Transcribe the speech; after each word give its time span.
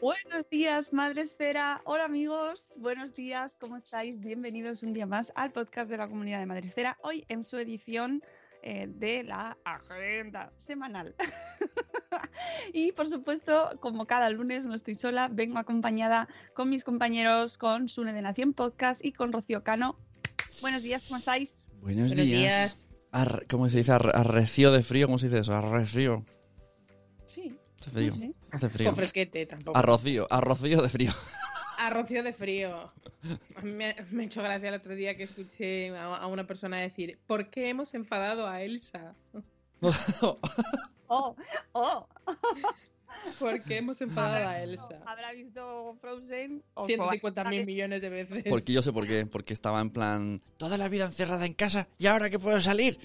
Buenos 0.00 0.50
días, 0.50 0.92
Madre 0.92 1.22
Esfera. 1.22 1.80
Hola 1.84 2.04
amigos, 2.04 2.66
buenos 2.78 3.14
días, 3.14 3.56
¿cómo 3.58 3.78
estáis? 3.78 4.20
Bienvenidos 4.20 4.82
un 4.82 4.92
día 4.92 5.06
más 5.06 5.32
al 5.34 5.50
podcast 5.52 5.90
de 5.90 5.96
la 5.96 6.08
comunidad 6.08 6.40
de 6.40 6.46
Madre 6.46 6.66
Esfera. 6.66 6.98
Hoy 7.02 7.24
en 7.28 7.42
su 7.42 7.56
edición 7.56 8.22
eh, 8.62 8.86
de 8.88 9.22
la 9.22 9.56
agenda 9.64 10.52
semanal. 10.56 11.14
y 12.72 12.92
por 12.92 13.08
supuesto, 13.08 13.78
como 13.80 14.06
cada 14.06 14.28
lunes 14.28 14.66
no 14.66 14.74
estoy 14.74 14.96
sola, 14.96 15.28
vengo 15.30 15.58
acompañada 15.58 16.28
con 16.52 16.68
mis 16.68 16.84
compañeros, 16.84 17.56
con 17.56 17.88
Sune 17.88 18.12
de 18.12 18.22
Nación 18.22 18.52
Podcast 18.52 19.04
y 19.04 19.12
con 19.12 19.32
Rocío 19.32 19.62
Cano. 19.64 19.98
Buenos 20.60 20.82
días, 20.82 21.02
¿cómo 21.06 21.18
estáis? 21.18 21.58
Buenos, 21.80 22.08
Buenos 22.08 22.26
días. 22.26 22.40
días. 22.40 22.86
Ar- 23.12 23.46
¿Cómo 23.48 23.68
se 23.68 23.78
dice? 23.78 23.92
Ar- 23.92 24.12
arrecio 24.16 24.72
de 24.72 24.82
frío, 24.82 25.06
¿cómo 25.06 25.18
se 25.18 25.26
dice 25.26 25.38
eso? 25.40 25.54
Arrecio. 25.54 26.24
Sí. 27.26 27.56
Hace 27.80 27.90
frío. 27.90 28.14
Hace 28.50 28.68
frío. 28.68 28.88
Con 28.88 28.96
fresquete 28.96 29.46
tampoco. 29.46 29.76
Arrocío, 29.78 30.26
arrocío 30.30 30.82
de 30.82 30.88
frío. 30.88 31.12
A 31.78 31.90
rocío 31.90 32.22
de 32.22 32.32
frío. 32.32 32.92
A 33.56 33.60
mí 33.62 33.72
me, 33.72 33.96
me 34.10 34.22
ha 34.22 34.26
hecho 34.26 34.42
gracia 34.42 34.68
el 34.68 34.74
otro 34.76 34.94
día 34.94 35.16
que 35.16 35.24
escuché 35.24 35.90
a, 35.90 36.16
a 36.16 36.26
una 36.28 36.46
persona 36.46 36.78
decir 36.78 37.18
¿Por 37.26 37.50
qué 37.50 37.68
hemos 37.68 37.94
enfadado 37.94 38.46
a 38.46 38.62
Elsa? 38.62 39.14
Oh, 41.06 41.36
oh. 41.72 42.08
¿Por 43.38 43.62
qué 43.62 43.78
hemos 43.78 44.00
enfadado 44.00 44.48
a 44.48 44.60
Elsa? 44.62 44.88
Habrá 45.06 45.32
visto 45.32 45.96
Frozen 46.00 46.62
o 46.74 46.86
150 46.86 47.44
mil 47.44 47.66
millones 47.66 48.00
de 48.02 48.08
veces. 48.08 48.44
Porque 48.48 48.72
yo 48.72 48.82
sé 48.82 48.92
por 48.92 49.06
qué. 49.06 49.26
Porque 49.26 49.52
estaba 49.54 49.80
en 49.80 49.90
plan, 49.90 50.40
toda 50.56 50.78
la 50.78 50.88
vida 50.88 51.04
encerrada 51.06 51.46
en 51.46 51.54
casa 51.54 51.88
y 51.98 52.06
ahora 52.06 52.30
que 52.30 52.38
puedo 52.38 52.60
salir, 52.60 52.98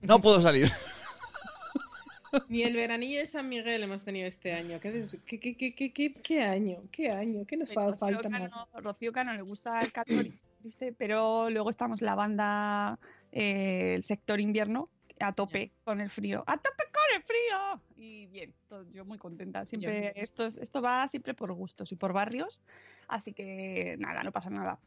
no 0.00 0.20
puedo 0.20 0.40
salir. 0.40 0.68
Ni 2.48 2.62
el 2.64 2.74
veranillo 2.74 3.20
de 3.20 3.26
San 3.28 3.48
Miguel 3.48 3.82
hemos 3.84 4.02
tenido 4.04 4.26
este 4.26 4.52
año. 4.52 4.80
¿Qué, 4.80 4.90
des- 4.90 5.16
qué, 5.24 5.38
qué, 5.38 5.56
qué, 5.56 5.72
qué, 5.72 5.92
qué- 5.92 6.14
qué 6.14 6.42
año? 6.42 6.78
¿Qué 6.90 7.08
año? 7.10 7.44
¿Qué 7.46 7.56
nos 7.56 7.72
fa- 7.72 7.84
Rocío 7.90 7.96
falta 7.98 8.28
más? 8.28 8.40
Cano, 8.42 8.68
Rocío 8.74 9.12
Cano 9.12 9.32
le 9.34 9.42
gusta 9.42 9.80
el 9.80 9.92
calor, 9.92 10.26
¿viste? 10.60 10.92
pero 10.98 11.48
luego 11.50 11.70
estamos 11.70 12.02
la 12.02 12.16
banda, 12.16 12.98
eh, 13.30 13.94
el 13.94 14.02
sector 14.02 14.40
invierno, 14.40 14.88
a 15.20 15.32
tope 15.32 15.72
con 15.84 16.00
el 16.00 16.10
frío. 16.10 16.42
¡A 16.46 16.56
tope 16.56 16.84
con 16.92 17.16
el 17.16 17.22
frío! 17.22 17.80
Y 17.96 18.26
bien, 18.26 18.52
yo 18.92 19.04
muy 19.04 19.18
contenta. 19.18 19.64
Siempre, 19.64 20.12
esto, 20.16 20.46
es- 20.46 20.56
esto 20.56 20.82
va 20.82 21.06
siempre 21.08 21.34
por 21.34 21.52
gustos 21.52 21.92
y 21.92 21.96
por 21.96 22.12
barrios, 22.12 22.62
así 23.08 23.32
que 23.32 23.96
nada, 23.98 24.22
no 24.22 24.32
pasa 24.32 24.50
nada. 24.50 24.78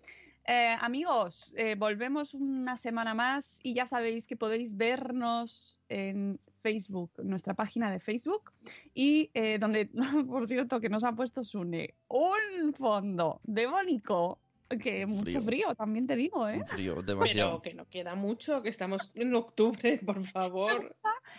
Eh, 0.46 0.76
amigos, 0.80 1.54
eh, 1.58 1.76
volvemos 1.76 2.34
una 2.34 2.78
semana 2.78 3.14
más 3.14 3.60
y 3.64 3.74
ya 3.74 3.86
sabéis 3.86 4.28
que 4.28 4.38
podéis 4.38 4.78
vernos 4.78 5.78
en 5.90 6.40
Facebook, 6.62 7.12
nuestra 7.24 7.54
página 7.54 7.92
de 7.92 8.00
Facebook, 8.00 8.52
y 8.94 9.30
eh, 9.34 9.58
donde, 9.60 9.90
por 10.28 10.48
cierto, 10.48 10.80
que 10.80 10.90
nos 10.90 11.04
ha 11.04 11.12
puesto 11.14 11.44
Sune 11.44 11.96
un 12.08 12.74
fondo 12.74 13.42
de 13.44 13.68
Bónico, 13.68 14.40
que 14.68 15.06
mucho 15.06 15.24
Frío. 15.24 15.42
frío, 15.42 15.76
también 15.76 16.08
te 16.08 16.16
digo, 16.16 16.48
¿eh? 16.48 16.62
Frío, 16.66 16.96
Pero 16.96 17.04
demasiado. 17.04 17.62
que 17.62 17.74
no 17.74 17.86
queda 17.90 18.16
mucho, 18.16 18.62
que 18.62 18.70
estamos 18.70 19.12
en 19.16 19.34
octubre, 19.36 20.00
por 20.06 20.24
favor. 20.26 20.94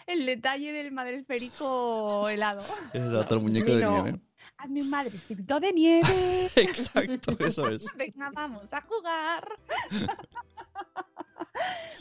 El 0.06 0.27
detalle 0.27 0.72
del 0.72 0.93
madre 0.93 1.16
esférico 1.16 2.28
helado. 2.28 2.62
Exacto, 2.94 3.34
el 3.37 3.41
muñeco 3.43 3.72
de 3.75 3.87
nieve. 3.87 4.21
Hazme 4.56 4.83
un 4.83 4.91
madre 4.91 5.12
de 5.19 5.72
nieve. 5.72 6.50
Exacto, 6.56 7.37
eso 7.44 7.69
es. 7.69 7.87
Venga, 7.97 8.31
vamos 8.34 8.72
a 8.72 8.81
jugar. 8.83 9.49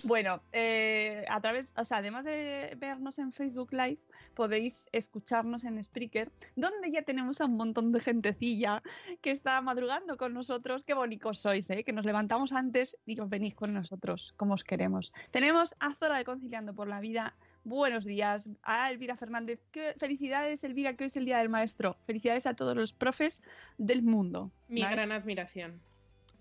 Bueno, 0.03 0.41
eh, 0.51 1.25
a 1.27 1.41
través, 1.41 1.67
o 1.75 1.83
sea, 1.83 1.97
además 1.97 2.23
de 2.23 2.75
vernos 2.77 3.17
en 3.19 3.31
Facebook 3.31 3.73
Live, 3.73 3.97
podéis 4.35 4.85
escucharnos 4.91 5.63
en 5.63 5.83
Spreaker, 5.83 6.31
donde 6.55 6.91
ya 6.91 7.01
tenemos 7.01 7.41
a 7.41 7.45
un 7.45 7.55
montón 7.55 7.91
de 7.91 7.99
gentecilla 7.99 8.83
que 9.21 9.31
está 9.31 9.59
madrugando 9.61 10.15
con 10.17 10.33
nosotros. 10.33 10.83
Qué 10.83 10.93
bonitos 10.93 11.39
sois, 11.39 11.69
¿eh? 11.69 11.83
que 11.83 11.93
nos 11.93 12.05
levantamos 12.05 12.53
antes 12.53 12.95
y 13.05 13.19
os 13.19 13.29
venís 13.29 13.55
con 13.55 13.73
nosotros, 13.73 14.33
como 14.37 14.53
os 14.53 14.63
queremos. 14.63 15.11
Tenemos 15.31 15.75
a 15.79 15.93
Zora 15.93 16.17
de 16.17 16.25
Conciliando 16.25 16.73
por 16.73 16.87
la 16.87 16.99
Vida. 16.99 17.33
Buenos 17.63 18.05
días. 18.05 18.49
A 18.63 18.89
Elvira 18.91 19.17
Fernández. 19.17 19.59
¿Qué- 19.71 19.93
felicidades, 19.97 20.63
Elvira, 20.63 20.95
que 20.95 21.03
hoy 21.05 21.07
es 21.07 21.17
el 21.17 21.25
Día 21.25 21.39
del 21.39 21.49
Maestro. 21.49 21.97
Felicidades 22.05 22.45
a 22.45 22.53
todos 22.53 22.75
los 22.75 22.93
profes 22.93 23.41
del 23.77 24.03
mundo. 24.03 24.51
Mi 24.69 24.83
¿vale? 24.83 24.95
gran 24.95 25.11
admiración. 25.11 25.81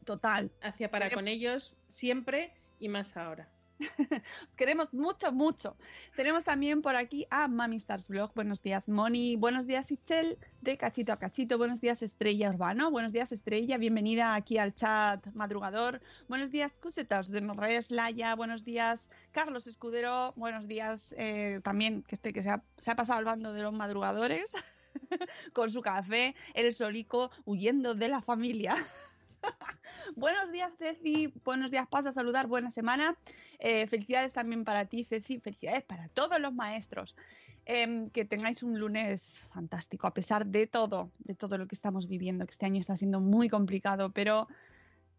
Total. 0.04 0.52
Hacia 0.62 0.88
para 0.88 1.10
con 1.10 1.26
ellos 1.26 1.74
siempre 1.88 2.52
y 2.78 2.88
más 2.88 3.16
ahora. 3.16 3.48
Os 4.48 4.56
queremos 4.56 4.92
mucho, 4.94 5.32
mucho. 5.32 5.76
Tenemos 6.14 6.44
también 6.44 6.80
por 6.82 6.96
aquí 6.96 7.26
a 7.30 7.46
Mami 7.48 7.76
Stars 7.76 8.08
Blog. 8.08 8.32
Buenos 8.34 8.62
días, 8.62 8.88
Moni. 8.88 9.36
Buenos 9.36 9.66
días, 9.66 9.90
Ichel, 9.90 10.38
de 10.62 10.76
Cachito 10.76 11.12
a 11.12 11.18
Cachito. 11.18 11.58
Buenos 11.58 11.80
días, 11.80 12.02
Estrella 12.02 12.50
Urbano. 12.50 12.90
Buenos 12.90 13.12
días, 13.12 13.32
Estrella. 13.32 13.76
Bienvenida 13.76 14.34
aquí 14.34 14.58
al 14.58 14.74
chat 14.74 15.26
madrugador. 15.34 16.00
Buenos 16.28 16.50
días, 16.50 16.78
Cusetas 16.78 17.28
de 17.30 17.40
Norres 17.40 17.90
Laya. 17.90 18.34
Buenos 18.34 18.64
días, 18.64 19.10
Carlos 19.32 19.66
Escudero. 19.66 20.32
Buenos 20.36 20.66
días 20.66 21.14
eh, 21.18 21.60
también, 21.62 22.02
que 22.02 22.14
este 22.14 22.32
que 22.32 22.42
se 22.42 22.50
ha, 22.50 22.62
se 22.78 22.90
ha 22.90 22.96
pasado 22.96 23.18
al 23.18 23.24
bando 23.24 23.52
de 23.52 23.62
los 23.62 23.74
madrugadores 23.74 24.52
con 25.52 25.70
su 25.70 25.82
café, 25.82 26.34
el 26.54 26.72
solico, 26.72 27.30
huyendo 27.44 27.94
de 27.94 28.08
la 28.08 28.22
familia. 28.22 28.74
Buenos 30.16 30.52
días, 30.52 30.72
Ceci. 30.78 31.32
Buenos 31.44 31.70
días, 31.70 31.86
pasa 31.88 32.10
a 32.10 32.12
saludar. 32.12 32.46
Buena 32.46 32.70
semana. 32.70 33.16
Eh, 33.58 33.86
felicidades 33.86 34.32
también 34.32 34.64
para 34.64 34.86
ti, 34.86 35.04
Ceci. 35.04 35.38
Felicidades 35.40 35.84
para 35.84 36.08
todos 36.08 36.40
los 36.40 36.54
maestros. 36.54 37.16
Em, 37.64 38.10
que 38.10 38.24
tengáis 38.24 38.62
un 38.62 38.78
lunes 38.78 39.44
fantástico, 39.52 40.06
a 40.06 40.14
pesar 40.14 40.46
de 40.46 40.68
todo, 40.68 41.10
de 41.18 41.34
todo 41.34 41.58
lo 41.58 41.66
que 41.66 41.74
estamos 41.74 42.06
viviendo, 42.06 42.44
este 42.44 42.64
año 42.64 42.80
está 42.80 42.96
siendo 42.96 43.20
muy 43.20 43.48
complicado, 43.48 44.10
pero 44.10 44.46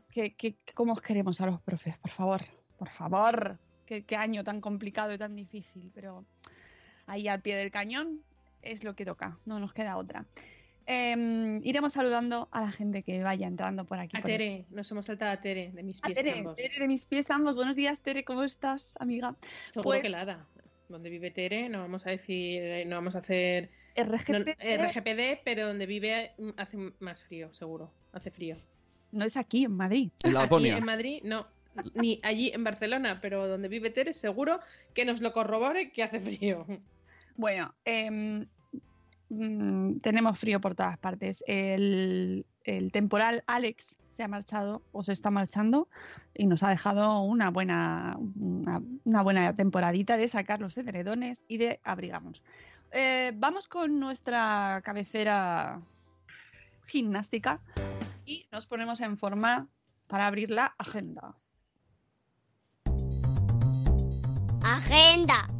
que, 0.09 0.56
¿cómo 0.74 0.94
os 0.94 1.01
queremos 1.01 1.41
a 1.41 1.45
los 1.45 1.62
profes? 1.62 1.97
Por 1.97 2.12
favor, 2.12 2.41
por 2.77 2.89
favor. 2.89 3.59
Qué 3.86 4.15
año 4.15 4.44
tan 4.44 4.62
complicado 4.62 5.13
y 5.13 5.18
tan 5.18 5.36
difícil, 5.36 5.91
pero 5.94 6.25
ahí 7.06 7.27
al 7.27 7.41
pie 7.41 7.56
del 7.56 7.71
cañón 7.71 8.21
es 8.62 8.83
lo 8.83 8.95
que 8.95 9.06
toca, 9.06 9.38
no 9.45 9.59
nos 9.59 9.74
queda 9.74 9.97
otra. 9.97 10.25
Em, 10.89 11.60
iremos 11.66 11.92
saludando 11.92 12.48
a 12.50 12.62
la 12.62 12.72
gente 12.72 13.04
que 13.04 13.22
vaya 13.22 13.45
entrando 13.45 13.84
por 13.84 14.00
aquí. 14.00 14.16
A 14.16 14.22
por 14.22 14.31
Tere, 14.31 14.66
nos 14.69 14.89
hemos 14.89 15.06
saltado 15.06 15.31
a 15.31 15.42
Tere, 15.42 15.72
de 15.74 15.84
mis 15.84 16.00
a 16.01 16.07
pies 16.07 16.18
Tere, 16.18 16.38
ambos. 16.38 16.56
Tere 16.56 16.80
de 16.80 16.88
mis 16.88 17.06
pies 17.06 17.30
ambos. 17.30 17.57
Buenos 17.57 17.75
días, 17.75 18.00
Tere, 18.00 18.24
¿cómo 18.24 18.44
estás, 18.45 18.95
amiga? 19.01 19.36
Seguro 19.74 19.84
Pues- 19.84 20.01
que 20.01 20.10
Lada. 20.10 20.48
Donde 20.88 21.10
vive 21.10 21.30
Tere, 21.31 21.68
no 21.68 21.80
vamos 21.80 22.07
a 22.07 22.12
decir, 22.12 22.63
eh, 22.63 22.86
no 22.86 22.95
vamos 22.95 23.18
a 23.18 23.19
hacer 23.19 23.69
no, 23.98 24.04
RGPD. 24.06 24.78
RGPD, 24.78 25.42
pero 25.44 25.68
donde 25.68 25.86
vive 25.86 26.31
mm, 26.38 26.50
hace 26.56 26.78
más 27.00 27.22
frío, 27.22 27.54
seguro. 27.54 27.92
Hace 28.13 28.31
frío. 28.31 28.56
No 29.12 29.25
es 29.25 29.36
aquí, 29.36 29.66
en 29.66 29.75
Madrid. 29.75 30.12
En 30.24 30.30
Aquí 30.30 30.34
Laponia. 30.38 30.78
en 30.78 30.86
Madrid, 30.86 31.19
no. 31.25 31.48
Ni 31.95 32.22
allí 32.24 32.51
en 32.54 32.63
Barcelona, 32.63 33.19
pero 33.22 33.45
donde 33.50 33.68
vive 33.68 33.89
Tere, 33.89 34.13
seguro 34.13 34.62
que 34.94 35.04
nos 35.04 35.19
lo 35.19 35.34
corrobore 35.34 35.92
que 35.92 36.04
hace 36.04 36.22
frío. 36.22 36.66
Bueno, 37.36 37.75
em, 37.84 38.48
mm, 39.29 40.00
tenemos 40.00 40.39
frío 40.39 40.59
por 40.62 40.75
todas 40.75 40.97
partes. 40.97 41.44
El, 41.47 42.45
temporal 42.91 43.44
Alex 43.47 43.97
se 44.12 44.24
ha 44.24 44.27
marchado 44.27 44.83
o 44.91 45.01
se 45.03 45.13
está 45.13 45.31
marchando 45.31 45.88
y 46.33 46.47
nos 46.47 46.63
ha 46.63 46.69
dejado 46.69 47.21
una 47.21 47.50
buena, 47.50 48.18
una 48.19 49.21
buena 49.21 49.53
temporadita 49.53 50.18
de 50.18 50.27
sacar 50.27 50.59
los 50.59 50.77
edredones 50.77 51.44
y 51.47 51.57
de 51.59 51.79
abrigarnos. 51.83 52.44
Eh, 52.91 53.31
vamos 53.35 53.68
con 53.68 54.00
nuestra 54.00 54.81
cabecera 54.83 55.81
gimnástica 56.88 57.62
y 58.25 58.47
nos 58.51 58.65
ponemos 58.65 59.00
en 59.01 59.18
forma 59.18 59.68
para 60.07 60.27
abrir 60.27 60.51
la 60.51 60.74
agenda. 60.77 61.35
Agenda. 64.63 65.56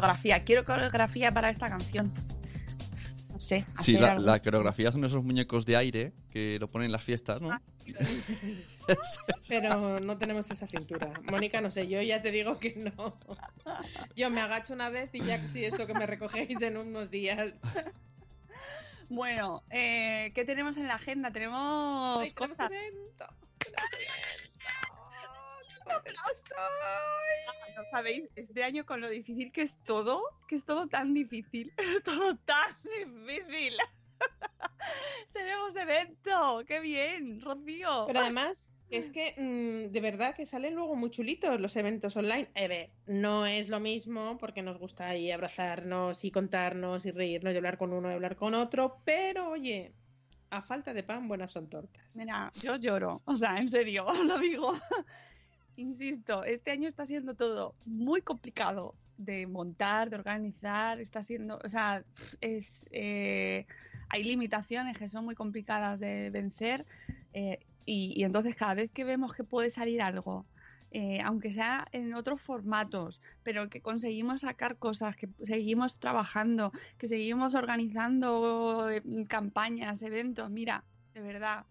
Coreografía. 0.00 0.40
Quiero 0.40 0.64
coreografía 0.64 1.30
para 1.30 1.50
esta 1.50 1.68
canción. 1.68 2.12
No 3.30 3.38
sé. 3.38 3.66
Sí, 3.80 3.98
la, 3.98 4.40
coreografía 4.40 4.90
son 4.92 5.04
esos 5.04 5.22
muñecos 5.22 5.66
de 5.66 5.76
aire 5.76 6.12
que 6.30 6.58
lo 6.58 6.70
ponen 6.70 6.86
en 6.86 6.92
las 6.92 7.04
fiestas, 7.04 7.40
¿no? 7.40 7.60
Pero 9.48 10.00
no 10.00 10.16
tenemos 10.16 10.50
esa 10.50 10.66
cintura. 10.66 11.12
Mónica, 11.30 11.60
no 11.60 11.70
sé, 11.70 11.86
yo 11.86 12.00
ya 12.00 12.22
te 12.22 12.30
digo 12.30 12.58
que 12.58 12.74
no. 12.76 13.18
Yo 14.16 14.30
me 14.30 14.40
agacho 14.40 14.72
una 14.72 14.88
vez 14.88 15.10
y 15.12 15.22
ya 15.22 15.46
sí, 15.48 15.64
eso 15.64 15.86
que 15.86 15.94
me 15.94 16.06
recogéis 16.06 16.60
en 16.62 16.76
unos 16.76 17.10
días. 17.10 17.52
Bueno, 19.08 19.64
eh, 19.70 20.32
¿qué 20.34 20.44
tenemos 20.44 20.76
en 20.76 20.86
la 20.86 20.94
agenda? 20.94 21.30
Tenemos 21.30 22.20
Ay, 22.20 22.32
tenemos 22.32 22.56
cosas. 25.80 26.44
evento. 26.44 26.54
Ah, 26.58 27.72
No 27.76 27.84
sabéis, 27.90 28.28
este 28.36 28.64
año 28.64 28.84
con 28.84 29.00
lo 29.00 29.08
difícil 29.08 29.52
que 29.52 29.62
es 29.62 29.74
todo, 29.84 30.22
que 30.48 30.56
es 30.56 30.64
todo 30.64 30.88
tan 30.88 31.14
difícil, 31.14 31.72
todo 32.04 32.36
tan 32.36 32.76
difícil. 32.82 33.76
Tenemos 35.32 35.76
evento, 35.76 36.62
qué 36.66 36.80
bien, 36.80 37.40
Rocío. 37.40 38.04
Pero 38.06 38.20
además, 38.20 38.70
es 38.90 39.10
que 39.10 39.34
mm, 39.36 39.92
de 39.92 40.00
verdad 40.00 40.34
que 40.34 40.46
salen 40.46 40.74
luego 40.74 40.96
muy 40.96 41.10
chulitos 41.10 41.60
los 41.60 41.76
eventos 41.76 42.16
online. 42.16 42.50
Eh, 42.54 42.68
ve, 42.68 42.90
no 43.06 43.46
es 43.46 43.68
lo 43.68 43.80
mismo 43.80 44.36
porque 44.38 44.62
nos 44.62 44.78
gusta 44.78 45.08
ahí 45.08 45.30
abrazarnos 45.30 46.24
y 46.24 46.30
contarnos 46.30 47.06
y 47.06 47.12
reírnos 47.12 47.54
y 47.54 47.56
hablar 47.56 47.78
con 47.78 47.92
uno 47.92 48.10
y 48.10 48.14
hablar 48.14 48.36
con 48.36 48.54
otro, 48.54 49.00
pero 49.04 49.50
oye, 49.50 49.92
a 50.50 50.62
falta 50.62 50.92
de 50.92 51.04
pan, 51.04 51.28
buenas 51.28 51.52
son 51.52 51.68
tortas. 51.68 52.16
Mira, 52.16 52.50
yo 52.60 52.76
lloro, 52.76 53.22
o 53.24 53.36
sea, 53.36 53.58
en 53.58 53.68
serio, 53.68 54.06
lo 54.24 54.38
digo. 54.38 54.74
Insisto, 55.80 56.44
este 56.44 56.72
año 56.72 56.88
está 56.88 57.06
siendo 57.06 57.34
todo 57.34 57.74
muy 57.86 58.20
complicado 58.20 58.94
de 59.16 59.46
montar, 59.46 60.10
de 60.10 60.16
organizar, 60.16 61.00
está 61.00 61.22
siendo, 61.22 61.58
o 61.64 61.68
sea, 61.70 62.04
es, 62.42 62.84
eh, 62.90 63.64
hay 64.10 64.24
limitaciones 64.24 64.98
que 64.98 65.08
son 65.08 65.24
muy 65.24 65.34
complicadas 65.34 65.98
de 65.98 66.28
vencer 66.28 66.84
eh, 67.32 67.60
y, 67.86 68.22
entonces 68.24 68.56
cada 68.56 68.74
vez 68.74 68.90
que 68.90 69.04
vemos 69.04 69.32
que 69.32 69.42
puede 69.42 69.70
salir 69.70 70.02
algo, 70.02 70.44
eh, 70.90 71.22
aunque 71.22 71.50
sea 71.50 71.88
en 71.92 72.12
otros 72.12 72.42
formatos, 72.42 73.22
pero 73.42 73.70
que 73.70 73.80
conseguimos 73.80 74.42
sacar 74.42 74.76
cosas, 74.76 75.16
que 75.16 75.30
seguimos 75.42 75.98
trabajando, 75.98 76.72
que 76.98 77.08
seguimos 77.08 77.54
organizando 77.54 78.90
eh, 78.90 79.02
campañas, 79.28 80.02
eventos, 80.02 80.50
mira, 80.50 80.84
de 81.14 81.22
verdad, 81.22 81.64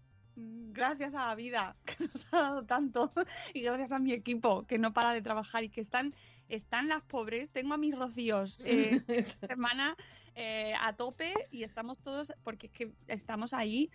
gracias 0.72 1.14
a 1.14 1.26
la 1.26 1.34
vida 1.34 1.76
que 1.84 2.04
nos 2.04 2.26
ha 2.32 2.40
dado 2.40 2.64
tanto 2.64 3.12
y 3.54 3.62
gracias 3.62 3.92
a 3.92 3.98
mi 3.98 4.12
equipo 4.12 4.66
que 4.66 4.78
no 4.78 4.92
para 4.92 5.12
de 5.12 5.22
trabajar 5.22 5.64
y 5.64 5.68
que 5.68 5.80
están 5.80 6.14
están 6.48 6.88
las 6.88 7.02
pobres. 7.02 7.50
Tengo 7.50 7.74
a 7.74 7.76
mis 7.76 7.96
rocíos 7.96 8.60
eh, 8.64 9.02
esta 9.08 9.46
semana 9.46 9.96
eh, 10.34 10.74
a 10.80 10.94
tope 10.94 11.32
y 11.50 11.62
estamos 11.62 12.00
todos 12.00 12.32
porque 12.42 12.66
es 12.66 12.72
que 12.72 12.92
estamos 13.06 13.52
ahí 13.52 13.90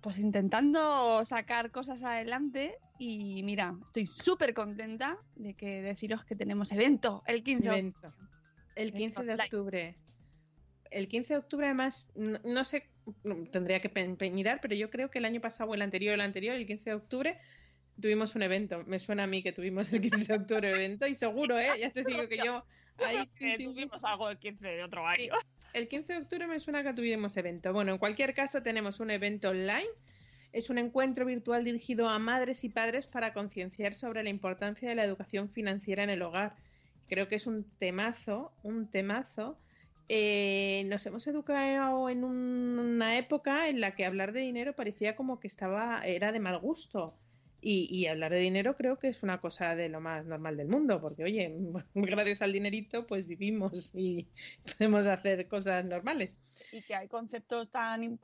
pues 0.00 0.18
intentando 0.18 1.24
sacar 1.24 1.70
cosas 1.70 2.02
adelante 2.02 2.78
y 2.98 3.42
mira, 3.42 3.74
estoy 3.84 4.06
súper 4.06 4.54
contenta 4.54 5.18
de 5.34 5.54
que 5.54 5.82
deciros 5.82 6.24
que 6.24 6.36
tenemos 6.36 6.70
evento 6.72 7.22
el 7.26 7.42
15 7.42 7.62
de 7.62 7.68
Evento. 7.70 8.12
El 8.74 8.92
15 8.92 9.24
de 9.24 9.34
octubre. 9.34 9.96
El 10.90 11.08
15 11.08 11.34
de 11.34 11.38
octubre, 11.38 11.66
además, 11.66 12.08
no, 12.14 12.38
no 12.44 12.64
sé, 12.64 12.88
tendría 13.52 13.80
que 13.80 13.90
mirar, 14.30 14.60
pero 14.60 14.74
yo 14.74 14.90
creo 14.90 15.10
que 15.10 15.18
el 15.18 15.24
año 15.24 15.40
pasado 15.40 15.70
o 15.70 15.74
el 15.74 15.82
anterior, 15.82 16.14
el 16.14 16.20
anterior, 16.20 16.54
el 16.56 16.66
15 16.66 16.90
de 16.90 16.96
octubre, 16.96 17.38
tuvimos 18.00 18.34
un 18.34 18.42
evento. 18.42 18.82
Me 18.86 18.98
suena 18.98 19.24
a 19.24 19.26
mí 19.26 19.42
que 19.42 19.52
tuvimos 19.52 19.92
el 19.92 20.00
15 20.00 20.24
de 20.24 20.34
octubre 20.34 20.70
evento 20.70 21.06
y 21.06 21.14
seguro, 21.14 21.58
¿eh? 21.58 21.68
Ya 21.80 21.90
te 21.90 22.02
digo 22.04 22.28
que 22.28 22.38
yo 22.38 22.64
ahí 22.98 23.26
que 23.38 23.58
tuvimos 23.58 24.04
algo 24.04 24.30
el 24.30 24.38
15 24.38 24.66
de 24.66 24.82
otro 24.84 25.02
Sí, 25.14 25.22
año. 25.24 25.32
el 25.72 25.88
15 25.88 26.12
de 26.12 26.18
octubre 26.20 26.46
me 26.46 26.60
suena 26.60 26.82
que 26.82 26.92
tuvimos 26.94 27.36
evento. 27.36 27.72
Bueno, 27.72 27.92
en 27.92 27.98
cualquier 27.98 28.34
caso 28.34 28.62
tenemos 28.62 29.00
un 29.00 29.10
evento 29.10 29.50
online. 29.50 29.88
Es 30.52 30.70
un 30.70 30.78
encuentro 30.78 31.26
virtual 31.26 31.64
dirigido 31.64 32.08
a 32.08 32.18
madres 32.18 32.64
y 32.64 32.70
padres 32.70 33.06
para 33.06 33.34
concienciar 33.34 33.94
sobre 33.94 34.22
la 34.22 34.30
importancia 34.30 34.88
de 34.88 34.94
la 34.94 35.04
educación 35.04 35.50
financiera 35.50 36.02
en 36.02 36.10
el 36.10 36.22
hogar. 36.22 36.56
Creo 37.08 37.28
que 37.28 37.34
es 37.34 37.46
un 37.46 37.64
temazo, 37.78 38.52
un 38.62 38.90
temazo. 38.90 39.58
Eh, 40.08 40.84
nos 40.86 41.04
hemos 41.06 41.26
educado 41.26 42.08
en 42.08 42.22
un- 42.24 42.78
una 42.78 43.18
época 43.18 43.68
en 43.68 43.80
la 43.80 43.94
que 43.96 44.04
hablar 44.04 44.32
de 44.32 44.40
dinero 44.40 44.74
parecía 44.76 45.16
como 45.16 45.40
que 45.40 45.48
estaba, 45.48 46.02
era 46.06 46.30
de 46.32 46.40
mal 46.40 46.58
gusto. 46.60 47.20
Y, 47.60 47.88
y 47.90 48.06
hablar 48.06 48.30
de 48.32 48.38
dinero 48.38 48.76
creo 48.76 48.98
que 48.98 49.08
es 49.08 49.22
una 49.22 49.40
cosa 49.40 49.74
de 49.74 49.88
lo 49.88 50.00
más 50.00 50.26
normal 50.26 50.56
del 50.58 50.68
mundo, 50.68 51.00
porque 51.00 51.24
oye, 51.24 51.52
gracias 51.94 52.42
al 52.42 52.52
dinerito 52.52 53.06
pues 53.06 53.26
vivimos 53.26 53.92
y 53.94 54.32
podemos 54.78 55.06
hacer 55.06 55.48
cosas 55.48 55.84
normales. 55.84 56.40
Y 56.76 56.82
que 56.82 56.94
hay 56.94 57.08
conceptos 57.08 57.70
tan, 57.70 58.18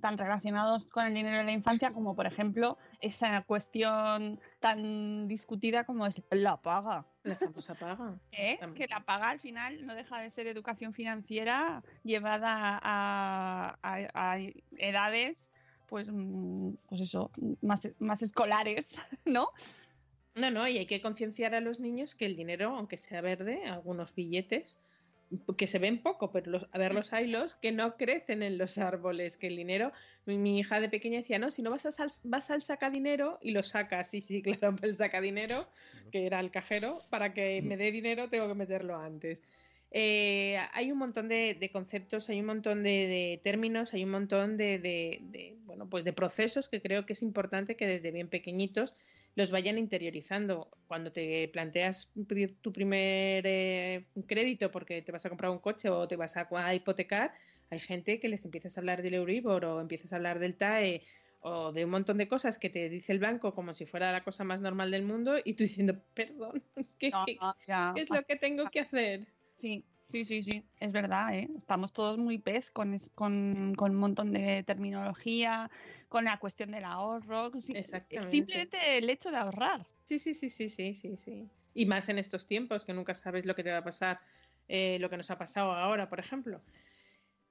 tan 0.00 0.18
relacionados 0.18 0.86
con 0.86 1.06
el 1.06 1.14
dinero 1.14 1.40
en 1.40 1.46
la 1.46 1.52
infancia 1.52 1.92
como 1.92 2.14
por 2.14 2.26
ejemplo 2.26 2.76
esa 3.00 3.42
cuestión 3.42 4.40
tan 4.60 5.28
discutida 5.28 5.84
como 5.84 6.06
es 6.06 6.22
la 6.30 6.60
paga. 6.60 7.06
La 7.22 7.36
famosa 7.36 7.74
paga. 7.74 8.18
¿eh? 8.32 8.58
Que 8.74 8.86
la 8.88 9.04
paga 9.04 9.30
al 9.30 9.40
final 9.40 9.86
no 9.86 9.94
deja 9.94 10.20
de 10.20 10.30
ser 10.30 10.46
educación 10.46 10.92
financiera 10.92 11.82
llevada 12.02 12.78
a, 12.82 13.78
a- 13.82 14.08
a 14.14 14.38
edades 14.76 15.50
pues, 15.86 16.08
mm, 16.10 16.72
pues 16.88 17.02
eso, 17.02 17.30
más, 17.60 17.86
más 17.98 18.22
escolares, 18.22 18.98
¿no? 19.26 19.48
No, 20.34 20.50
no, 20.50 20.66
y 20.66 20.78
hay 20.78 20.86
que 20.86 21.02
concienciar 21.02 21.54
a 21.54 21.60
los 21.60 21.78
niños 21.80 22.14
que 22.14 22.24
el 22.24 22.34
dinero, 22.36 22.74
aunque 22.74 22.96
sea 22.96 23.20
verde, 23.20 23.66
algunos 23.66 24.14
billetes, 24.14 24.78
que 25.56 25.66
se 25.66 25.78
ven 25.78 26.02
poco, 26.02 26.30
pero 26.32 26.50
los, 26.50 26.66
a 26.72 26.78
ver 26.78 26.94
los 26.94 27.10
hilos, 27.12 27.56
que 27.56 27.72
no 27.72 27.96
crecen 27.96 28.42
en 28.42 28.58
los 28.58 28.78
árboles, 28.78 29.36
que 29.36 29.46
el 29.48 29.56
dinero, 29.56 29.92
mi, 30.26 30.38
mi 30.38 30.58
hija 30.58 30.80
de 30.80 30.88
pequeña 30.88 31.18
decía, 31.18 31.38
no, 31.38 31.50
si 31.50 31.62
no 31.62 31.70
vas, 31.70 31.86
a 31.86 31.90
sal- 31.90 32.10
vas 32.24 32.50
al 32.50 32.62
sacadinero 32.62 33.38
y 33.42 33.52
lo 33.52 33.62
sacas, 33.62 34.08
sí, 34.10 34.20
sí, 34.20 34.42
claro, 34.60 34.76
el 34.82 34.94
sacadinero, 34.94 35.68
que 36.10 36.26
era 36.26 36.40
el 36.40 36.50
cajero, 36.50 37.06
para 37.10 37.32
que 37.34 37.62
me 37.62 37.76
dé 37.76 37.92
dinero 37.92 38.28
tengo 38.28 38.48
que 38.48 38.54
meterlo 38.54 38.96
antes. 38.96 39.42
Eh, 39.90 40.56
hay 40.72 40.90
un 40.90 40.98
montón 40.98 41.28
de, 41.28 41.54
de 41.54 41.70
conceptos, 41.70 42.28
hay 42.30 42.40
un 42.40 42.46
montón 42.46 42.82
de, 42.82 42.90
de 43.06 43.40
términos, 43.44 43.92
hay 43.92 44.04
un 44.04 44.10
montón 44.10 44.56
de, 44.56 44.78
de- 44.78 45.18
de, 45.22 45.56
bueno, 45.64 45.88
pues 45.90 46.04
de 46.04 46.12
procesos 46.14 46.68
que 46.68 46.80
creo 46.80 47.04
que 47.04 47.12
es 47.12 47.22
importante 47.22 47.76
que 47.76 47.86
desde 47.86 48.10
bien 48.10 48.28
pequeñitos 48.28 48.96
los 49.34 49.50
vayan 49.50 49.78
interiorizando. 49.78 50.70
Cuando 50.86 51.12
te 51.12 51.48
planteas 51.48 52.12
pedir 52.28 52.60
tu 52.60 52.72
primer 52.72 53.44
eh, 53.46 54.08
crédito 54.26 54.70
porque 54.70 55.02
te 55.02 55.12
vas 55.12 55.24
a 55.26 55.28
comprar 55.30 55.50
un 55.50 55.58
coche 55.58 55.88
o 55.88 56.06
te 56.08 56.16
vas 56.16 56.36
a, 56.36 56.48
a 56.50 56.74
hipotecar, 56.74 57.34
hay 57.70 57.80
gente 57.80 58.20
que 58.20 58.28
les 58.28 58.44
empiezas 58.44 58.76
a 58.76 58.80
hablar 58.80 59.02
del 59.02 59.14
Euribor 59.14 59.64
o 59.64 59.80
empiezas 59.80 60.12
a 60.12 60.16
hablar 60.16 60.38
del 60.38 60.56
TAE 60.56 61.06
o 61.40 61.72
de 61.72 61.84
un 61.84 61.90
montón 61.90 62.18
de 62.18 62.28
cosas 62.28 62.58
que 62.58 62.70
te 62.70 62.88
dice 62.88 63.12
el 63.12 63.18
banco 63.18 63.54
como 63.54 63.74
si 63.74 63.86
fuera 63.86 64.12
la 64.12 64.22
cosa 64.24 64.44
más 64.44 64.60
normal 64.60 64.90
del 64.90 65.02
mundo 65.04 65.36
y 65.42 65.54
tú 65.54 65.64
diciendo, 65.64 66.04
perdón, 66.14 66.64
¿qué, 66.98 67.12
No, 67.12 67.20
qué- 67.24 67.40
no, 67.40 67.54
ya, 67.66 67.92
qué 67.94 68.02
es 68.02 68.10
lo 68.10 68.22
que 68.24 68.36
tengo 68.36 68.70
que 68.70 68.80
hacer? 68.80 69.28
Sí, 69.56 69.91
Sí, 70.12 70.26
sí, 70.26 70.42
sí, 70.42 70.62
es 70.78 70.92
verdad, 70.92 71.34
¿eh? 71.34 71.48
Estamos 71.56 71.90
todos 71.94 72.18
muy 72.18 72.36
pez 72.36 72.70
con, 72.70 72.92
es- 72.92 73.08
con, 73.14 73.72
con 73.74 73.92
un 73.92 73.96
montón 73.96 74.30
de 74.30 74.62
terminología, 74.62 75.70
con 76.10 76.26
la 76.26 76.38
cuestión 76.38 76.70
del 76.70 76.84
ahorro, 76.84 77.50
simplemente 77.58 78.98
el 78.98 79.08
hecho 79.08 79.30
de 79.30 79.38
ahorrar. 79.38 79.86
Sí, 80.04 80.18
sí, 80.18 80.34
sí, 80.34 80.50
sí, 80.50 80.68
sí, 80.68 80.94
sí, 80.94 81.16
sí. 81.16 81.48
Y 81.72 81.86
más 81.86 82.10
en 82.10 82.18
estos 82.18 82.46
tiempos 82.46 82.84
que 82.84 82.92
nunca 82.92 83.14
sabes 83.14 83.46
lo 83.46 83.54
que 83.54 83.64
te 83.64 83.70
va 83.72 83.78
a 83.78 83.84
pasar, 83.84 84.20
eh, 84.68 84.98
lo 85.00 85.08
que 85.08 85.16
nos 85.16 85.30
ha 85.30 85.38
pasado 85.38 85.72
ahora, 85.72 86.10
por 86.10 86.20
ejemplo. 86.20 86.60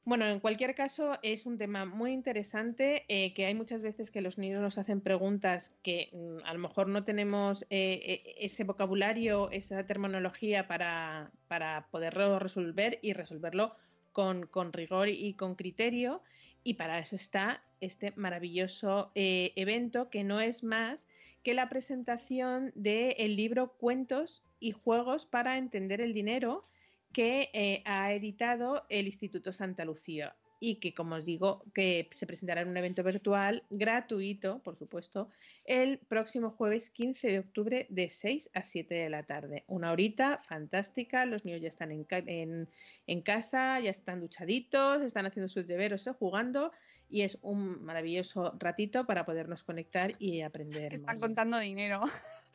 Bueno, 0.03 0.25
en 0.25 0.39
cualquier 0.39 0.73
caso, 0.73 1.19
es 1.21 1.45
un 1.45 1.59
tema 1.59 1.85
muy 1.85 2.11
interesante, 2.11 3.05
eh, 3.07 3.33
que 3.33 3.45
hay 3.45 3.53
muchas 3.53 3.83
veces 3.83 4.09
que 4.09 4.21
los 4.21 4.39
niños 4.39 4.61
nos 4.61 4.79
hacen 4.79 4.99
preguntas 4.99 5.73
que 5.83 6.09
mm, 6.11 6.45
a 6.45 6.53
lo 6.53 6.59
mejor 6.59 6.87
no 6.87 7.03
tenemos 7.03 7.63
eh, 7.69 8.01
eh, 8.03 8.35
ese 8.39 8.63
vocabulario, 8.63 9.51
esa 9.51 9.85
terminología 9.85 10.67
para, 10.67 11.31
para 11.47 11.87
poderlo 11.91 12.39
resolver 12.39 12.97
y 13.03 13.13
resolverlo 13.13 13.75
con, 14.11 14.47
con 14.47 14.73
rigor 14.73 15.07
y 15.09 15.33
con 15.35 15.55
criterio. 15.55 16.23
Y 16.63 16.75
para 16.75 16.99
eso 16.99 17.15
está 17.15 17.63
este 17.79 18.13
maravilloso 18.15 19.11
eh, 19.15 19.51
evento 19.55 20.09
que 20.09 20.23
no 20.23 20.39
es 20.39 20.63
más 20.63 21.07
que 21.43 21.53
la 21.55 21.69
presentación 21.69 22.71
del 22.75 23.35
libro 23.35 23.73
Cuentos 23.73 24.43
y 24.59 24.71
Juegos 24.71 25.25
para 25.25 25.57
Entender 25.57 26.01
el 26.01 26.13
Dinero 26.13 26.65
que 27.13 27.49
eh, 27.53 27.81
ha 27.85 28.13
editado 28.13 28.85
el 28.89 29.05
Instituto 29.07 29.51
Santa 29.53 29.85
Lucía 29.85 30.35
y 30.63 30.75
que, 30.75 30.93
como 30.93 31.15
os 31.15 31.25
digo, 31.25 31.63
que 31.73 32.07
se 32.11 32.27
presentará 32.27 32.61
en 32.61 32.67
un 32.67 32.77
evento 32.77 33.01
virtual 33.03 33.63
gratuito, 33.71 34.59
por 34.59 34.77
supuesto, 34.77 35.29
el 35.65 35.97
próximo 35.97 36.51
jueves 36.51 36.91
15 36.91 37.29
de 37.29 37.39
octubre 37.39 37.87
de 37.89 38.09
6 38.11 38.51
a 38.53 38.61
7 38.61 38.93
de 38.93 39.09
la 39.09 39.23
tarde. 39.23 39.63
Una 39.65 39.91
horita 39.91 40.39
fantástica, 40.47 41.25
los 41.25 41.45
niños 41.45 41.61
ya 41.61 41.67
están 41.69 41.91
en, 41.91 42.03
ca- 42.03 42.19
en- 42.27 42.69
en 43.07 43.21
casa, 43.23 43.79
ya 43.79 43.89
están 43.89 44.19
duchaditos, 44.21 45.01
están 45.01 45.25
haciendo 45.25 45.49
sus 45.49 45.65
deberes 45.65 46.05
o 46.07 46.13
jugando 46.13 46.71
y 47.09 47.23
es 47.23 47.39
un 47.41 47.83
maravilloso 47.83 48.53
ratito 48.59 49.05
para 49.07 49.25
podernos 49.25 49.63
conectar 49.63 50.13
y 50.19 50.41
aprender 50.41 50.93
Están 50.93 51.05
más. 51.15 51.19
contando 51.19 51.57
dinero. 51.57 52.01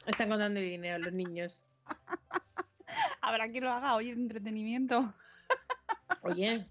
Están 0.07 0.29
contando 0.29 0.61
dinero 0.61 0.99
los 0.99 1.13
niños. 1.13 1.61
Habrá 3.21 3.49
quien 3.51 3.65
lo 3.65 3.71
haga 3.73 3.95
hoy 3.95 4.11
en 4.11 4.21
entretenimiento. 4.21 5.15
Oye, 6.23 6.71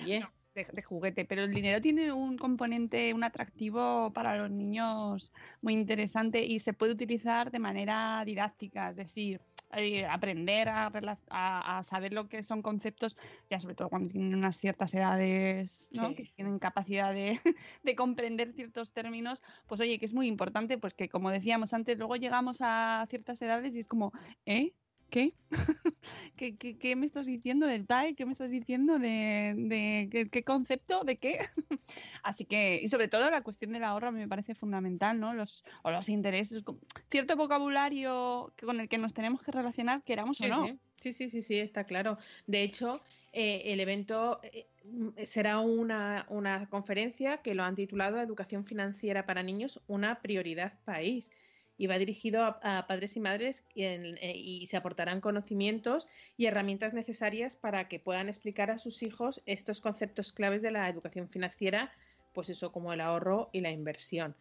oye. 0.00 0.26
De, 0.54 0.64
de 0.72 0.82
juguete, 0.82 1.24
pero 1.24 1.42
el 1.42 1.52
dinero 1.52 1.80
tiene 1.80 2.12
un 2.12 2.38
componente, 2.38 3.12
un 3.12 3.24
atractivo 3.24 4.12
para 4.12 4.36
los 4.36 4.52
niños 4.52 5.32
muy 5.60 5.72
interesante 5.72 6.44
y 6.44 6.60
se 6.60 6.72
puede 6.72 6.92
utilizar 6.92 7.50
de 7.50 7.58
manera 7.58 8.22
didáctica, 8.24 8.90
es 8.90 8.96
decir, 8.96 9.40
eh, 9.72 10.06
aprender 10.06 10.68
a, 10.68 10.92
rela- 10.92 11.18
a- 11.28 11.78
a 11.78 11.82
saber 11.82 12.12
lo 12.12 12.28
que 12.28 12.44
son 12.44 12.62
conceptos, 12.62 13.16
ya 13.50 13.58
sobre 13.58 13.74
todo 13.74 13.88
cuando 13.88 14.12
tienen 14.12 14.32
unas 14.36 14.58
ciertas 14.58 14.94
edades, 14.94 15.88
¿no? 15.90 16.10
Sí. 16.10 16.14
que 16.14 16.24
tienen 16.36 16.60
capacidad 16.60 17.12
de, 17.12 17.40
de 17.82 17.96
comprender 17.96 18.52
ciertos 18.52 18.92
términos, 18.92 19.42
pues 19.66 19.80
oye, 19.80 19.98
que 19.98 20.06
es 20.06 20.14
muy 20.14 20.28
importante, 20.28 20.78
pues 20.78 20.94
que 20.94 21.08
como 21.08 21.32
decíamos 21.32 21.72
antes, 21.72 21.98
luego 21.98 22.14
llegamos 22.14 22.58
a 22.60 23.04
ciertas 23.10 23.42
edades 23.42 23.74
y 23.74 23.80
es 23.80 23.88
como, 23.88 24.12
¿eh? 24.46 24.76
¿Qué? 25.10 25.36
¿Qué, 26.36 26.56
qué, 26.58 26.78
qué 26.78 26.96
me 26.96 27.06
estás 27.06 27.26
diciendo 27.26 27.66
del 27.66 27.86
TAE? 27.86 28.14
¿Qué 28.16 28.26
me 28.26 28.32
estás 28.32 28.50
diciendo 28.50 28.98
de, 28.98 29.54
de 29.56 30.08
qué, 30.10 30.28
qué 30.30 30.44
concepto? 30.44 31.04
¿De 31.04 31.18
qué? 31.18 31.38
Así 32.22 32.46
que, 32.46 32.80
y 32.82 32.88
sobre 32.88 33.08
todo 33.08 33.30
la 33.30 33.42
cuestión 33.42 33.72
del 33.72 33.84
ahorro 33.84 34.10
me 34.12 34.28
parece 34.28 34.54
fundamental, 34.54 35.20
¿no? 35.20 35.34
Los, 35.34 35.64
o 35.82 35.90
los 35.90 36.08
intereses, 36.08 36.64
cierto 37.10 37.36
vocabulario 37.36 38.54
con 38.60 38.80
el 38.80 38.88
que 38.88 38.98
nos 38.98 39.14
tenemos 39.14 39.42
que 39.42 39.52
relacionar, 39.52 40.02
queramos 40.04 40.40
o 40.40 40.48
no. 40.48 40.66
sí. 40.66 40.80
Sí, 41.00 41.12
sí, 41.12 41.28
sí, 41.28 41.42
sí, 41.42 41.58
está 41.58 41.84
claro. 41.84 42.16
De 42.46 42.62
hecho, 42.62 43.02
eh, 43.32 43.62
el 43.66 43.80
evento 43.80 44.40
eh, 44.42 44.70
mm, 44.84 45.10
será 45.26 45.60
una, 45.60 46.24
una 46.30 46.68
conferencia 46.70 47.42
que 47.42 47.54
lo 47.54 47.62
han 47.62 47.74
titulado 47.76 48.18
Educación 48.20 48.64
Financiera 48.64 49.26
para 49.26 49.42
Niños, 49.42 49.82
una 49.86 50.22
prioridad 50.22 50.82
país. 50.84 51.30
Y 51.76 51.86
va 51.86 51.98
dirigido 51.98 52.44
a, 52.44 52.86
padres 52.86 53.16
y 53.16 53.20
madres 53.20 53.64
eh, 53.74 54.32
y 54.34 54.66
se 54.66 54.76
aportarán 54.76 55.20
conocimientos 55.20 56.06
y 56.36 56.46
herramientas 56.46 56.94
necesarias 56.94 57.56
para 57.56 57.88
que 57.88 57.98
puedan 57.98 58.28
explicar 58.28 58.70
a 58.70 58.78
sus 58.78 59.02
hijos 59.02 59.42
estos 59.46 59.80
conceptos 59.80 60.32
claves 60.32 60.62
de 60.62 60.70
la 60.70 60.88
educación 60.88 61.28
financiera, 61.28 61.92
pues 62.32 62.48
eso 62.48 62.72
como 62.72 62.92
el 62.92 63.00
ahorro 63.00 63.50
y 63.52 63.60
la 63.60 63.70
inversión. 63.70 64.36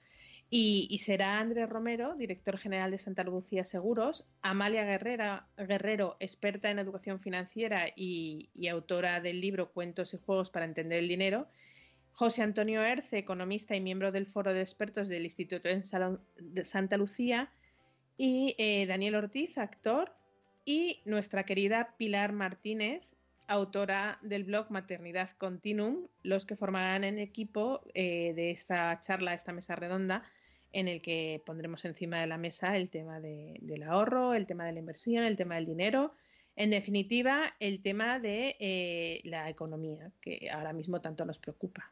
Y, 0.56 1.00
será 1.00 1.40
Andrés 1.40 1.68
Romero, 1.68 2.14
director 2.14 2.60
general 2.60 2.92
de 2.92 3.00
Santa 3.00 3.24
Lucía 3.24 3.66
Seguros, 3.66 4.24
Amalia 4.44 4.84
Guerrero, 4.86 6.16
experta 6.20 6.70
en 6.70 6.78
educación 6.78 7.20
financiera 7.20 7.88
y 7.96 8.68
autora 8.68 9.20
del 9.20 9.42
libro 9.42 9.72
Cuentos 9.72 10.14
y 10.14 10.18
Juegos 10.18 10.52
para 10.52 10.66
Entender 10.66 11.00
el 11.00 11.08
Dinero, 11.08 11.48
José 12.14 12.44
Antonio 12.44 12.82
Erce, 12.84 13.18
economista 13.18 13.76
y 13.76 13.82
miembro 13.82 14.12
del 14.12 14.28
Foro 14.28 14.54
de 14.54 14.62
Expertos 14.62 15.10
del 15.10 15.24
Instituto 15.24 15.68
de 15.68 16.64
Santa 16.64 16.98
Lucía, 16.98 17.52
y 18.18 18.56
eh, 18.60 18.86
Daniel 18.86 19.16
Ortiz, 19.16 19.58
actor, 19.58 20.14
y 20.66 21.02
nuestra 21.06 21.44
querida 21.44 21.96
Pilar 21.98 22.32
Martínez, 22.32 23.04
autora 23.48 24.20
del 24.22 24.44
blog 24.44 24.70
Maternidad 24.72 25.32
Continuum, 25.38 26.08
los 26.22 26.46
que 26.46 26.56
formarán 26.56 27.04
en 27.04 27.18
equipo 27.20 27.82
eh, 27.94 28.34
de 28.36 28.52
esta 28.52 29.00
charla, 29.02 29.34
esta 29.34 29.52
mesa 29.52 29.76
redonda, 29.76 30.24
en 30.72 30.88
el 30.88 31.02
que 31.02 31.42
pondremos 31.46 31.84
encima 31.86 32.22
de 32.22 32.28
la 32.28 32.38
mesa 32.38 32.78
el 32.78 32.90
tema 32.90 33.20
de- 33.20 33.58
del 33.62 33.84
ahorro, 33.84 34.34
el 34.34 34.46
tema 34.46 34.66
de 34.66 34.74
la 34.74 34.80
inversión, 34.80 35.24
el 35.24 35.36
tema 35.38 35.56
del 35.56 35.66
dinero, 35.66 36.14
en 36.56 36.70
definitiva, 36.70 37.56
el 37.60 37.82
tema 37.82 38.20
de 38.20 38.56
eh, 38.60 39.22
la 39.24 39.50
economía, 39.50 40.12
que 40.22 40.50
ahora 40.52 40.72
mismo 40.74 41.02
tanto 41.02 41.26
nos 41.26 41.40
preocupa. 41.40 41.92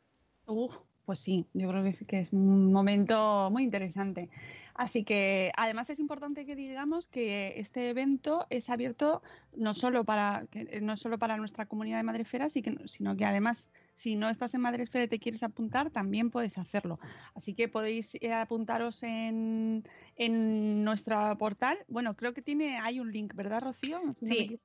Uf, 0.51 0.75
pues 1.05 1.19
sí, 1.19 1.47
yo 1.53 1.69
creo 1.69 1.81
que 1.81 1.93
sí 1.93 2.03
que 2.03 2.19
es 2.19 2.33
un 2.33 2.73
momento 2.73 3.49
muy 3.51 3.63
interesante. 3.63 4.29
Así 4.73 5.05
que 5.05 5.53
además 5.55 5.89
es 5.89 5.97
importante 5.99 6.45
que 6.45 6.57
digamos 6.57 7.07
que 7.07 7.53
este 7.55 7.89
evento 7.89 8.47
es 8.49 8.69
abierto 8.69 9.21
no 9.55 9.73
solo 9.73 10.03
para, 10.03 10.47
que, 10.51 10.81
no 10.81 10.97
solo 10.97 11.17
para 11.17 11.37
nuestra 11.37 11.67
comunidad 11.67 11.97
de 11.97 12.03
Madrefera, 12.03 12.49
sino 12.49 13.15
que 13.15 13.25
además 13.25 13.69
si 13.95 14.17
no 14.17 14.29
estás 14.29 14.53
en 14.53 14.61
Madresfera 14.61 15.05
y 15.05 15.07
te 15.07 15.19
quieres 15.19 15.43
apuntar, 15.43 15.89
también 15.89 16.31
puedes 16.31 16.57
hacerlo. 16.57 16.99
Así 17.33 17.53
que 17.53 17.69
podéis 17.69 18.15
eh, 18.15 18.33
apuntaros 18.33 19.03
en, 19.03 19.83
en 20.17 20.83
nuestro 20.83 21.37
portal. 21.37 21.77
Bueno, 21.87 22.17
creo 22.17 22.33
que 22.33 22.41
tiene, 22.41 22.77
hay 22.77 22.99
un 22.99 23.11
link, 23.11 23.33
¿verdad, 23.35 23.61
Rocío? 23.61 24.01
Si 24.15 24.27
Sí. 24.27 24.59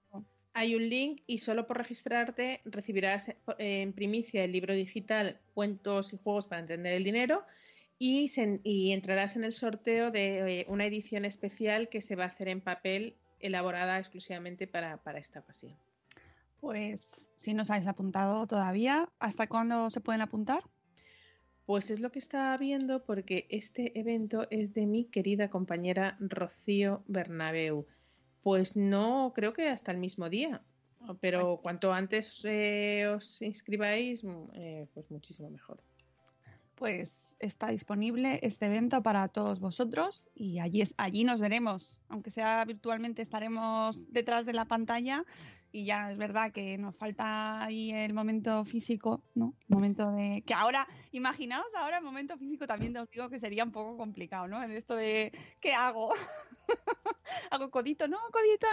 Hay 0.59 0.75
un 0.75 0.89
link 0.89 1.21
y 1.27 1.37
solo 1.37 1.67
por 1.67 1.77
registrarte 1.77 2.63
recibirás 2.65 3.29
eh, 3.29 3.35
en 3.59 3.93
primicia 3.93 4.43
el 4.43 4.53
libro 4.53 4.73
digital 4.73 5.39
Cuentos 5.53 6.15
y 6.15 6.17
Juegos 6.17 6.47
para 6.47 6.63
Entender 6.63 6.95
el 6.95 7.05
Dinero 7.05 7.45
y, 7.99 8.31
se- 8.31 8.61
y 8.65 8.93
entrarás 8.93 9.37
en 9.37 9.45
el 9.45 9.53
sorteo 9.53 10.11
de 10.11 10.61
eh, 10.61 10.67
una 10.69 10.87
edición 10.87 11.27
especial 11.27 11.91
que 11.91 12.01
se 12.01 12.17
va 12.17 12.25
a 12.25 12.29
hacer 12.29 12.49
en 12.49 12.63
papel 12.63 13.17
elaborada 13.39 13.99
exclusivamente 13.99 14.67
para, 14.67 14.97
para 14.97 15.19
esta 15.19 15.41
ocasión. 15.41 15.75
Pues 16.59 17.31
si 17.37 17.53
no 17.53 17.61
os 17.61 17.71
habéis 17.71 17.87
apuntado 17.87 18.47
todavía, 18.47 19.11
¿hasta 19.19 19.49
cuándo 19.49 19.91
se 19.91 20.01
pueden 20.01 20.23
apuntar? 20.23 20.63
Pues 21.67 21.91
es 21.91 22.01
lo 22.01 22.11
que 22.11 22.19
estaba 22.19 22.57
viendo 22.57 23.05
porque 23.05 23.47
este 23.51 23.99
evento 24.01 24.47
es 24.51 24.73
de 24.73 24.87
mi 24.87 25.05
querida 25.05 25.51
compañera 25.51 26.17
Rocío 26.19 27.03
Bernabeu. 27.09 27.87
Pues 28.47 28.76
no, 28.76 29.33
creo 29.35 29.53
que 29.53 29.69
hasta 29.69 29.91
el 29.91 29.99
mismo 29.99 30.31
día. 30.31 30.62
Pero 31.21 31.59
cuanto 31.61 31.93
antes 31.93 32.43
eh, 32.45 33.05
os 33.09 33.43
inscribáis, 33.43 34.23
mm, 34.23 34.50
eh, 34.55 34.87
pues 34.95 35.11
muchísimo 35.11 35.50
mejor. 35.50 35.83
Pues 36.76 37.37
está 37.41 37.67
disponible 37.73 38.38
este 38.45 38.67
evento 38.67 39.03
para 39.03 39.26
todos 39.26 39.59
vosotros 39.59 40.29
y 40.33 40.61
allí, 40.61 40.81
es, 40.81 40.95
allí 40.97 41.25
nos 41.25 41.41
veremos. 41.41 42.00
Aunque 42.09 42.31
sea 42.31 42.65
virtualmente, 42.65 43.21
estaremos 43.21 44.12
detrás 44.12 44.47
de 44.47 44.53
la 44.53 44.67
pantalla 44.67 45.25
y 45.73 45.85
ya 45.85 46.12
es 46.12 46.17
verdad 46.17 46.53
que 46.53 46.79
nos 46.79 46.95
falta 46.97 47.65
ahí 47.65 47.91
el 47.91 48.15
momento 48.15 48.65
físico, 48.65 49.25
¿no? 49.35 49.55
Momento 49.67 50.12
de... 50.12 50.45
Que 50.47 50.55
ahora, 50.55 50.87
imaginaos 51.11 51.75
ahora 51.75 51.99
el 51.99 52.05
momento 52.05 52.38
físico 52.38 52.69
también 52.69 52.97
os 52.97 53.11
digo 53.11 53.29
que 53.29 53.41
sería 53.41 53.65
un 53.65 53.73
poco 53.73 53.97
complicado, 53.97 54.47
¿no? 54.47 54.62
En 54.62 54.71
esto 54.71 54.95
de, 54.95 55.33
¿qué 55.61 55.75
hago? 55.75 56.12
hago 57.50 57.70
codito, 57.70 58.08
no, 58.08 58.18
codito, 58.32 58.66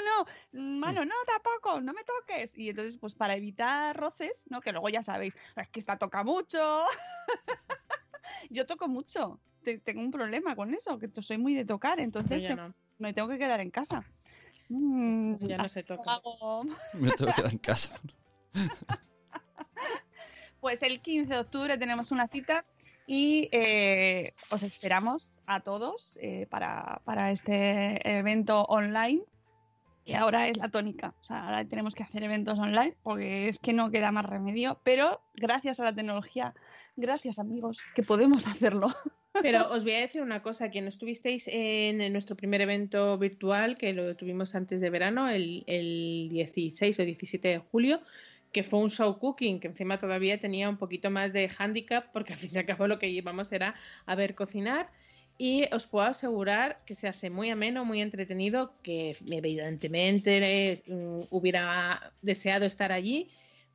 no, 0.52 0.60
mano, 0.80 1.06
no, 1.06 1.16
tampoco, 1.28 1.82
no 1.82 1.94
me 1.94 2.04
toques. 2.04 2.58
Y 2.58 2.70
entonces, 2.70 2.98
pues 2.98 3.16
para 3.16 3.36
evitar 3.36 3.96
roces, 3.96 4.44
¿no? 4.50 4.62
Que 4.62 4.72
luego 4.72 4.90
ya 4.90 5.04
sabéis, 5.04 5.36
es 5.56 5.70
que 5.70 5.80
esta 5.80 5.98
toca 5.98 6.24
mucho. 6.24 6.84
Yo 8.50 8.66
toco 8.66 8.88
mucho. 8.88 9.40
Te- 9.64 9.80
tengo 9.80 10.02
un 10.02 10.12
problema 10.12 10.56
con 10.56 10.74
eso, 10.74 11.00
que 11.00 11.10
soy 11.22 11.38
muy 11.38 11.54
de 11.54 11.66
tocar, 11.66 12.00
entonces 12.00 12.44
te- 12.46 12.56
no. 12.56 12.74
me 12.98 13.14
tengo 13.14 13.28
que 13.30 13.38
quedar 13.38 13.62
en 13.62 13.72
casa. 13.72 14.04
Mm, 14.70 15.36
Ya 15.48 15.58
no 15.58 15.64
así 15.64 15.76
se 15.76 15.84
toca. 15.84 16.14
hago. 16.16 16.64
Me 16.94 17.12
tengo 17.12 17.32
que 17.32 17.36
quedar 17.36 17.52
en 17.52 17.58
casa. 17.60 17.92
Pues 20.60 20.82
el 20.82 21.02
15 21.02 21.34
de 21.34 21.40
octubre 21.40 21.78
tenemos 21.78 22.12
una 22.12 22.28
cita 22.28 22.66
y 23.06 23.50
eh, 23.52 24.32
os 24.50 24.64
esperamos 24.64 25.40
a 25.46 25.60
todos 25.60 26.18
eh, 26.22 26.48
para, 26.50 27.02
para 27.06 27.32
este 27.32 28.18
evento 28.18 28.64
online 28.64 29.22
que 30.06 30.16
ahora 30.16 30.48
es 30.48 30.58
la 30.58 30.70
tónica. 30.70 31.14
O 31.22 31.24
sea, 31.24 31.46
ahora 31.46 31.66
tenemos 31.66 31.96
que 31.96 32.04
hacer 32.04 32.24
eventos 32.24 32.60
online 32.60 32.96
porque 33.04 33.48
es 33.48 33.60
que 33.60 33.74
no 33.74 33.92
queda 33.92 34.12
más 34.12 34.26
remedio. 34.26 34.80
Pero 34.84 35.22
gracias 35.36 35.80
a 35.80 35.86
la 35.86 35.96
tecnología, 35.96 36.54
gracias 36.96 37.40
amigos, 37.40 37.84
que 37.96 38.04
podemos 38.04 38.48
hacerlo. 38.48 38.88
Pero 39.42 39.72
os 39.72 39.84
voy 39.84 39.94
a 39.94 40.00
decir 40.00 40.22
una 40.22 40.44
cosa, 40.44 40.70
quien 40.70 40.88
estuvisteis 40.88 41.48
en, 41.48 42.14
nuestro 42.14 42.36
primer 42.36 42.62
evento 42.62 43.18
virtual, 43.18 43.78
que 43.78 43.94
lo 43.94 44.16
tuvimos 44.16 44.54
antes 44.54 44.80
de 44.80 44.92
verano, 44.92 45.28
el, 45.28 45.64
el 45.66 46.28
16 46.30 47.00
o 47.00 47.04
17 47.04 47.48
de 47.48 47.58
julio, 47.58 48.02
que 48.54 48.64
fue 48.64 48.80
un 48.80 48.90
show 48.90 49.18
cooking, 49.18 49.60
que 49.60 49.68
encima 49.68 50.00
todavía 50.00 50.40
tenía 50.40 50.70
un 50.70 50.78
poquito 50.78 51.10
más 51.10 51.34
de 51.34 51.50
handicap, 51.58 52.12
porque 52.14 52.34
al 52.34 52.40
fin 52.40 52.52
y 52.54 52.58
al 52.60 52.66
cabo 52.66 52.88
lo 52.88 53.00
que 53.00 53.10
íbamos 53.10 53.52
era 53.52 53.76
a 54.06 54.16
ver 54.16 54.36
cocinar. 54.36 54.90
Y 55.38 55.66
os 55.74 55.88
puedo 55.88 56.06
asegurar 56.06 56.80
que 56.86 56.94
se 56.94 57.08
hace 57.08 57.32
muy 57.32 57.50
ameno, 57.50 57.84
muy 57.84 58.02
entretenido, 58.02 58.76
que 58.84 59.18
evidentemente 59.28 60.82
mm, 60.88 61.22
hubiera 61.32 62.14
deseado 62.22 62.66
estar 62.66 62.92
allí, 62.92 63.32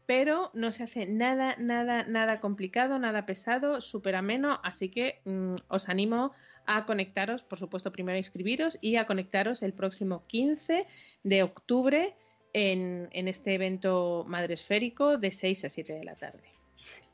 pero 0.06 0.52
no 0.54 0.70
se 0.70 0.84
hace 0.84 1.06
nada, 1.06 1.56
nada, 1.58 2.04
nada 2.04 2.40
complicado, 2.40 2.98
nada 3.00 3.26
pesado, 3.26 3.80
súper 3.80 4.14
ameno, 4.14 4.60
así 4.62 4.88
que 4.88 5.20
mm, 5.24 5.56
os 5.66 5.88
animo 5.88 6.32
a 6.66 6.86
conectaros, 6.86 7.42
por 7.42 7.58
supuesto, 7.58 7.90
primero 7.90 8.14
a 8.14 8.18
inscribiros 8.18 8.78
y 8.80 8.96
a 8.96 9.06
conectaros 9.06 9.62
el 9.62 9.72
próximo 9.72 10.22
15 10.22 10.86
de 11.24 11.42
octubre 11.42 12.14
en, 12.52 13.08
en 13.12 13.28
este 13.28 13.54
evento 13.54 14.24
madresférico 14.26 15.18
de 15.18 15.30
6 15.30 15.64
a 15.64 15.70
7 15.70 15.92
de 15.92 16.04
la 16.04 16.16
tarde. 16.16 16.57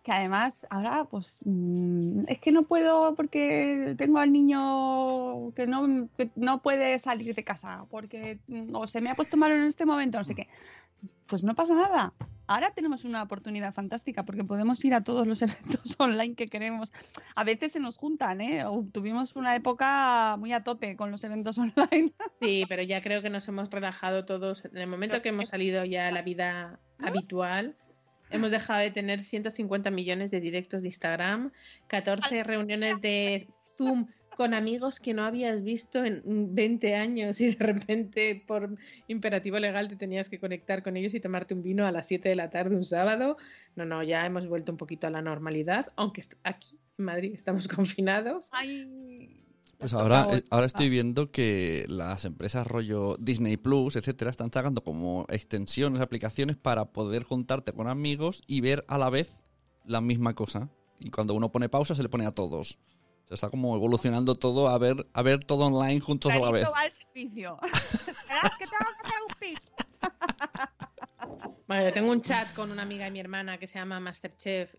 Que 0.05 0.13
además 0.13 0.67
ahora 0.69 1.07
pues 1.07 1.43
mm, 1.47 2.25
es 2.29 2.39
que 2.39 2.53
no 2.53 2.65
puedo 2.65 3.15
porque 3.15 3.95
tengo 3.97 4.19
al 4.19 4.33
niño 4.33 5.53
que 5.55 5.67
no, 5.67 6.09
que 6.17 6.31
no 6.37 6.61
puede 6.61 6.99
salir 6.99 7.35
de 7.35 7.43
casa 7.43 7.87
porque 7.91 8.39
mm, 8.47 8.77
o 8.77 8.87
se 8.87 9.01
me 9.01 9.11
ha 9.11 9.15
puesto 9.15 9.39
malo 9.39 9.57
en 9.57 9.65
este 9.65 9.87
momento, 9.87 10.19
no 10.19 10.25
sé 10.25 10.35
qué. 10.35 10.47
Pues 11.27 11.43
no 11.43 11.55
pasa 11.55 11.75
nada. 11.75 12.13
Ahora 12.47 12.73
tenemos 12.73 13.07
una 13.07 13.23
oportunidad 13.23 13.73
fantástica 13.73 14.25
porque 14.25 14.45
podemos 14.45 14.85
ir 14.85 14.93
a 14.93 15.03
todos 15.03 15.27
los 15.27 15.41
eventos 15.43 15.97
online 15.99 16.35
que 16.35 16.49
queremos. 16.49 16.93
A 17.35 17.43
veces 17.43 17.73
se 17.73 17.81
nos 17.81 17.97
juntan, 17.97 18.43
¿eh? 18.43 18.67
O 18.67 18.85
Tuvimos 18.93 19.35
una 19.37 19.57
época 19.57 20.37
muy 20.39 20.53
a 20.53 20.63
tope 20.63 20.97
con 20.97 21.11
los 21.11 21.25
eventos 21.25 21.57
online. 21.59 22.13
Sí, 22.43 22.65
pero 22.69 22.83
ya 22.83 23.03
creo 23.03 23.23
que 23.23 23.31
nos 23.31 23.49
hemos 23.49 23.71
relajado 23.71 24.27
todos. 24.27 24.67
En 24.67 24.77
el 24.77 24.87
momento 24.87 25.19
que 25.21 25.31
hemos 25.31 25.49
salido 25.49 25.83
ya 25.87 26.09
a 26.09 26.13
la 26.13 26.21
vida 26.21 26.79
habitual, 26.99 27.75
hemos 28.35 28.51
dejado 28.51 28.81
de 28.81 28.91
tener 28.91 29.23
150 29.23 29.91
millones 29.91 30.31
de 30.31 30.41
directos 30.41 30.83
de 30.83 30.89
Instagram, 30.89 31.53
14 31.87 32.43
reuniones 32.43 33.01
de 33.01 33.49
Zoom 33.77 34.07
con 34.37 34.53
amigos 34.53 34.99
que 34.99 35.15
no 35.15 35.25
habías 35.25 35.63
visto 35.63 36.05
en 36.05 36.55
20 36.55 36.97
años 36.97 37.41
y 37.41 37.55
de 37.55 37.65
repente 37.65 38.43
por 38.47 38.77
imperativo 39.07 39.59
legal 39.61 39.89
te 39.89 39.97
tenías 39.97 40.29
que 40.29 40.41
conectar 40.41 40.83
con 40.83 40.97
ellos 40.97 41.15
y 41.15 41.21
tomarte 41.21 41.55
un 41.55 41.63
vino 41.63 41.87
a 41.87 41.93
las 41.93 42.09
7 42.09 42.29
de 42.29 42.35
la 42.35 42.51
tarde 42.51 42.75
un 42.75 42.85
sábado. 42.85 43.37
No, 43.77 43.85
no, 43.85 44.03
ya 44.03 44.27
hemos 44.27 44.49
vuelto 44.49 44.73
un 44.73 44.79
poquito 44.79 45.07
a 45.07 45.11
la 45.11 45.23
normalidad, 45.23 45.93
aunque 45.95 46.23
aquí 46.43 46.79
en 46.99 47.05
Madrid 47.05 47.33
estamos 47.33 47.69
confinados. 47.69 48.51
Pues 49.79 49.93
ahora, 49.93 50.29
ahora 50.51 50.67
estoy 50.67 50.89
viendo 50.89 51.31
que 51.31 51.85
las 51.89 52.25
empresas 52.25 52.67
rollo 52.67 53.17
Disney 53.19 53.57
Plus, 53.57 53.97
etcétera, 53.97 54.31
están 54.31 54.53
sacando 54.53 54.83
como 54.83 55.27
extensiones, 55.29 56.01
aplicaciones 56.01 56.57
para 56.57 56.87
poder 56.87 57.25
juntarte 57.25 57.73
con 57.73 57.89
amigos 57.89 58.43
y 58.47 58.61
ver 58.61 58.85
a 58.89 58.99
la 58.99 59.11
vez 59.11 59.35
la 59.85 60.01
misma 60.01 60.35
cosa. 60.35 60.71
Y 60.99 61.11
cuando 61.11 61.35
uno 61.35 61.53
pone 61.53 61.69
pausa, 61.69 61.95
se 61.95 62.03
le 62.03 62.09
pone 62.09 62.27
a 62.27 62.33
todos. 62.33 62.79
O 63.25 63.27
sea, 63.29 63.35
está 63.35 63.51
como 63.51 63.75
evolucionando 63.75 64.35
todo 64.35 64.69
a 64.69 64.79
ver, 64.79 65.07
a 65.13 65.23
ver 65.23 65.45
todo 65.45 65.67
online 65.67 66.01
juntos 66.01 66.33
a 66.33 66.39
la 66.39 66.51
vez. 66.51 66.67
Va 66.67 66.81
al 66.81 66.93
servicio. 66.93 67.59
Que 67.61 67.69
tengo 67.69 68.51
que 68.59 68.65
hacer 68.65 69.19
un 69.29 69.35
pis. 69.39 69.73
Bueno, 71.67 71.85
yo 71.85 71.93
tengo 71.95 72.13
un 72.13 72.21
chat 72.21 72.53
con 72.55 72.71
una 72.71 72.83
amiga 72.83 73.07
de 73.07 73.11
mi 73.11 73.21
hermana 73.21 73.59
que 73.59 73.67
se 73.67 73.79
llama 73.79 73.99
Masterchef 73.99 74.75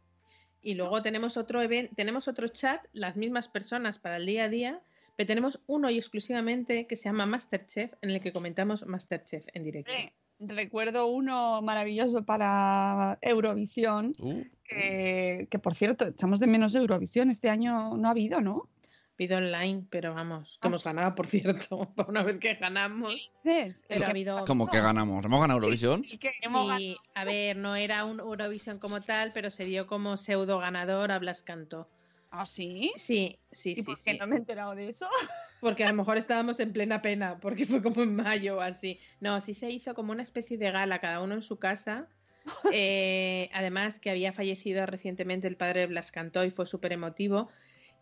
y 0.66 0.74
luego 0.74 1.02
tenemos 1.02 1.38
otro 1.38 1.62
even- 1.62 1.90
tenemos 1.96 2.28
otro 2.28 2.48
chat, 2.50 2.82
las 2.92 3.16
mismas 3.16 3.48
personas 3.48 4.00
para 4.00 4.18
el 4.18 4.26
día 4.26 4.46
a 4.46 4.50
día, 4.50 4.80
pero 5.16 5.28
tenemos 5.28 5.62
uno 5.68 5.90
y 5.90 5.98
exclusivamente 5.98 6.88
que 6.88 6.96
se 6.98 7.06
llama 7.08 7.26
Masterchef 7.26 7.94
en 8.02 8.10
el 8.10 8.20
que 8.20 8.34
comentamos 8.34 8.86
Masterchef 8.86 9.46
en 9.54 9.64
directo. 9.64 9.92
Eh, 9.92 10.12
Recuerdo 10.38 11.08
uno 11.08 11.62
maravilloso 11.62 12.26
para 12.26 13.18
Eurovisión, 13.22 14.14
Uh, 14.20 14.44
que, 14.66 15.48
que, 15.50 15.60
por 15.60 15.76
cierto, 15.76 16.08
echamos 16.08 16.42
de 16.42 16.48
menos 16.48 16.76
Eurovisión. 16.76 17.30
Este 17.30 17.50
año 17.50 17.96
no 17.96 18.08
ha 18.10 18.12
habido, 18.12 18.42
¿no? 18.42 18.68
Pido 19.16 19.38
online, 19.38 19.86
pero 19.90 20.14
vamos, 20.14 20.58
que 20.62 20.68
Ah, 20.68 20.68
hemos 20.68 20.82
sí. 20.82 20.90
ganado, 20.90 21.16
por 21.16 21.28
cierto, 21.28 21.78
por 21.96 22.10
una 22.10 22.24
vez 22.24 22.38
que 22.40 22.56
ganamos. 22.56 23.34
Pero 23.44 24.06
ha 24.06 24.10
habido 24.10 24.44
como 24.46 24.68
que 24.68 24.82
ganamos. 24.82 25.24
¿Hemos 25.24 25.40
ganado 25.40 25.60
Eurovisión? 25.60 26.04
Y 26.06 26.18
que 26.18 26.34
hemos 26.42 26.78
Sí, 26.78 26.98
a 27.14 27.24
ver, 27.24 27.56
no 27.56 27.76
era 27.76 28.04
un 28.06 28.20
Eurovisión 28.20 28.78
como 28.80 29.02
tal, 29.04 29.32
pero 29.32 29.52
se 29.52 29.64
dio 29.66 29.88
como 29.88 30.18
pseudo 30.18 30.60
ganador 30.60 31.12
a 31.12 31.20
Blas 31.20 31.44
Cantó. 31.44 31.90
¿Ah, 32.32 32.46
sí? 32.46 32.92
Sí, 32.98 33.40
sí, 33.52 33.72
¿Y 33.72 33.76
sí, 33.78 33.84
por 33.84 33.96
qué 33.96 34.12
sí. 34.14 34.18
no 34.20 34.28
me 34.28 34.36
he 34.36 34.40
enterado 34.40 34.76
de 34.76 34.90
eso? 34.90 35.08
Porque 35.62 35.86
a 35.86 35.88
lo 35.88 35.94
mejor 35.94 36.18
estábamos 36.18 36.60
en 36.60 36.74
plena 36.74 37.02
pena, 37.02 37.40
porque 37.40 37.66
fue 37.66 37.82
como 37.82 38.04
en 38.04 38.16
mayo 38.16 38.58
o 38.58 38.62
así. 38.62 39.00
No, 39.22 39.40
sí 39.40 39.54
se 39.54 39.72
hizo 39.72 39.96
como 39.96 40.12
una 40.12 40.22
especie 40.22 40.58
de 40.58 40.70
gala, 40.70 41.00
cada 41.00 41.22
uno 41.22 41.34
en 41.36 41.42
su 41.42 41.58
casa. 41.58 42.08
Eh, 42.72 43.50
además, 43.54 44.00
que 44.00 44.12
había 44.12 44.32
fallecido 44.34 44.86
recientemente 44.86 45.48
el 45.48 45.56
padre 45.58 45.80
de 45.80 45.88
Blas 45.88 46.12
Cantó 46.12 46.44
y 46.46 46.52
fue 46.52 46.68
súper 46.68 46.94
emotivo. 46.94 47.50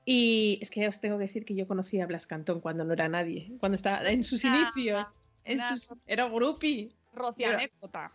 Y 0.05 0.59
es 0.61 0.69
que 0.69 0.87
os 0.87 0.99
tengo 0.99 1.17
que 1.17 1.23
decir 1.23 1.45
que 1.45 1.55
yo 1.55 1.67
conocí 1.67 1.99
a 2.01 2.05
Blas 2.05 2.27
Cantón 2.27 2.59
cuando 2.59 2.83
no 2.83 2.93
era 2.93 3.07
nadie, 3.07 3.51
cuando 3.59 3.75
estaba 3.75 4.09
en 4.09 4.23
sus 4.23 4.43
Ah, 4.45 4.49
inicios. 4.73 5.07
En 5.45 5.59
era- 5.59 5.69
sus- 5.77 5.89
era 6.07 6.25
Pero- 7.45 7.57
anécdota. 7.57 8.11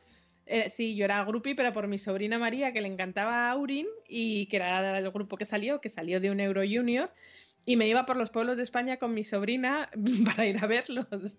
Eh, 0.50 0.70
sí, 0.70 0.96
yo 0.96 1.04
era 1.04 1.22
groupie, 1.24 1.54
pero 1.54 1.72
por 1.74 1.86
mi 1.88 1.98
sobrina 1.98 2.38
María, 2.38 2.72
que 2.72 2.80
le 2.80 2.88
encantaba 2.88 3.50
Aurin 3.50 3.86
y 4.08 4.46
que 4.46 4.56
era 4.56 4.98
el 4.98 5.10
grupo 5.10 5.36
que 5.36 5.44
salió, 5.44 5.80
que 5.80 5.90
salió 5.90 6.20
de 6.20 6.30
un 6.30 6.40
Euro 6.40 6.62
Junior. 6.62 7.10
Y 7.66 7.76
me 7.76 7.86
iba 7.86 8.06
por 8.06 8.16
los 8.16 8.30
pueblos 8.30 8.56
de 8.56 8.62
España 8.62 8.96
con 8.96 9.12
mi 9.12 9.24
sobrina 9.24 9.90
para 10.36 10.46
ir 10.46 10.56
a 10.62 10.66
verlos. 10.66 11.36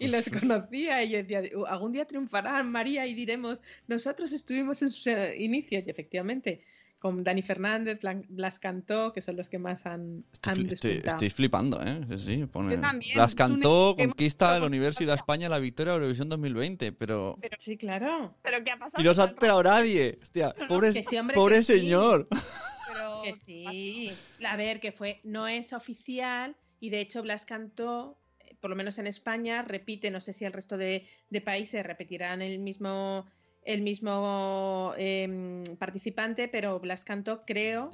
Y 0.00 0.08
los 0.08 0.28
conocía. 0.28 1.04
Y 1.04 1.10
yo 1.10 1.18
decía, 1.18 1.42
"Uh, 1.56 1.66
algún 1.66 1.92
día 1.92 2.04
triunfarán 2.04 2.70
María 2.72 3.06
y 3.06 3.14
diremos, 3.14 3.60
nosotros 3.86 4.32
estuvimos 4.32 4.82
en 4.82 4.90
sus 4.90 5.06
eh, 5.06 5.36
inicios. 5.38 5.84
Y 5.86 5.90
efectivamente, 5.90 6.64
con 6.98 7.22
Dani 7.22 7.42
Fernández, 7.42 8.00
Blas 8.28 8.58
Cantó, 8.58 9.12
que 9.12 9.20
son 9.20 9.36
los 9.36 9.48
que 9.48 9.58
más 9.58 9.86
han, 9.86 10.24
Estoy, 10.32 10.52
han 10.52 10.66
estoy- 11.06 11.30
flipando, 11.30 11.80
¿eh? 11.84 12.00
Sí, 12.18 12.44
pone- 12.46 12.74
Yo 12.74 12.80
también, 12.80 13.14
Blas 13.14 13.34
cantó, 13.36 13.94
conquista 13.96 14.56
el 14.56 14.62
con 14.62 14.66
Universidad 14.72 15.12
de 15.12 15.16
España. 15.18 15.48
La 15.48 15.60
victoria 15.60 15.92
de 15.92 15.98
Eurovisión 15.98 16.28
2020, 16.28 16.90
pero... 16.92 17.38
Sí, 17.58 17.76
claro. 17.76 18.34
¿Pero 18.42 18.64
qué 18.64 18.72
ha 18.72 18.78
pasado? 18.78 19.00
Y 19.02 19.06
no 19.06 19.14
se 19.14 19.22
ha 19.22 19.26
enterado 19.26 19.62
nadie. 19.62 20.18
Hostia, 20.22 20.52
pobre, 20.68 20.92
Que 20.92 21.02
sí, 21.04 21.16
hombre, 21.16 21.34
pobre 21.36 21.56
que 21.56 21.62
sí. 21.62 21.78
señor. 21.78 22.26
Pero- 22.92 23.22
Que 23.22 23.34
sí. 23.34 24.10
A 24.44 24.56
ver, 24.56 24.80
que 24.80 24.90
fue, 24.92 25.20
no 25.22 25.46
es 25.46 25.72
oficial 25.72 26.56
y 26.80 26.90
de 26.90 27.00
hecho 27.00 27.22
Blas 27.22 27.44
cantó, 27.44 28.18
eh, 28.40 28.56
por 28.60 28.70
lo 28.70 28.76
menos 28.76 28.98
en 28.98 29.06
España, 29.06 29.62
repite, 29.62 30.10
no 30.10 30.20
sé 30.20 30.32
si 30.32 30.44
el 30.44 30.52
resto 30.52 30.76
de, 30.76 31.06
de 31.30 31.40
países 31.40 31.84
repetirán 31.86 32.42
el 32.42 32.58
mismo 32.58 33.26
el 33.68 33.82
mismo 33.82 34.94
em, 34.96 35.62
participante, 35.78 36.48
pero 36.48 36.80
Blas 36.80 37.04
cantó, 37.04 37.44
creo, 37.44 37.90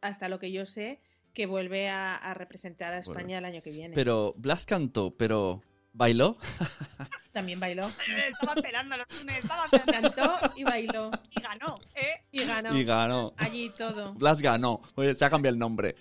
hasta 0.00 0.28
lo 0.30 0.38
que 0.38 0.50
yo 0.50 0.64
sé, 0.64 1.00
que 1.34 1.44
vuelve 1.44 1.90
a, 1.90 2.16
a 2.16 2.32
representar 2.32 2.94
a 2.94 3.00
Bueno. 3.00 3.12
España 3.12 3.38
el 3.38 3.44
año 3.44 3.62
que 3.62 3.70
viene. 3.70 3.94
Pero 3.94 4.34
Blas 4.38 4.64
cantó, 4.64 5.14
pero 5.14 5.62
¿bailó? 5.92 6.38
También 7.32 7.60
bailó. 7.60 7.86
Estaba 8.30 8.54
esperando 8.56 8.96
los 8.96 9.06
lunes, 9.18 9.38
estaba 9.38 9.66
esperando 9.66 10.12
Cantó 10.12 10.52
y 10.56 10.64
bailó. 10.64 11.10
y 11.30 11.40
ganó, 11.42 11.78
¿eh? 11.94 12.22
Y 12.32 12.44
ganó. 12.44 12.76
Y 12.76 12.84
ganó. 12.84 13.34
Allí 13.36 13.70
todo. 13.76 14.14
Blas 14.14 14.40
ganó. 14.40 14.80
Oye, 14.94 15.14
se 15.14 15.24
ha 15.26 15.30
cambiado 15.30 15.52
el 15.54 15.58
nombre. 15.58 15.94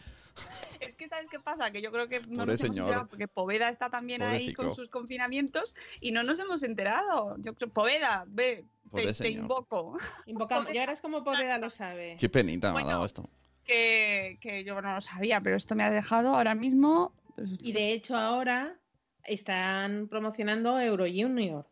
¿Sabes 1.22 1.30
qué 1.32 1.40
pasa? 1.40 1.72
Que 1.72 1.82
yo 1.82 1.92
creo 1.92 2.08
que 2.08 2.20
no 2.22 2.44
Pobre 2.46 2.52
nos 2.54 2.64
hemos 2.64 2.78
enterado 2.78 3.08
porque 3.08 3.28
Poveda 3.28 3.70
está 3.70 3.90
también 3.90 4.22
ahí 4.22 4.54
con 4.54 4.74
sus 4.74 4.90
confinamientos 4.90 5.76
y 6.00 6.12
no 6.12 6.24
nos 6.24 6.40
hemos 6.40 6.64
enterado. 6.64 7.36
Yo 7.40 7.54
creo, 7.56 7.70
Poveda, 7.70 8.26
ve, 8.28 8.66
Pobre 8.90 9.14
te, 9.14 9.30
invoco. 9.30 9.98
Invocamos. 10.26 10.68
Y 10.74 10.78
ahora 10.78 10.94
es 10.94 11.02
como 11.02 11.24
Poveda 11.24 11.58
lo 11.58 11.70
sabe. 11.70 12.18
Qué 12.20 12.30
penita 12.30 12.68
me 12.70 12.74
Bueno. 12.74 12.88
ha 12.88 12.92
dado 12.94 13.06
esto. 13.06 13.30
Que, 13.64 14.38
que 14.42 14.64
yo 14.64 14.82
no 14.82 14.94
lo 14.96 15.02
sabía, 15.02 15.40
pero 15.42 15.56
esto 15.56 15.76
me 15.76 15.84
ha 15.84 15.92
dejado 15.92 16.36
ahora 16.36 16.56
mismo. 16.56 17.14
pues, 17.36 17.64
Y 17.64 17.72
de 17.74 17.92
hecho 17.94 18.18
ahora 18.18 18.76
están 19.24 20.08
promocionando 20.10 20.80
Euro 20.80 21.06
Junior, 21.06 21.68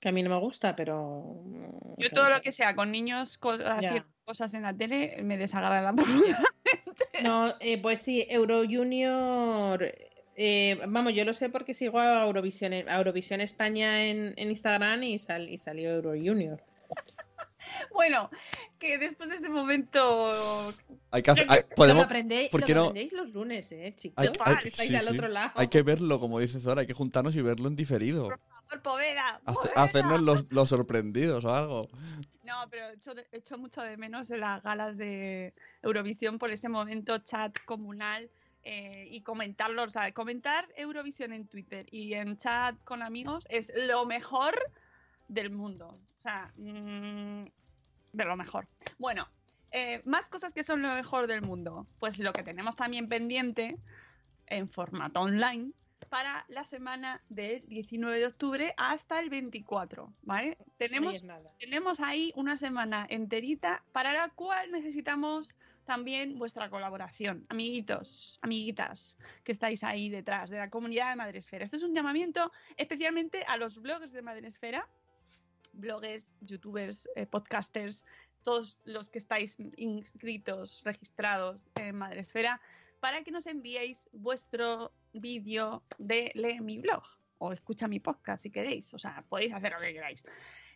que 0.00 0.10
a 0.10 0.12
mí 0.12 0.22
no 0.22 0.28
me 0.30 0.38
gusta, 0.38 0.76
pero... 0.76 1.40
mm, 1.44 1.94
yo 1.96 2.10
todo 2.10 2.28
lo 2.28 2.40
que 2.42 2.52
sea 2.52 2.76
con 2.76 2.90
niños 2.92 3.38
co- 3.38 3.52
haciendo 3.64 4.04
cosas 4.24 4.52
en 4.54 4.62
la 4.62 4.74
tele 4.74 5.18
me 5.22 5.38
desagrada. 5.38 5.92
No, 7.24 7.54
eh, 7.60 7.80
pues 7.80 8.00
sí, 8.00 8.26
Euro 8.28 8.62
Junior... 8.68 9.92
eh, 10.36 10.80
vamos, 10.88 11.14
yo 11.14 11.24
lo 11.24 11.32
sé 11.34 11.48
porque 11.48 11.74
sigo 11.74 11.98
a 11.98 12.24
Eurovisión, 12.26 12.72
a 12.72 12.96
Eurovisión 12.98 13.40
España 13.40 14.06
en, 14.06 14.34
en 14.36 14.48
Instagram 14.50 15.02
y, 15.04 15.18
sal- 15.18 15.48
y 15.48 15.58
salió 15.58 15.90
Euro 15.90 16.10
Junior. 16.10 16.60
bueno, 17.92 18.30
que 18.78 18.98
después 18.98 19.30
de 19.30 19.36
este 19.36 19.48
momento 19.48 20.72
Hay 21.10 21.22
que 21.22 21.30
hacer, 21.30 21.46
hay- 21.48 21.60
sé, 21.62 21.68
Lo, 21.70 21.76
podemos, 21.76 22.04
aprendéis, 22.04 22.50
¿por 22.50 22.60
lo 22.60 22.66
qué 22.66 22.74
no? 22.74 22.80
aprendéis 22.86 23.12
los 23.12 23.30
lunes, 23.32 23.70
eh, 23.72 23.94
chicos. 23.96 24.16
Hay, 24.44 24.56
estáis 24.64 24.90
sí, 24.90 24.96
al 24.96 25.08
otro 25.08 25.28
lado. 25.28 25.52
Hay 25.54 25.68
que 25.68 25.82
verlo, 25.82 26.18
como 26.20 26.38
dices 26.40 26.66
ahora, 26.66 26.82
hay 26.82 26.86
que 26.86 26.92
juntarnos 26.94 27.34
y 27.36 27.42
verlo 27.42 27.68
en 27.68 27.76
diferido. 27.76 28.28
Poveda. 28.82 29.40
Hace- 29.44 29.56
Poveda. 29.68 29.72
hacernos 29.82 30.20
los, 30.20 30.46
los 30.50 30.68
sorprendidos 30.68 31.44
o 31.44 31.54
algo. 31.54 31.88
No, 32.44 32.68
pero 32.70 32.90
echo, 32.90 33.14
de- 33.14 33.26
echo 33.32 33.56
mucho 33.58 33.80
de 33.82 33.96
menos 33.96 34.28
las 34.30 34.62
galas 34.62 34.96
de 34.98 35.54
Eurovisión 35.82 36.38
por 36.38 36.50
ese 36.50 36.68
momento 36.68 37.18
chat 37.18 37.56
comunal 37.64 38.30
eh, 38.62 39.06
y 39.10 39.22
comentarlo. 39.22 39.82
O 39.84 39.90
sea, 39.90 40.12
comentar 40.12 40.68
Eurovisión 40.76 41.32
en 41.32 41.48
Twitter 41.48 41.86
y 41.90 42.14
en 42.14 42.36
chat 42.36 42.76
con 42.84 43.02
amigos 43.02 43.46
es 43.50 43.72
lo 43.86 44.04
mejor 44.04 44.54
del 45.28 45.50
mundo. 45.50 45.98
O 46.18 46.22
sea, 46.22 46.52
mm, 46.56 47.44
de 48.12 48.24
lo 48.24 48.36
mejor. 48.36 48.68
Bueno, 48.98 49.26
eh, 49.70 50.02
más 50.04 50.28
cosas 50.28 50.52
que 50.52 50.64
son 50.64 50.82
lo 50.82 50.92
mejor 50.94 51.26
del 51.26 51.40
mundo. 51.40 51.86
Pues 51.98 52.18
lo 52.18 52.32
que 52.32 52.42
tenemos 52.42 52.76
también 52.76 53.08
pendiente 53.08 53.78
en 54.46 54.68
formato 54.68 55.20
online 55.20 55.72
para 56.08 56.44
la 56.48 56.64
semana 56.64 57.22
del 57.28 57.66
19 57.68 58.18
de 58.18 58.26
octubre 58.26 58.74
hasta 58.76 59.18
el 59.20 59.30
24, 59.30 60.12
¿vale? 60.22 60.58
Tenemos 60.76 61.24
tenemos 61.58 62.00
ahí 62.00 62.32
una 62.36 62.56
semana 62.56 63.06
enterita 63.08 63.82
para 63.92 64.12
la 64.12 64.28
cual 64.28 64.70
necesitamos 64.70 65.56
también 65.84 66.38
vuestra 66.38 66.70
colaboración, 66.70 67.46
amiguitos, 67.48 68.38
amiguitas 68.42 69.18
que 69.42 69.52
estáis 69.52 69.84
ahí 69.84 70.08
detrás 70.08 70.50
de 70.50 70.58
la 70.58 70.70
comunidad 70.70 71.10
de 71.10 71.16
Madresfera. 71.16 71.64
Esto 71.64 71.76
es 71.76 71.82
un 71.82 71.94
llamamiento 71.94 72.52
especialmente 72.76 73.44
a 73.44 73.56
los 73.56 73.80
bloggers 73.80 74.12
de 74.12 74.22
Madresfera, 74.22 74.88
bloggers, 75.72 76.28
youtubers, 76.40 77.08
eh, 77.16 77.26
podcasters, 77.26 78.04
todos 78.42 78.78
los 78.84 79.10
que 79.10 79.18
estáis 79.18 79.56
inscritos, 79.76 80.82
registrados 80.84 81.66
en 81.74 81.96
Madresfera, 81.96 82.60
para 83.04 83.22
que 83.22 83.30
nos 83.30 83.46
enviéis 83.46 84.08
vuestro 84.12 84.90
vídeo 85.12 85.82
de 85.98 86.32
Lee 86.34 86.62
mi 86.62 86.78
blog 86.78 87.04
o 87.36 87.52
escucha 87.52 87.86
mi 87.86 88.00
podcast 88.00 88.42
si 88.42 88.50
queréis. 88.50 88.94
O 88.94 88.98
sea, 88.98 89.22
podéis 89.28 89.52
hacer 89.52 89.74
lo 89.74 89.80
que 89.80 89.92
queráis. 89.92 90.24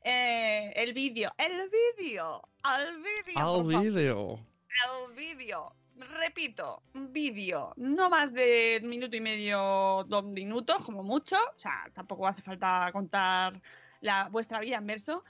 Eh, 0.04 0.70
el 0.76 0.92
vídeo, 0.92 1.32
el 1.38 1.70
vídeo, 1.70 2.46
al 2.64 2.98
vídeo. 2.98 3.34
Al 3.34 3.64
vídeo. 3.64 4.46
al 4.84 5.14
vídeo. 5.14 5.72
Repito, 5.96 6.82
vídeo, 6.92 7.72
no 7.76 8.10
más 8.10 8.34
de 8.34 8.82
minuto 8.84 9.16
y 9.16 9.20
medio, 9.20 10.04
dos 10.06 10.24
minutos, 10.24 10.84
como 10.84 11.02
mucho. 11.02 11.36
O 11.56 11.58
sea, 11.58 11.90
tampoco 11.94 12.26
hace 12.26 12.42
falta 12.42 12.90
contar 12.92 13.58
la, 14.02 14.28
vuestra 14.28 14.60
vida 14.60 14.76
en 14.76 14.86
verso. 14.86 15.24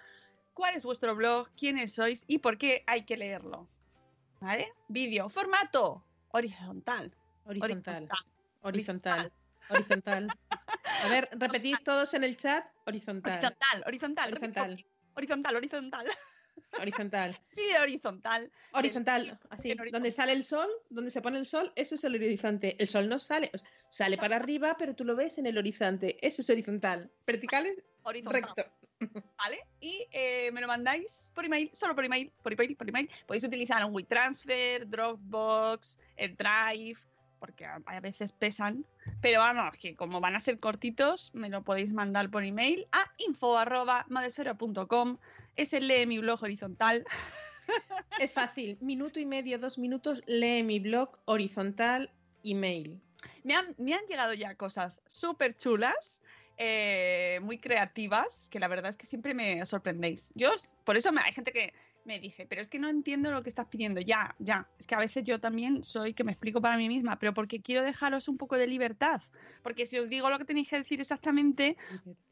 ¿Cuál 0.52 0.74
es 0.74 0.82
vuestro 0.82 1.14
blog? 1.14 1.48
¿Quiénes 1.56 1.92
sois? 1.92 2.24
¿Y 2.26 2.38
por 2.38 2.58
qué 2.58 2.82
hay 2.88 3.04
que 3.04 3.16
leerlo? 3.16 3.68
¿Vale? 4.40 4.72
Vídeo, 4.88 5.28
formato 5.28 6.02
horizontal. 6.33 7.14
Horizontal. 7.45 8.09
Horizontal. 8.62 9.33
Horizontal. 9.71 10.29
A 11.05 11.09
ver, 11.09 11.29
repetid 11.33 11.77
todos 11.85 12.14
en 12.14 12.25
el 12.25 12.37
chat. 12.37 12.64
Horizontal. 12.87 13.33
Horizontal, 13.33 13.83
horizontal, 13.87 14.29
Horizontal. 14.33 14.85
horizontal, 15.14 15.57
horizontal. 15.57 16.07
Horizontal. 16.79 17.38
Horizontal. 17.81 18.51
Horizontal, 18.73 19.38
así, 19.49 19.69
horizontal. 19.71 19.91
donde 19.93 20.11
sale 20.11 20.33
el 20.33 20.45
sol, 20.45 20.69
donde 20.91 21.11
se 21.11 21.23
pone 21.23 21.38
el 21.38 21.47
sol, 21.47 21.73
eso 21.77 21.95
es 21.95 22.05
el 22.05 22.14
horizonte. 22.17 22.77
El 22.79 22.88
sol 22.88 23.09
no 23.09 23.19
sale, 23.19 23.51
o 23.55 23.59
sea, 23.59 23.69
sale 23.91 24.19
para 24.19 24.37
arriba, 24.37 24.77
pero 24.79 24.95
tú 24.95 25.05
lo 25.05 25.17
ves 25.17 25.38
en 25.38 25.47
el 25.47 25.57
horizonte. 25.57 26.19
Eso 26.27 26.43
es 26.43 26.51
horizontal. 26.51 27.11
Verticales, 27.27 27.77
Horizontal. 28.03 28.43
recto. 28.43 28.88
¿Vale? 29.38 29.66
Y 29.80 30.06
eh, 30.11 30.50
me 30.52 30.61
lo 30.61 30.66
mandáis 30.66 31.30
por 31.34 31.44
email, 31.44 31.70
solo 31.72 31.94
por 31.94 32.04
email, 32.04 32.32
por 32.42 32.52
email, 32.52 32.76
por 32.76 32.88
email. 32.88 33.11
Podéis 33.26 33.44
utilizar 33.44 33.84
un 33.84 33.94
WeTransfer, 33.94 34.88
Dropbox, 34.88 35.98
el 36.16 36.37
Drive, 36.37 36.98
porque 37.38 37.64
a, 37.64 37.80
a 37.87 38.00
veces 38.00 38.32
pesan. 38.32 38.84
Pero 39.20 39.40
vamos, 39.40 39.76
que 39.76 39.94
como 39.94 40.20
van 40.20 40.34
a 40.34 40.40
ser 40.40 40.58
cortitos, 40.58 41.32
me 41.34 41.48
lo 41.48 41.62
podéis 41.62 41.92
mandar 41.92 42.30
por 42.30 42.44
email 42.44 42.88
a 42.92 43.11
info.madesfera.com. 43.18 45.18
Es 45.56 45.72
el 45.72 45.88
lee 45.88 46.06
mi 46.06 46.18
blog 46.18 46.42
horizontal. 46.42 47.04
Es 48.18 48.32
fácil. 48.32 48.78
Minuto 48.80 49.20
y 49.20 49.26
medio, 49.26 49.58
dos 49.58 49.78
minutos, 49.78 50.22
lee 50.26 50.62
mi 50.62 50.80
blog 50.80 51.18
horizontal, 51.26 52.11
email. 52.42 53.00
Me 53.44 53.54
han, 53.54 53.74
me 53.78 53.94
han 53.94 54.04
llegado 54.06 54.34
ya 54.34 54.54
cosas 54.54 55.02
súper 55.06 55.56
chulas, 55.56 56.22
eh, 56.59 57.38
muy 57.42 57.59
creativas, 57.59 58.49
que 58.51 58.59
la 58.59 58.68
verdad 58.68 58.90
es 58.90 58.97
que 58.97 59.07
siempre 59.07 59.33
me 59.33 59.64
sorprendéis. 59.64 60.33
Yo, 60.35 60.51
por 60.85 60.97
eso 60.97 61.12
me, 61.12 61.21
hay 61.21 61.33
gente 61.33 61.53
que 61.53 61.73
me 62.09 62.18
dice, 62.18 62.47
pero 62.47 62.62
es 62.62 62.68
que 62.68 62.79
no 62.79 62.88
entiendo 62.88 63.31
lo 63.31 63.42
que 63.42 63.51
estás 63.51 63.66
pidiendo. 63.66 64.01
Ya, 64.01 64.35
ya. 64.38 64.66
Es 64.79 64.87
que 64.87 64.94
a 64.94 64.99
veces 64.99 65.25
yo 65.25 65.38
también 65.38 65.85
soy 65.85 66.14
que 66.14 66.25
me 66.25 66.33
explico 66.33 66.61
para 66.61 66.77
mí 66.77 66.88
misma, 66.88 67.18
pero 67.18 67.35
porque 67.35 67.61
quiero 67.61 67.85
dejaros 67.85 68.29
un 68.29 68.38
poco 68.38 68.57
de 68.57 68.66
libertad. 68.66 69.21
Porque 69.62 69.87
si 69.87 69.99
os 69.99 70.09
digo 70.09 70.31
lo 70.31 70.38
que 70.38 70.47
tenéis 70.47 70.68
que 70.68 70.79
decir 70.79 71.01
exactamente, 71.01 71.77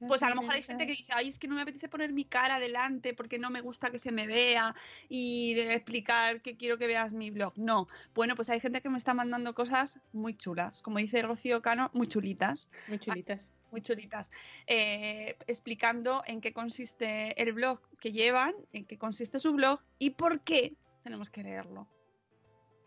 pues 0.09 0.23
a 0.23 0.31
lo 0.31 0.37
mejor 0.37 0.55
hay 0.55 0.62
gente 0.62 0.87
que 0.87 0.93
dice, 0.93 1.12
ay, 1.15 1.29
es 1.29 1.39
que 1.39 1.47
no 1.47 1.55
me 1.55 1.62
apetece 1.62 1.89
poner 1.89 2.12
mi 2.12 2.25
cara 2.25 2.59
delante 2.59 3.12
porque 3.12 3.39
no 3.39 3.51
me 3.51 3.61
gusta 3.61 3.91
que 3.91 3.99
se 3.99 4.11
me 4.11 4.27
vea 4.27 4.75
y 5.09 5.55
de 5.55 5.75
explicar 5.75 6.41
que 6.41 6.57
quiero 6.57 6.79
que 6.79 6.87
veas 6.87 7.12
mi 7.12 7.31
blog. 7.31 7.53
No. 7.57 7.87
Bueno, 8.15 8.35
pues 8.35 8.49
hay 8.49 8.61
gente 8.61 8.81
que 8.81 8.89
me 8.89 8.99
está 8.99 9.12
mandando 9.12 9.55
cosas 9.55 10.01
muy 10.12 10.35
chulas. 10.35 10.81
Como 10.81 10.99
dice 10.99 11.21
Rocío 11.23 11.61
Cano, 11.61 11.91
muy 11.93 12.09
chulitas. 12.09 12.73
Muy 12.89 12.99
chulitas. 12.99 13.53
Muy 13.70 13.83
chulitas. 13.83 14.31
Eh, 14.66 15.37
explicando 15.46 16.22
en 16.26 16.40
qué 16.40 16.52
consiste 16.52 17.40
el 17.40 17.52
blog 17.52 17.81
que 18.00 18.12
llevan, 18.12 18.55
en 18.72 18.85
qué 18.85 18.98
consiste 18.98 19.38
su 19.38 19.52
blog 19.52 19.81
y 19.98 20.11
por 20.11 20.40
qué 20.42 20.74
tenemos 21.02 21.31
que 21.31 21.42
leerlo. 21.42 21.88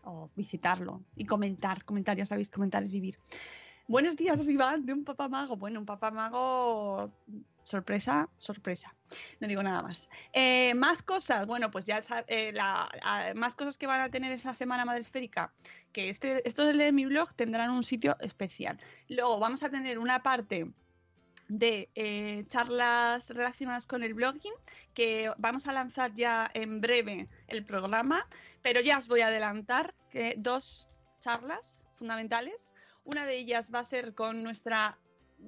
O 0.04 0.30
visitarlo 0.34 1.02
y 1.16 1.26
comentar. 1.26 1.84
Comentar, 1.84 2.16
ya 2.16 2.26
sabéis, 2.26 2.50
comentar 2.50 2.82
es 2.82 2.90
vivir. 2.90 3.18
Buenos 3.86 4.16
días, 4.16 4.46
Vivan, 4.46 4.86
de 4.86 4.92
un 4.92 5.04
papá 5.04 5.28
mago. 5.28 5.56
Bueno, 5.56 5.80
un 5.80 5.86
papá 5.86 6.10
mago. 6.10 7.12
Sorpresa, 7.62 8.28
sorpresa. 8.36 8.94
No 9.38 9.48
digo 9.48 9.62
nada 9.62 9.82
más. 9.82 10.08
Eh, 10.32 10.74
más 10.74 11.02
cosas. 11.02 11.46
Bueno, 11.46 11.70
pues 11.70 11.84
ya 11.84 12.00
eh, 12.26 12.52
más 13.34 13.54
cosas 13.54 13.76
que 13.76 13.86
van 13.86 14.00
a 14.00 14.10
tener 14.10 14.32
esa 14.32 14.54
semana 14.54 14.84
madre 14.84 15.00
esférica. 15.00 15.52
Que 15.92 16.08
este, 16.08 16.46
estos 16.48 16.76
de 16.76 16.92
mi 16.92 17.06
blog 17.06 17.34
tendrán 17.34 17.70
un 17.70 17.82
sitio 17.82 18.16
especial. 18.20 18.78
Luego 19.08 19.38
vamos 19.38 19.62
a 19.62 19.70
tener 19.70 19.98
una 19.98 20.22
parte 20.22 20.72
de 21.50 21.90
eh, 21.96 22.44
charlas 22.46 23.28
relacionadas 23.30 23.84
con 23.84 24.04
el 24.04 24.14
blogging, 24.14 24.54
que 24.94 25.32
vamos 25.36 25.66
a 25.66 25.72
lanzar 25.72 26.14
ya 26.14 26.48
en 26.54 26.80
breve 26.80 27.28
el 27.48 27.64
programa, 27.64 28.28
pero 28.62 28.80
ya 28.80 28.98
os 28.98 29.08
voy 29.08 29.20
a 29.20 29.26
adelantar 29.26 29.94
que 30.10 30.34
dos 30.38 30.88
charlas 31.18 31.84
fundamentales. 31.96 32.72
Una 33.04 33.26
de 33.26 33.36
ellas 33.36 33.72
va 33.74 33.80
a 33.80 33.84
ser 33.84 34.14
con 34.14 34.44
nuestra 34.44 34.96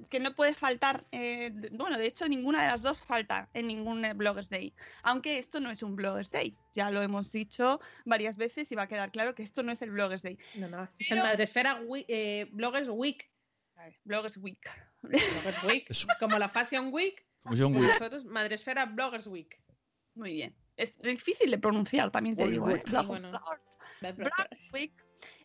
que 0.09 0.19
no 0.19 0.33
puede 0.35 0.53
faltar, 0.53 1.05
eh, 1.11 1.51
bueno, 1.71 1.97
de 1.97 2.05
hecho 2.07 2.27
ninguna 2.27 2.61
de 2.63 2.67
las 2.69 2.81
dos 2.81 2.99
falta 2.99 3.49
en 3.53 3.67
ningún 3.67 4.03
eh, 4.05 4.13
Bloggers 4.13 4.49
Day, 4.49 4.73
aunque 5.03 5.37
esto 5.37 5.59
no 5.59 5.69
es 5.71 5.83
un 5.83 5.95
Bloggers 5.95 6.31
Day, 6.31 6.57
ya 6.73 6.89
lo 6.91 7.01
hemos 7.01 7.31
dicho 7.31 7.79
varias 8.05 8.37
veces 8.37 8.71
y 8.71 8.75
va 8.75 8.83
a 8.83 8.87
quedar 8.87 9.11
claro 9.11 9.35
que 9.35 9.43
esto 9.43 9.61
no 9.63 9.71
es 9.71 9.81
el 9.81 9.91
Bloggers 9.91 10.23
Day. 10.23 10.37
No, 10.55 10.67
no, 10.69 10.83
es 10.83 10.95
Pero- 11.09 11.21
el 11.21 11.27
Madresfera 11.27 11.79
eh, 12.07 12.47
Bloggers 12.51 12.89
Week. 12.89 13.29
Ver, 13.75 13.95
Bloggers 14.03 14.37
Week. 14.37 14.69
Bloggers 15.01 15.63
Week. 15.63 15.87
Como 16.19 16.37
la 16.39 16.49
Fashion 16.49 16.89
Week. 16.93 17.25
Como. 17.43 17.79
Nosotros, 17.81 18.23
Madresfera 18.25 18.85
Bloggers 18.85 19.27
Week. 19.27 19.59
Muy 20.15 20.33
bien. 20.33 20.55
Es 20.77 20.97
difícil 21.01 21.51
de 21.51 21.57
pronunciar, 21.57 22.09
también 22.11 22.35
te 22.35 22.47
digo. 22.47 22.69
¿eh? 22.69 22.81
Bueno. 23.05 23.31
Bloggers- 23.31 24.15
Bloggers 24.15 24.71
Week. 24.71 24.93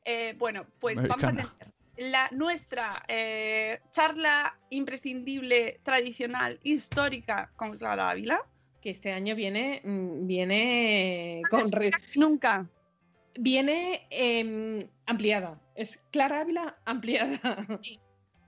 Eh, 0.04 0.34
bueno, 0.38 0.66
pues 0.78 0.96
Americana. 0.96 1.32
vamos 1.32 1.52
a 1.52 1.56
tener 1.56 1.74
la, 1.98 2.28
nuestra 2.30 3.04
eh, 3.08 3.80
charla 3.90 4.58
imprescindible, 4.70 5.80
tradicional, 5.82 6.58
histórica 6.62 7.50
con 7.56 7.76
Clara 7.76 8.10
Ávila. 8.10 8.46
Que 8.80 8.90
este 8.90 9.12
año 9.12 9.34
viene, 9.34 9.82
mm, 9.84 10.26
viene 10.26 11.42
con 11.50 11.70
Nunca. 12.14 12.68
viene 13.34 14.06
em, 14.10 14.78
ampliada. 15.06 15.60
Es 15.74 16.00
Clara 16.12 16.40
Ávila 16.40 16.76
ampliada. 16.84 17.38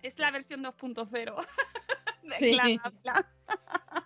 Es 0.03 0.19
la 0.19 0.31
versión 0.31 0.63
2.0 0.63 1.11
de 2.23 2.37
Sí. 2.39 2.53
Clara 2.53 2.81
Ávila. 2.85 3.27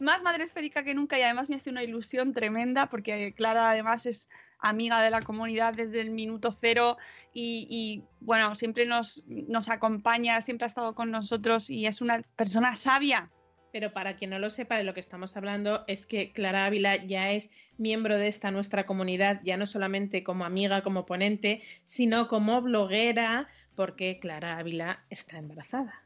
Más 0.00 0.22
madre 0.22 0.44
esférica 0.44 0.82
que 0.82 0.94
nunca 0.94 1.18
y 1.18 1.22
además 1.22 1.48
me 1.48 1.56
hace 1.56 1.70
una 1.70 1.82
ilusión 1.82 2.32
tremenda 2.32 2.88
porque 2.88 3.34
Clara 3.34 3.70
además 3.70 4.06
es 4.06 4.28
amiga 4.58 5.02
de 5.02 5.10
la 5.10 5.22
comunidad 5.22 5.74
desde 5.74 6.00
el 6.00 6.10
minuto 6.10 6.52
cero 6.52 6.96
y, 7.32 7.66
y, 7.70 8.04
bueno, 8.20 8.54
siempre 8.54 8.86
nos, 8.86 9.26
nos 9.28 9.68
acompaña, 9.68 10.40
siempre 10.40 10.64
ha 10.64 10.66
estado 10.66 10.94
con 10.94 11.10
nosotros 11.10 11.70
y 11.70 11.86
es 11.86 12.00
una 12.00 12.22
persona 12.36 12.76
sabia. 12.76 13.30
Pero 13.72 13.90
para 13.90 14.14
quien 14.16 14.30
no 14.30 14.38
lo 14.38 14.50
sepa 14.50 14.76
de 14.76 14.84
lo 14.84 14.94
que 14.94 15.00
estamos 15.00 15.36
hablando, 15.36 15.84
es 15.88 16.06
que 16.06 16.32
Clara 16.32 16.64
Ávila 16.64 17.04
ya 17.04 17.32
es 17.32 17.50
miembro 17.76 18.16
de 18.16 18.28
esta 18.28 18.52
nuestra 18.52 18.86
comunidad, 18.86 19.40
ya 19.42 19.56
no 19.56 19.66
solamente 19.66 20.22
como 20.22 20.44
amiga, 20.44 20.82
como 20.82 21.06
ponente, 21.06 21.60
sino 21.82 22.28
como 22.28 22.62
bloguera, 22.62 23.48
porque 23.74 24.20
Clara 24.20 24.58
Ávila 24.58 25.04
está 25.10 25.38
embarazada. 25.38 26.03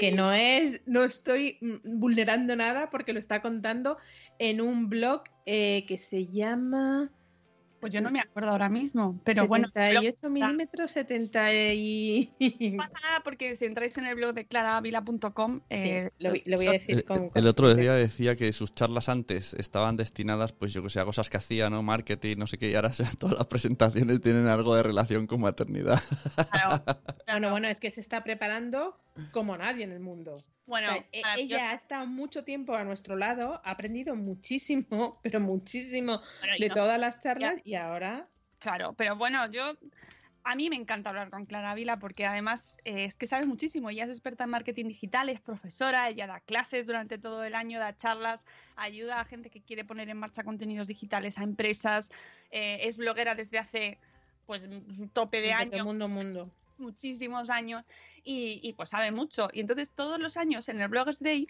Que 0.00 0.12
no 0.12 0.32
es, 0.32 0.82
no 0.86 1.04
estoy 1.04 1.58
mm, 1.60 1.98
vulnerando 1.98 2.56
nada 2.56 2.90
porque 2.90 3.12
lo 3.12 3.18
está 3.18 3.40
contando 3.40 3.98
en 4.38 4.60
un 4.60 4.88
blog 4.88 5.22
eh, 5.46 5.84
que 5.86 5.96
se 5.98 6.26
llama 6.26 7.10
Pues 7.80 7.92
yo 7.92 8.00
no 8.00 8.10
me 8.10 8.20
acuerdo 8.20 8.50
ahora 8.50 8.68
mismo, 8.68 9.20
pero 9.24 9.46
bueno. 9.46 9.68
78 9.68 10.28
milímetros, 10.30 10.90
70 10.92 11.74
y... 11.74 12.32
No 12.72 12.76
pasa 12.78 13.00
nada 13.02 13.20
porque 13.22 13.54
si 13.54 13.66
entráis 13.66 13.96
en 13.98 14.06
el 14.06 14.16
blog 14.16 14.34
de 14.34 14.46
claravila.com... 14.46 15.60
Eh, 15.70 16.10
lo, 16.18 16.32
lo 16.44 16.56
voy 16.56 16.66
a 16.66 16.72
decir 16.72 16.96
El, 16.96 17.04
con... 17.04 17.30
el 17.34 17.46
otro 17.46 17.72
día 17.74 17.94
decía 17.94 18.34
que 18.36 18.52
sus 18.52 18.74
charlas 18.74 19.08
antes 19.08 19.54
estaban 19.54 19.96
destinadas, 19.96 20.52
pues 20.52 20.72
yo 20.72 20.82
que 20.82 20.90
sé, 20.90 20.98
a 21.00 21.04
cosas 21.04 21.30
que 21.30 21.36
hacía, 21.36 21.70
¿no? 21.70 21.82
Marketing, 21.82 22.36
no 22.36 22.46
sé 22.46 22.58
qué, 22.58 22.70
y 22.70 22.74
ahora 22.74 22.90
todas 23.18 23.38
las 23.38 23.46
presentaciones 23.46 24.20
tienen 24.20 24.48
algo 24.48 24.74
de 24.74 24.82
relación 24.82 25.26
con 25.26 25.40
maternidad. 25.40 26.02
Bueno, 27.26 27.50
bueno, 27.50 27.68
es 27.68 27.78
que 27.78 27.90
se 27.90 28.00
está 28.00 28.24
preparando 28.24 28.98
como 29.32 29.56
nadie 29.56 29.84
en 29.84 29.92
el 29.92 30.00
mundo. 30.00 30.36
Bueno, 30.66 30.88
O 30.88 30.92
sea, 30.92 31.36
e- 31.36 31.42
ella 31.42 31.70
ha 31.70 31.74
estado 31.74 32.06
mucho 32.06 32.44
tiempo 32.44 32.74
a 32.74 32.84
nuestro 32.84 33.16
lado, 33.16 33.60
ha 33.64 33.70
aprendido 33.70 34.14
muchísimo, 34.14 35.18
pero 35.22 35.40
muchísimo 35.40 36.20
Bueno, 36.40 36.54
de 36.58 36.68
no 36.68 36.74
todas 36.74 36.98
las 36.98 37.20
charlas 37.22 37.60
y 37.64 37.74
ahora 37.74 38.28
Claro, 38.58 38.92
pero 38.94 39.16
bueno, 39.16 39.48
yo 39.50 39.78
a 40.44 40.54
mí 40.54 40.70
me 40.70 40.76
encanta 40.76 41.10
hablar 41.10 41.30
con 41.30 41.46
Clara 41.46 41.72
Ávila 41.72 41.98
porque 41.98 42.26
además 42.26 42.76
eh, 42.84 43.04
es 43.04 43.14
que 43.14 43.26
sabe 43.26 43.46
muchísimo. 43.46 43.90
Ella 43.90 44.04
es 44.04 44.10
experta 44.10 44.44
en 44.44 44.50
marketing 44.50 44.86
digital, 44.86 45.28
es 45.28 45.40
profesora, 45.40 46.08
ella 46.08 46.26
da 46.26 46.40
clases 46.40 46.86
durante 46.86 47.18
todo 47.18 47.44
el 47.44 47.54
año, 47.54 47.78
da 47.78 47.96
charlas, 47.96 48.44
ayuda 48.76 49.20
a 49.20 49.24
gente 49.24 49.50
que 49.50 49.60
quiere 49.60 49.84
poner 49.84 50.08
en 50.08 50.16
marcha 50.16 50.44
contenidos 50.44 50.88
digitales, 50.88 51.38
a 51.38 51.42
empresas, 51.44 52.10
eh, 52.50 52.78
es 52.82 52.96
bloguera 52.96 53.34
desde 53.34 53.58
hace 53.58 53.98
pues 54.46 54.66
tope 55.12 55.36
de 55.38 55.48
desde 55.48 55.54
años 55.54 55.84
mundo 55.84 56.08
mundo. 56.08 56.50
Muchísimos 56.78 57.50
años 57.50 57.84
y, 58.24 58.60
y, 58.62 58.72
pues 58.74 58.90
sabe 58.90 59.10
mucho. 59.10 59.48
Y 59.52 59.60
entonces 59.60 59.90
todos 59.90 60.18
los 60.18 60.36
años 60.36 60.68
en 60.68 60.80
el 60.80 60.88
Bloggers 60.88 61.20
Day 61.20 61.46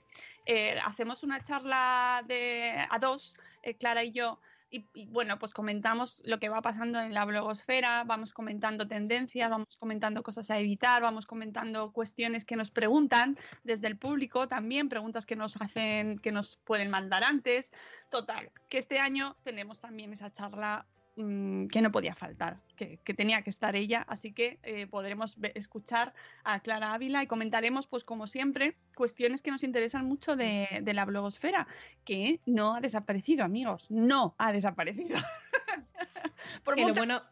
eh, 0.46 0.78
hacemos 0.84 1.22
una 1.22 1.42
charla 1.42 2.24
de 2.26 2.86
a 2.88 2.98
dos, 2.98 3.34
eh, 3.62 3.74
Clara 3.74 4.04
y 4.04 4.12
yo. 4.12 4.40
Y, 4.70 4.84
y, 4.92 5.06
bueno, 5.06 5.38
pues 5.38 5.52
comentamos 5.52 6.20
lo 6.24 6.38
que 6.38 6.50
va 6.50 6.60
pasando 6.60 7.00
en 7.00 7.14
la 7.14 7.24
blogosfera, 7.24 8.04
vamos 8.04 8.34
comentando 8.34 8.86
tendencias, 8.86 9.48
vamos 9.48 9.78
comentando 9.78 10.22
cosas 10.22 10.50
a 10.50 10.58
evitar, 10.58 11.00
vamos 11.00 11.24
comentando 11.24 11.90
cuestiones 11.90 12.44
que 12.44 12.54
nos 12.54 12.70
preguntan 12.70 13.38
desde 13.64 13.86
el 13.86 13.96
público 13.96 14.46
también, 14.46 14.90
preguntas 14.90 15.24
que 15.24 15.36
nos 15.36 15.58
hacen, 15.62 16.18
que 16.18 16.32
nos 16.32 16.58
pueden 16.58 16.90
mandar 16.90 17.24
antes. 17.24 17.72
Total, 18.10 18.50
que 18.68 18.76
este 18.76 18.98
año 18.98 19.36
tenemos 19.42 19.80
también 19.80 20.12
esa 20.12 20.30
charla 20.30 20.84
mm, 21.18 21.66
que 21.68 21.82
no 21.82 21.90
podía 21.92 22.14
faltar, 22.14 22.60
que, 22.76 22.98
que 23.04 23.12
tenía 23.12 23.42
que 23.42 23.50
estar 23.50 23.76
ella, 23.76 24.04
así 24.08 24.32
que 24.32 24.58
eh, 24.62 24.86
podremos 24.86 25.36
escuchar 25.54 26.14
a 26.44 26.60
Clara 26.60 26.94
Ávila 26.94 27.22
y 27.22 27.26
comentaremos, 27.26 27.86
pues 27.86 28.04
como 28.04 28.26
siempre, 28.26 28.76
cuestiones 28.94 29.42
que 29.42 29.50
nos 29.50 29.62
interesan 29.64 30.06
mucho 30.06 30.36
de, 30.36 30.80
de 30.82 30.94
la 30.94 31.04
blogosfera, 31.04 31.66
que 32.04 32.40
no 32.46 32.76
ha 32.76 32.80
desaparecido, 32.80 33.44
amigos, 33.44 33.90
no 33.90 34.34
ha 34.38 34.52
desaparecido. 34.52 35.18
Por 36.64 36.74
Que 36.76 36.82
lo 36.82 36.88
mucho 36.88 37.00
bueno, 37.00 37.22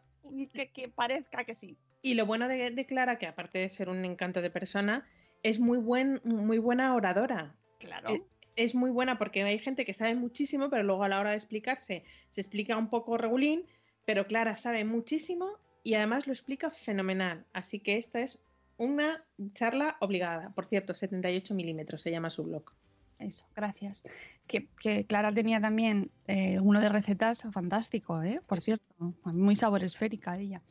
que, 0.52 0.70
que 0.72 0.88
parezca 0.88 1.44
que 1.44 1.54
sí. 1.54 1.78
y 2.02 2.14
lo 2.14 2.26
bueno 2.26 2.48
de, 2.48 2.70
de 2.70 2.86
Clara, 2.86 3.18
que 3.18 3.26
aparte 3.26 3.58
de 3.60 3.68
ser 3.70 3.88
un 3.88 4.04
encanto 4.04 4.42
de 4.42 4.50
persona, 4.50 5.06
es 5.42 5.60
muy, 5.60 5.78
buen, 5.78 6.20
muy 6.24 6.58
buena 6.58 6.94
oradora. 6.94 7.54
Claro. 7.78 8.10
Eh, 8.10 8.22
Es 8.56 8.74
muy 8.74 8.90
buena 8.90 9.18
porque 9.18 9.42
hay 9.42 9.58
gente 9.58 9.84
que 9.84 9.92
sabe 9.92 10.14
muchísimo, 10.14 10.70
pero 10.70 10.82
luego 10.82 11.04
a 11.04 11.08
la 11.08 11.20
hora 11.20 11.30
de 11.30 11.36
explicarse 11.36 12.04
se 12.30 12.40
explica 12.40 12.76
un 12.76 12.88
poco 12.88 13.18
regulín, 13.18 13.66
pero 14.06 14.26
Clara 14.26 14.56
sabe 14.56 14.84
muchísimo 14.84 15.58
y 15.82 15.94
además 15.94 16.26
lo 16.26 16.32
explica 16.32 16.70
fenomenal. 16.70 17.44
Así 17.52 17.80
que 17.80 17.98
esta 17.98 18.20
es 18.20 18.42
una 18.78 19.22
charla 19.52 19.96
obligada. 20.00 20.50
Por 20.50 20.66
cierto, 20.66 20.94
78 20.94 21.54
milímetros 21.54 22.00
se 22.00 22.10
llama 22.10 22.30
su 22.30 22.44
blog. 22.44 22.72
Eso, 23.18 23.46
gracias. 23.54 24.04
Que, 24.46 24.68
que 24.80 25.04
Clara 25.04 25.32
tenía 25.32 25.60
también 25.60 26.10
eh, 26.26 26.60
uno 26.60 26.80
de 26.80 26.88
recetas 26.88 27.42
fantástico, 27.50 28.22
¿eh? 28.22 28.40
por 28.46 28.60
cierto, 28.60 28.84
muy 29.24 29.56
sabor 29.56 29.82
esférica 29.84 30.38
ella. 30.38 30.62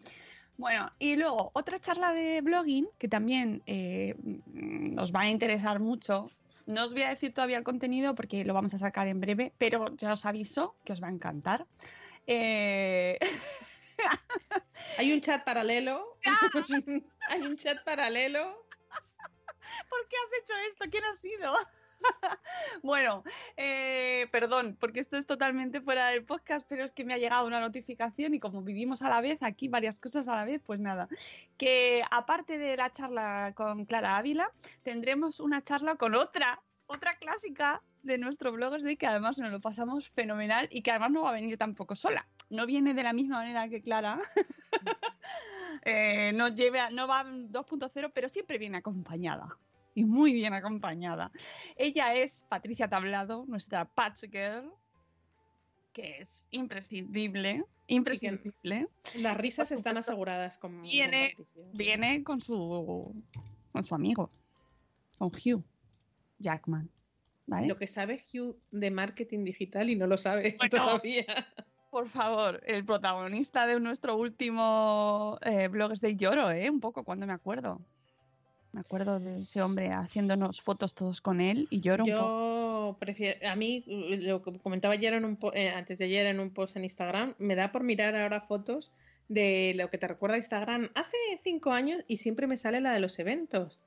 Bueno, 0.57 0.91
y 0.99 1.17
luego 1.17 1.51
otra 1.53 1.79
charla 1.79 2.13
de 2.13 2.41
blogging 2.41 2.87
que 2.97 3.07
también 3.07 3.61
eh, 3.65 4.15
mm, 4.17 4.99
os 4.99 5.13
va 5.13 5.21
a 5.21 5.29
interesar 5.29 5.79
mucho. 5.79 6.29
No 6.65 6.85
os 6.85 6.93
voy 6.93 7.01
a 7.01 7.09
decir 7.09 7.33
todavía 7.33 7.57
el 7.57 7.63
contenido 7.63 8.15
porque 8.15 8.45
lo 8.45 8.53
vamos 8.53 8.73
a 8.73 8.79
sacar 8.79 9.07
en 9.07 9.19
breve, 9.19 9.53
pero 9.57 9.95
ya 9.97 10.13
os 10.13 10.25
aviso 10.25 10.75
que 10.83 10.93
os 10.93 11.01
va 11.01 11.07
a 11.07 11.11
encantar. 11.11 11.65
Eh, 12.27 13.19
Hay 14.97 15.13
un 15.13 15.21
chat 15.21 15.43
paralelo. 15.43 16.17
Hay 17.29 17.41
un 17.41 17.57
chat 17.57 17.83
paralelo. 17.83 18.65
¿Por 19.89 20.07
qué 20.07 20.15
has 20.15 20.41
hecho 20.41 20.53
esto? 20.69 20.85
¿Quién 20.89 21.03
ha 21.05 21.15
sido? 21.15 21.53
bueno, 22.83 23.23
eh, 23.57 24.27
perdón, 24.31 24.77
porque 24.79 24.99
esto 24.99 25.17
es 25.17 25.25
totalmente 25.25 25.81
fuera 25.81 26.09
del 26.09 26.23
podcast, 26.23 26.65
pero 26.69 26.83
es 26.83 26.91
que 26.91 27.03
me 27.03 27.13
ha 27.13 27.17
llegado 27.17 27.47
una 27.47 27.59
notificación 27.59 28.33
y 28.33 28.39
como 28.39 28.61
vivimos 28.63 29.01
a 29.01 29.09
la 29.09 29.21
vez 29.21 29.41
aquí 29.41 29.67
varias 29.67 29.99
cosas 29.99 30.27
a 30.27 30.35
la 30.35 30.45
vez, 30.45 30.61
pues 30.63 30.79
nada, 30.79 31.07
que 31.57 32.03
aparte 32.11 32.57
de 32.57 32.77
la 32.77 32.91
charla 32.91 33.53
con 33.55 33.85
Clara 33.85 34.17
Ávila, 34.17 34.51
tendremos 34.83 35.39
una 35.39 35.63
charla 35.63 35.95
con 35.95 36.15
otra, 36.15 36.61
otra 36.85 37.15
clásica 37.15 37.81
de 38.05 38.17
nuestro 38.17 38.51
Bloggers 38.51 38.83
Day 38.83 38.95
que 38.95 39.07
además 39.07 39.37
nos 39.39 39.51
lo 39.51 39.59
pasamos 39.59 40.09
fenomenal 40.09 40.67
y 40.71 40.81
que 40.81 40.91
además 40.91 41.11
no 41.11 41.23
va 41.23 41.29
a 41.29 41.33
venir 41.33 41.57
tampoco 41.57 41.95
sola. 41.95 42.27
No 42.49 42.65
viene 42.65 42.93
de 42.93 43.03
la 43.03 43.13
misma 43.13 43.37
manera 43.37 43.67
que 43.69 43.81
Clara. 43.81 44.19
Eh, 45.87 46.31
no, 46.33 46.47
lleva, 46.47 46.89
no 46.89 47.07
va 47.07 47.23
2.0, 47.23 48.11
pero 48.11 48.27
siempre 48.29 48.57
viene 48.57 48.77
acompañada 48.77 49.55
y 49.95 50.03
muy 50.03 50.33
bien 50.33 50.53
acompañada. 50.53 51.31
Ella 51.75 52.13
es 52.13 52.45
Patricia 52.49 52.87
Tablado, 52.87 53.45
nuestra 53.47 53.85
Patch 53.85 54.23
Girl, 54.31 54.71
que 55.93 56.19
es 56.19 56.45
imprescindible, 56.51 57.65
imprescindible. 57.87 58.87
Las 59.15 59.37
risas 59.37 59.71
están 59.71 59.97
aseguradas 59.97 60.57
con, 60.57 60.81
Viene, 60.81 61.33
con 61.35 61.45
viene 61.73 62.23
con 62.23 62.41
su 62.41 63.23
con 63.71 63.85
su 63.85 63.95
amigo, 63.95 64.29
con 65.17 65.29
Hugh 65.29 65.63
Jackman. 66.39 66.89
¿Vale? 67.47 67.67
Lo 67.67 67.75
que 67.77 67.87
sabe 67.87 68.21
Hugh 68.33 68.57
de 68.71 68.91
marketing 68.91 69.43
digital 69.43 69.89
y 69.89 69.95
no 69.95 70.07
lo 70.07 70.17
sabe 70.17 70.55
Bueno. 70.59 70.77
todavía. 70.77 71.25
Por 71.91 72.09
favor, 72.09 72.61
el 72.65 72.83
protagonista 72.83 73.65
de 73.67 73.79
nuestro 73.79 74.17
último 74.17 75.37
eh, 75.41 75.67
Blogs 75.69 76.01
de 76.01 76.15
Lloro, 76.15 76.51
¿eh? 76.51 76.69
Un 76.69 76.79
poco 76.81 77.03
cuando 77.03 77.25
me 77.25 77.33
acuerdo. 77.33 77.79
Me 78.73 78.81
acuerdo 78.81 79.19
de 79.21 79.43
ese 79.43 79.61
hombre 79.61 79.93
haciéndonos 79.93 80.59
fotos 80.59 80.93
todos 80.93 81.21
con 81.21 81.39
él 81.39 81.67
y 81.69 81.79
lloro 81.79 82.03
un 82.03 82.11
poco. 82.11 82.27
Yo 82.91 82.97
prefiero, 82.99 83.47
a 83.47 83.55
mí, 83.55 83.85
lo 83.87 84.41
que 84.41 84.59
comentaba 84.59 84.93
ayer 84.93 85.13
en 85.13 85.23
un 85.23 85.37
po- 85.37 85.53
eh, 85.53 85.69
antes 85.69 85.97
de 85.99 86.05
ayer 86.05 86.25
en 86.25 86.41
un 86.41 86.49
post 86.51 86.75
en 86.75 86.83
Instagram, 86.83 87.35
me 87.39 87.55
da 87.55 87.71
por 87.71 87.83
mirar 87.83 88.13
ahora 88.17 88.41
fotos 88.41 88.91
de 89.29 89.73
lo 89.77 89.89
que 89.89 89.97
te 89.97 90.07
recuerda 90.09 90.35
Instagram 90.35 90.89
hace 90.93 91.15
cinco 91.41 91.71
años 91.71 92.03
y 92.09 92.17
siempre 92.17 92.47
me 92.47 92.57
sale 92.57 92.81
la 92.81 92.91
de 92.91 92.99
los 92.99 93.17
eventos. 93.17 93.79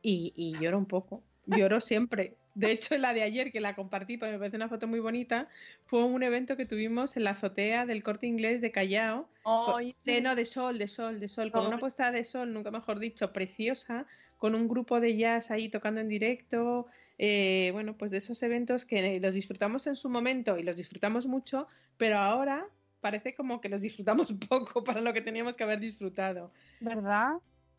Y, 0.00 0.32
y 0.34 0.58
lloro 0.58 0.78
un 0.78 0.86
poco, 0.86 1.22
lloro 1.44 1.80
siempre. 1.82 2.36
De 2.60 2.72
hecho, 2.72 2.96
la 2.98 3.12
de 3.14 3.22
ayer 3.22 3.52
que 3.52 3.60
la 3.60 3.74
compartí, 3.74 4.16
porque 4.18 4.32
me 4.32 4.38
parece 4.38 4.56
una 4.56 4.68
foto 4.68 4.86
muy 4.86 5.00
bonita, 5.00 5.48
fue 5.86 6.04
un 6.04 6.22
evento 6.22 6.56
que 6.56 6.66
tuvimos 6.66 7.16
en 7.16 7.24
la 7.24 7.30
azotea 7.30 7.86
del 7.86 8.02
corte 8.02 8.26
inglés 8.26 8.60
de 8.60 8.70
Callao. 8.70 9.28
con- 9.64 9.74
Ay, 9.76 9.94
de- 10.04 10.20
no, 10.20 10.34
de 10.36 10.44
sol, 10.44 10.78
de 10.78 10.86
sol, 10.88 11.20
de 11.20 11.28
sol, 11.28 11.50
con 11.52 11.62
una 11.66 11.78
puesta 11.78 12.12
de 12.12 12.24
sol, 12.24 12.52
nunca 12.52 12.70
mejor 12.70 12.98
dicho, 12.98 13.32
preciosa, 13.32 14.06
con 14.38 14.54
un 14.54 14.68
grupo 14.68 15.00
de 15.00 15.16
jazz 15.16 15.50
ahí 15.50 15.68
tocando 15.68 16.00
en 16.00 16.08
directo. 16.08 16.86
eh, 17.22 17.68
bueno, 17.72 17.98
pues 17.98 18.10
de 18.10 18.16
esos 18.16 18.42
eventos 18.42 18.86
que 18.86 19.20
los 19.20 19.34
disfrutamos 19.34 19.86
en 19.86 19.94
su 19.96 20.08
momento 20.08 20.56
y 20.58 20.62
los 20.62 20.76
disfrutamos 20.76 21.26
mucho, 21.26 21.68
pero 21.98 22.16
ahora 22.16 22.66
parece 23.00 23.34
como 23.34 23.60
que 23.60 23.68
los 23.68 23.82
disfrutamos 23.82 24.32
poco 24.48 24.84
para 24.84 25.00
lo 25.02 25.12
que 25.12 25.20
teníamos 25.20 25.54
que 25.56 25.64
haber 25.64 25.80
disfrutado. 25.80 26.50
¿Verdad? 26.80 27.32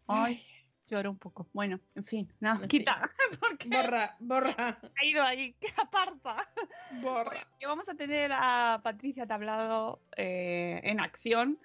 Ay, 0.07 0.41
lloro 0.91 1.09
un 1.11 1.17
poco. 1.17 1.47
Bueno, 1.53 1.79
en 1.95 2.05
fin, 2.05 2.31
no, 2.39 2.61
quita, 2.67 3.01
porque 3.39 3.69
Borra, 3.69 4.15
borra, 4.19 4.77
ha 5.01 5.05
ido 5.05 5.23
ahí, 5.23 5.53
que 5.53 5.73
aparta. 5.77 6.47
borra. 7.01 7.43
Que 7.59 7.65
vamos 7.65 7.89
a 7.89 7.95
tener 7.95 8.31
a 8.33 8.79
Patricia 8.83 9.25
Tablado 9.25 9.99
eh, 10.17 10.81
en 10.83 10.99
acción 10.99 11.57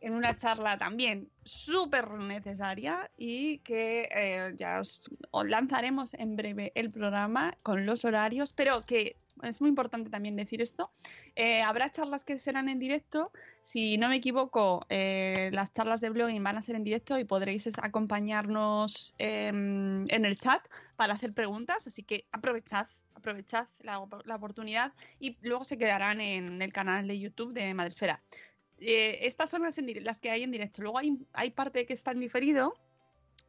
en 0.00 0.12
una 0.14 0.36
charla 0.36 0.78
también 0.78 1.28
súper 1.44 2.08
necesaria 2.12 3.10
y 3.16 3.58
que 3.58 4.08
eh, 4.14 4.54
ya 4.56 4.80
os, 4.80 5.10
os 5.32 5.48
lanzaremos 5.48 6.14
en 6.14 6.36
breve 6.36 6.70
el 6.76 6.90
programa 6.90 7.56
con 7.62 7.84
los 7.84 8.04
horarios, 8.04 8.52
pero 8.52 8.82
que 8.82 9.16
es 9.42 9.60
muy 9.60 9.68
importante 9.68 10.10
también 10.10 10.36
decir 10.36 10.60
esto. 10.62 10.90
eh, 11.36 11.62
habrá 11.62 11.90
charlas 11.90 12.24
que 12.24 12.38
serán 12.38 12.68
en 12.68 12.78
directo. 12.78 13.30
Si 13.62 13.98
no 13.98 14.08
me 14.08 14.16
equivoco, 14.16 14.84
eh, 14.88 15.50
las 15.52 15.72
charlas 15.72 16.00
de 16.00 16.10
blogging 16.10 16.42
van 16.42 16.56
a 16.56 16.62
ser 16.62 16.74
en 16.76 16.84
directo 16.84 17.18
y 17.18 17.24
podréis 17.24 17.68
acompañarnos 17.82 19.14
em, 19.18 20.06
en 20.10 20.24
el 20.24 20.38
chat 20.38 20.62
para 20.96 21.14
hacer 21.14 21.32
preguntas. 21.32 21.86
Así 21.86 22.02
que 22.02 22.24
aprovechad, 22.32 22.86
aprovechad 23.14 23.68
la, 23.80 24.00
op- 24.00 24.24
la 24.26 24.36
oportunidad 24.36 24.92
y 25.20 25.36
luego 25.42 25.64
se 25.64 25.78
quedarán 25.78 26.20
en 26.20 26.60
el 26.62 26.72
canal 26.72 27.06
de 27.06 27.18
YouTube 27.18 27.52
de 27.52 27.72
Madresfera. 27.74 28.20
Eh, 28.80 29.20
estas 29.26 29.50
son 29.50 29.62
las, 29.62 29.76
en 29.78 30.04
las 30.04 30.18
que 30.20 30.30
hay 30.30 30.42
en 30.44 30.50
directo. 30.50 30.82
Luego 30.82 30.98
hay, 30.98 31.18
hay 31.32 31.50
parte 31.50 31.84
que 31.86 31.92
está 31.94 32.12
en 32.12 32.20
diferido 32.20 32.74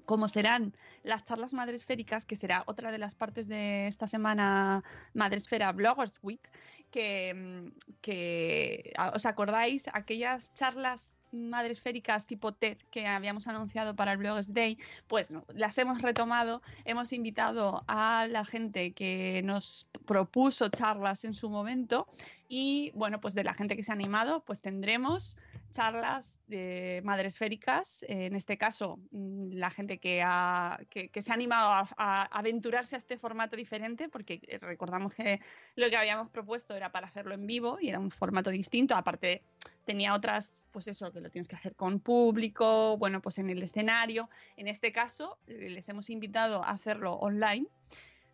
como 0.10 0.28
serán 0.28 0.74
las 1.04 1.24
charlas 1.24 1.54
madresféricas, 1.54 2.26
que 2.26 2.36
será 2.36 2.64
otra 2.66 2.92
de 2.92 2.98
las 2.98 3.14
partes 3.14 3.48
de 3.48 3.86
esta 3.86 4.08
semana 4.08 4.84
Madresfera 5.14 5.72
Bloggers 5.72 6.20
Week, 6.24 6.42
que, 6.90 7.32
mm, 7.36 8.00
que 8.02 8.92
ah, 8.98 9.12
os 9.16 9.28
acordáis 9.28 9.88
aquellas 9.94 10.52
charlas 10.56 11.12
madresféricas 11.32 12.26
tipo 12.26 12.54
TED 12.54 12.78
que 12.92 13.08
habíamos 13.08 13.48
anunciado 13.48 13.96
para 13.96 14.14
el 14.14 14.18
Bloggers 14.18 14.54
Day, 14.54 14.78
pues 15.08 15.34
las 15.54 15.78
hemos 15.78 16.02
retomado, 16.02 16.62
hemos 16.86 17.14
invitado 17.14 17.84
a 17.88 18.28
la 18.30 18.46
gente 18.46 18.94
que 18.94 19.42
nos 19.44 19.88
propuso 20.06 20.70
charlas 20.70 21.26
en 21.26 21.34
su 21.34 21.50
momento 21.50 22.08
y 22.48 22.92
bueno, 22.96 23.22
pues 23.22 23.36
de 23.36 23.44
la 23.44 23.54
gente 23.54 23.76
que 23.76 23.84
se 23.84 23.92
ha 23.92 23.94
animado, 23.94 24.44
pues 24.44 24.60
tendremos 24.60 25.38
charlas 25.72 26.40
de 26.48 27.02
madresféricas, 27.06 28.04
en 28.08 28.36
este 28.36 28.58
caso 28.58 28.98
mm, 29.12 29.52
la 29.54 29.70
gente 29.70 30.00
que, 30.00 30.24
ha, 30.24 30.80
que 30.90 31.22
se 31.22 31.32
ha 31.32 31.36
animado 31.36 31.70
a, 31.70 31.88
a 31.96 32.24
aventurarse 32.24 32.96
a 32.96 32.98
este 32.98 33.18
formato 33.18 33.56
diferente, 33.56 34.10
porque 34.10 34.42
eh, 34.48 34.58
recordamos 34.58 35.14
que 35.14 35.40
lo 35.76 35.90
que 35.90 35.98
habíamos 35.98 36.30
propuesto 36.30 36.76
era 36.76 36.92
para 36.92 37.08
hacerlo 37.08 37.36
en 37.36 37.46
vivo 37.46 37.78
y 37.80 37.90
era 37.90 38.00
un 38.00 38.10
formato 38.10 38.50
distinto, 38.50 38.96
aparte 38.96 39.44
tenía 39.90 40.14
otras, 40.14 40.68
pues 40.72 40.88
eso, 40.88 41.12
que 41.12 41.20
lo 41.20 41.32
tienes 41.32 41.48
que 41.48 41.56
hacer 41.56 41.74
con 41.74 42.00
público, 42.00 42.96
bueno, 42.98 43.24
pues 43.24 43.40
en 43.40 43.50
el 43.50 43.64
escenario. 43.64 44.30
En 44.56 44.68
este 44.68 44.92
caso, 44.92 45.40
eh, 45.48 45.72
les 45.72 45.90
hemos 45.90 46.12
invitado 46.12 46.64
a 46.64 46.70
hacerlo 46.70 47.14
online, 47.14 47.66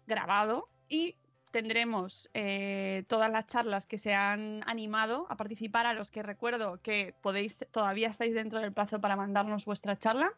grabado, 0.05 0.67
y 0.89 1.15
tendremos 1.51 2.29
eh, 2.33 3.05
todas 3.07 3.31
las 3.31 3.47
charlas 3.47 3.85
que 3.85 3.97
se 3.97 4.13
han 4.13 4.63
animado 4.67 5.27
a 5.29 5.37
participar, 5.37 5.85
a 5.85 5.93
los 5.93 6.11
que 6.11 6.23
recuerdo 6.23 6.81
que 6.81 7.15
podéis, 7.21 7.57
todavía 7.71 8.09
estáis 8.09 8.33
dentro 8.33 8.59
del 8.59 8.73
plazo 8.73 8.99
para 8.99 9.15
mandarnos 9.15 9.63
vuestra 9.63 9.97
charla. 9.97 10.33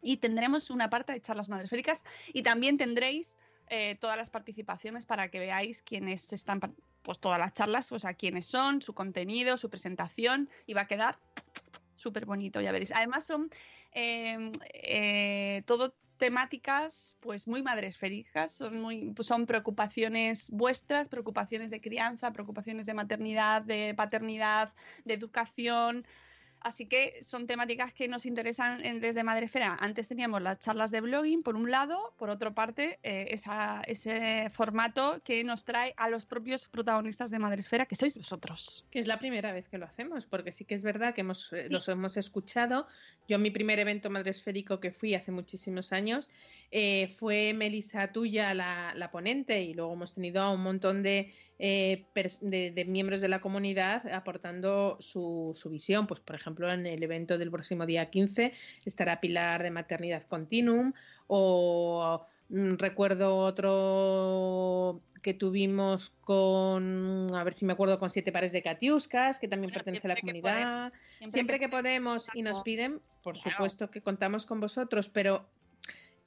Y 0.00 0.16
tendremos 0.16 0.70
una 0.70 0.88
parte 0.88 1.12
de 1.12 1.20
charlas 1.20 1.50
madresféricas 1.50 2.04
y 2.32 2.42
también 2.42 2.78
tendréis 2.78 3.36
eh, 3.68 3.96
todas 4.00 4.16
las 4.16 4.30
participaciones 4.30 5.04
para 5.04 5.28
que 5.28 5.40
veáis 5.40 5.82
quiénes 5.82 6.32
están, 6.32 6.58
pues 7.08 7.20
todas 7.20 7.38
las 7.38 7.54
charlas, 7.54 7.90
o 7.90 7.98
sea, 7.98 8.12
quiénes 8.12 8.44
son, 8.44 8.82
su 8.82 8.92
contenido, 8.92 9.56
su 9.56 9.70
presentación, 9.70 10.50
y 10.66 10.74
va 10.74 10.82
a 10.82 10.86
quedar 10.86 11.18
súper 11.96 12.26
bonito, 12.26 12.60
ya 12.60 12.70
veréis. 12.70 12.92
Además 12.92 13.24
son 13.24 13.48
eh, 13.92 14.52
eh, 14.74 15.62
todo 15.64 15.94
temáticas 16.18 17.16
pues 17.20 17.48
muy 17.48 17.62
madresféricas, 17.62 18.52
son, 18.52 18.82
muy, 18.82 19.10
pues 19.16 19.26
son 19.26 19.46
preocupaciones 19.46 20.50
vuestras, 20.50 21.08
preocupaciones 21.08 21.70
de 21.70 21.80
crianza, 21.80 22.30
preocupaciones 22.34 22.84
de 22.84 22.92
maternidad, 22.92 23.62
de 23.62 23.94
paternidad, 23.96 24.74
de 25.06 25.14
educación, 25.14 26.06
Así 26.60 26.86
que 26.86 27.22
son 27.22 27.46
temáticas 27.46 27.92
que 27.92 28.08
nos 28.08 28.26
interesan 28.26 28.84
en- 28.84 29.00
desde 29.00 29.22
Madresfera. 29.22 29.76
Antes 29.80 30.08
teníamos 30.08 30.42
las 30.42 30.58
charlas 30.58 30.90
de 30.90 31.00
blogging, 31.00 31.42
por 31.42 31.56
un 31.56 31.70
lado, 31.70 32.12
por 32.18 32.30
otra 32.30 32.52
parte, 32.52 32.98
eh, 33.02 33.28
esa- 33.30 33.82
ese 33.86 34.50
formato 34.50 35.20
que 35.24 35.44
nos 35.44 35.64
trae 35.64 35.94
a 35.96 36.08
los 36.08 36.26
propios 36.26 36.66
protagonistas 36.68 37.30
de 37.30 37.38
Madresfera, 37.38 37.86
que 37.86 37.94
sois 37.96 38.14
vosotros. 38.14 38.84
Que 38.90 38.98
es 38.98 39.06
la 39.06 39.18
primera 39.18 39.52
vez 39.52 39.68
que 39.68 39.78
lo 39.78 39.86
hacemos, 39.86 40.26
porque 40.26 40.52
sí 40.52 40.64
que 40.64 40.74
es 40.74 40.82
verdad 40.82 41.14
que 41.14 41.20
hemos, 41.22 41.52
eh, 41.52 41.68
los 41.70 41.88
hemos 41.88 42.16
escuchado. 42.16 42.86
Yo 43.28 43.38
mi 43.38 43.50
primer 43.50 43.78
evento 43.78 44.10
madresférico 44.10 44.80
que 44.80 44.90
fui 44.90 45.14
hace 45.14 45.30
muchísimos 45.32 45.92
años 45.92 46.28
eh, 46.70 47.08
fue 47.18 47.54
Melissa 47.54 48.12
Tuya 48.12 48.52
la, 48.52 48.92
la 48.94 49.10
ponente 49.10 49.62
y 49.62 49.72
luego 49.74 49.92
hemos 49.94 50.14
tenido 50.14 50.42
a 50.42 50.50
un 50.52 50.62
montón 50.62 51.02
de, 51.02 51.32
eh, 51.58 52.06
de, 52.40 52.70
de 52.70 52.84
miembros 52.84 53.20
de 53.20 53.28
la 53.28 53.40
comunidad 53.40 54.06
aportando 54.12 54.96
su, 55.00 55.52
su 55.56 55.70
visión. 55.70 56.06
Pues 56.06 56.20
por 56.20 56.36
ejemplo 56.36 56.72
en 56.72 56.86
el 56.86 57.02
evento 57.02 57.36
del 57.38 57.50
próximo 57.50 57.84
día 57.86 58.10
15 58.10 58.52
estará 58.84 59.20
Pilar 59.20 59.62
de 59.62 59.70
Maternidad 59.70 60.22
Continuum 60.24 60.92
o 61.26 62.24
mm, 62.48 62.74
recuerdo 62.76 63.36
otro 63.36 65.02
que 65.22 65.34
tuvimos 65.34 66.10
con, 66.20 67.34
a 67.34 67.42
ver 67.42 67.52
si 67.52 67.64
me 67.64 67.72
acuerdo, 67.72 67.98
con 67.98 68.08
siete 68.08 68.30
pares 68.30 68.52
de 68.52 68.62
catiuscas, 68.62 69.40
que 69.40 69.48
también 69.48 69.72
pertenece 69.72 70.06
a 70.06 70.10
la 70.14 70.16
comunidad. 70.20 70.52
podemos, 70.52 70.92
Siempre, 71.18 71.30
siempre 71.32 71.58
que, 71.58 71.68
podemos 71.68 72.28
y 72.34 72.42
nos 72.42 72.60
piden, 72.60 73.00
por 73.24 73.34
Claro. 73.34 73.50
supuesto 73.50 73.90
que 73.90 74.00
contamos 74.00 74.46
con 74.46 74.60
vosotros, 74.60 75.08
pero 75.08 75.48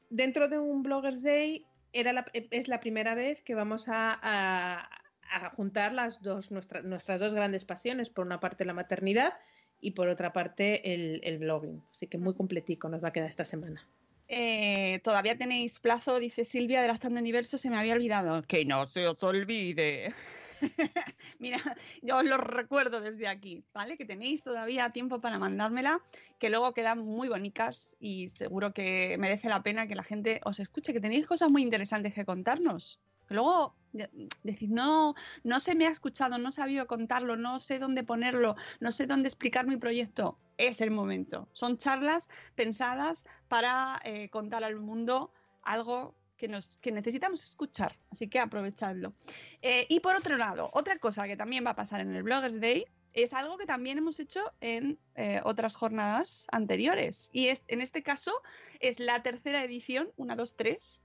dentro 0.10 0.50
de 0.50 0.60
un 0.60 0.84
Bloggers 0.84 1.24
Day 1.24 1.66
era 1.94 2.12
la- 2.12 2.26
es 2.34 2.68
la 2.68 2.82
primera 2.82 3.16
vez 3.16 3.42
que 3.42 3.56
vamos 3.56 3.88
a, 3.88 4.20
a- 4.22 4.90
a 5.32 5.50
juntar 5.52 5.94
las 5.94 6.22
dos, 6.22 6.52
nuestra- 6.52 6.82
nuestras 6.82 7.20
dos 7.20 7.34
grandes 7.34 7.66
pasiones, 7.66 8.10
por 8.10 8.26
una 8.26 8.40
parte 8.40 8.66
la 8.66 8.74
maternidad 8.74 9.34
y 9.80 9.92
por 9.92 10.10
otra 10.10 10.34
parte 10.34 10.94
el, 10.94 11.22
el 11.24 11.40
blogging. 11.40 11.82
Así 11.92 12.08
que 12.08 12.18
muy 12.18 12.36
completico 12.36 12.90
nos 12.90 13.04
va 13.04 13.08
a 13.10 13.14
quedar 13.14 13.30
esta 13.30 13.46
semana. 13.46 13.88
Eh, 14.28 15.00
todavía 15.04 15.38
tenéis 15.38 15.80
plazo, 15.80 16.20
dice 16.20 16.46
Silvia, 16.46 16.82
de 16.82 16.88
Lactando 16.88 17.20
Universo, 17.20 17.58
se 17.58 17.70
me 17.70 17.78
había 17.78 17.94
olvidado. 17.94 18.44
Que 18.44 18.64
no 18.64 18.86
se 18.88 19.08
os 19.08 19.22
olvide. 19.24 20.14
Mira, 21.40 21.58
yo 22.02 22.18
os 22.18 22.24
lo 22.24 22.38
recuerdo 22.38 23.02
desde 23.02 23.28
aquí, 23.28 23.64
¿vale? 23.74 23.98
Que 23.98 24.06
tenéis 24.06 24.44
todavía 24.44 24.92
tiempo 24.92 25.20
para 25.20 25.40
mandármela, 25.40 26.02
que 26.40 26.50
luego 26.50 26.74
quedan 26.74 27.00
muy 27.00 27.30
bonitas 27.30 27.98
y 28.00 28.30
seguro 28.30 28.74
que 28.74 29.18
merece 29.18 29.50
la 29.50 29.64
pena 29.64 29.88
que 29.88 29.96
la 29.96 30.04
gente 30.04 30.40
os 30.46 30.60
escuche, 30.60 30.94
que 30.94 31.02
tenéis 31.02 31.26
cosas 31.26 31.50
muy 31.50 31.64
interesantes 31.64 32.14
que 32.14 32.26
contarnos. 32.26 33.00
Luego 33.32 33.76
de- 33.94 34.10
decís, 34.44 34.70
no, 34.70 35.16
no 35.44 35.60
se 35.60 35.76
me 35.76 35.88
ha 35.88 35.90
escuchado, 35.90 36.38
no 36.38 36.50
he 36.50 36.52
sabido 36.52 36.88
contarlo, 36.88 37.36
no 37.36 37.60
sé 37.60 37.80
dónde 37.80 38.04
ponerlo, 38.04 38.56
no 38.80 38.92
sé 38.92 39.08
dónde 39.08 39.28
explicar 39.28 39.68
mi 39.68 39.78
proyecto. 39.78 40.38
Es 40.58 40.80
el 40.82 40.92
momento. 40.92 41.48
Son 41.54 41.78
charlas 41.78 42.30
pensadas 42.56 43.26
para 43.48 44.00
eh, 44.04 44.30
contar 44.30 44.64
al 44.64 44.80
mundo 44.80 45.34
algo 45.64 46.16
que, 46.38 46.48
nos, 46.48 46.78
que 46.78 46.92
necesitamos 46.92 47.44
escuchar. 47.44 47.98
Así 48.12 48.28
que 48.28 48.40
aprovechadlo. 48.40 49.14
Eh, 49.62 49.86
y 49.90 50.00
por 50.00 50.16
otro 50.16 50.38
lado, 50.38 50.70
otra 50.74 50.98
cosa 51.00 51.26
que 51.28 51.36
también 51.38 51.66
va 51.66 51.72
a 51.72 51.76
pasar 51.76 52.02
en 52.02 52.16
el 52.16 52.24
Bloggers 52.24 52.60
Day 52.60 52.86
es 53.14 53.34
algo 53.34 53.58
que 53.58 53.66
también 53.66 53.98
hemos 53.98 54.20
hecho 54.20 54.40
en 54.62 54.98
eh, 55.16 55.42
otras 55.44 55.76
jornadas 55.76 56.48
anteriores. 56.52 57.30
Y 57.34 57.48
es, 57.48 57.64
en 57.68 57.82
este 57.82 58.04
caso 58.04 58.32
es 58.80 59.00
la 59.00 59.22
tercera 59.22 59.64
edición, 59.64 60.12
1, 60.16 60.36
2, 60.36 60.56
3, 60.56 61.02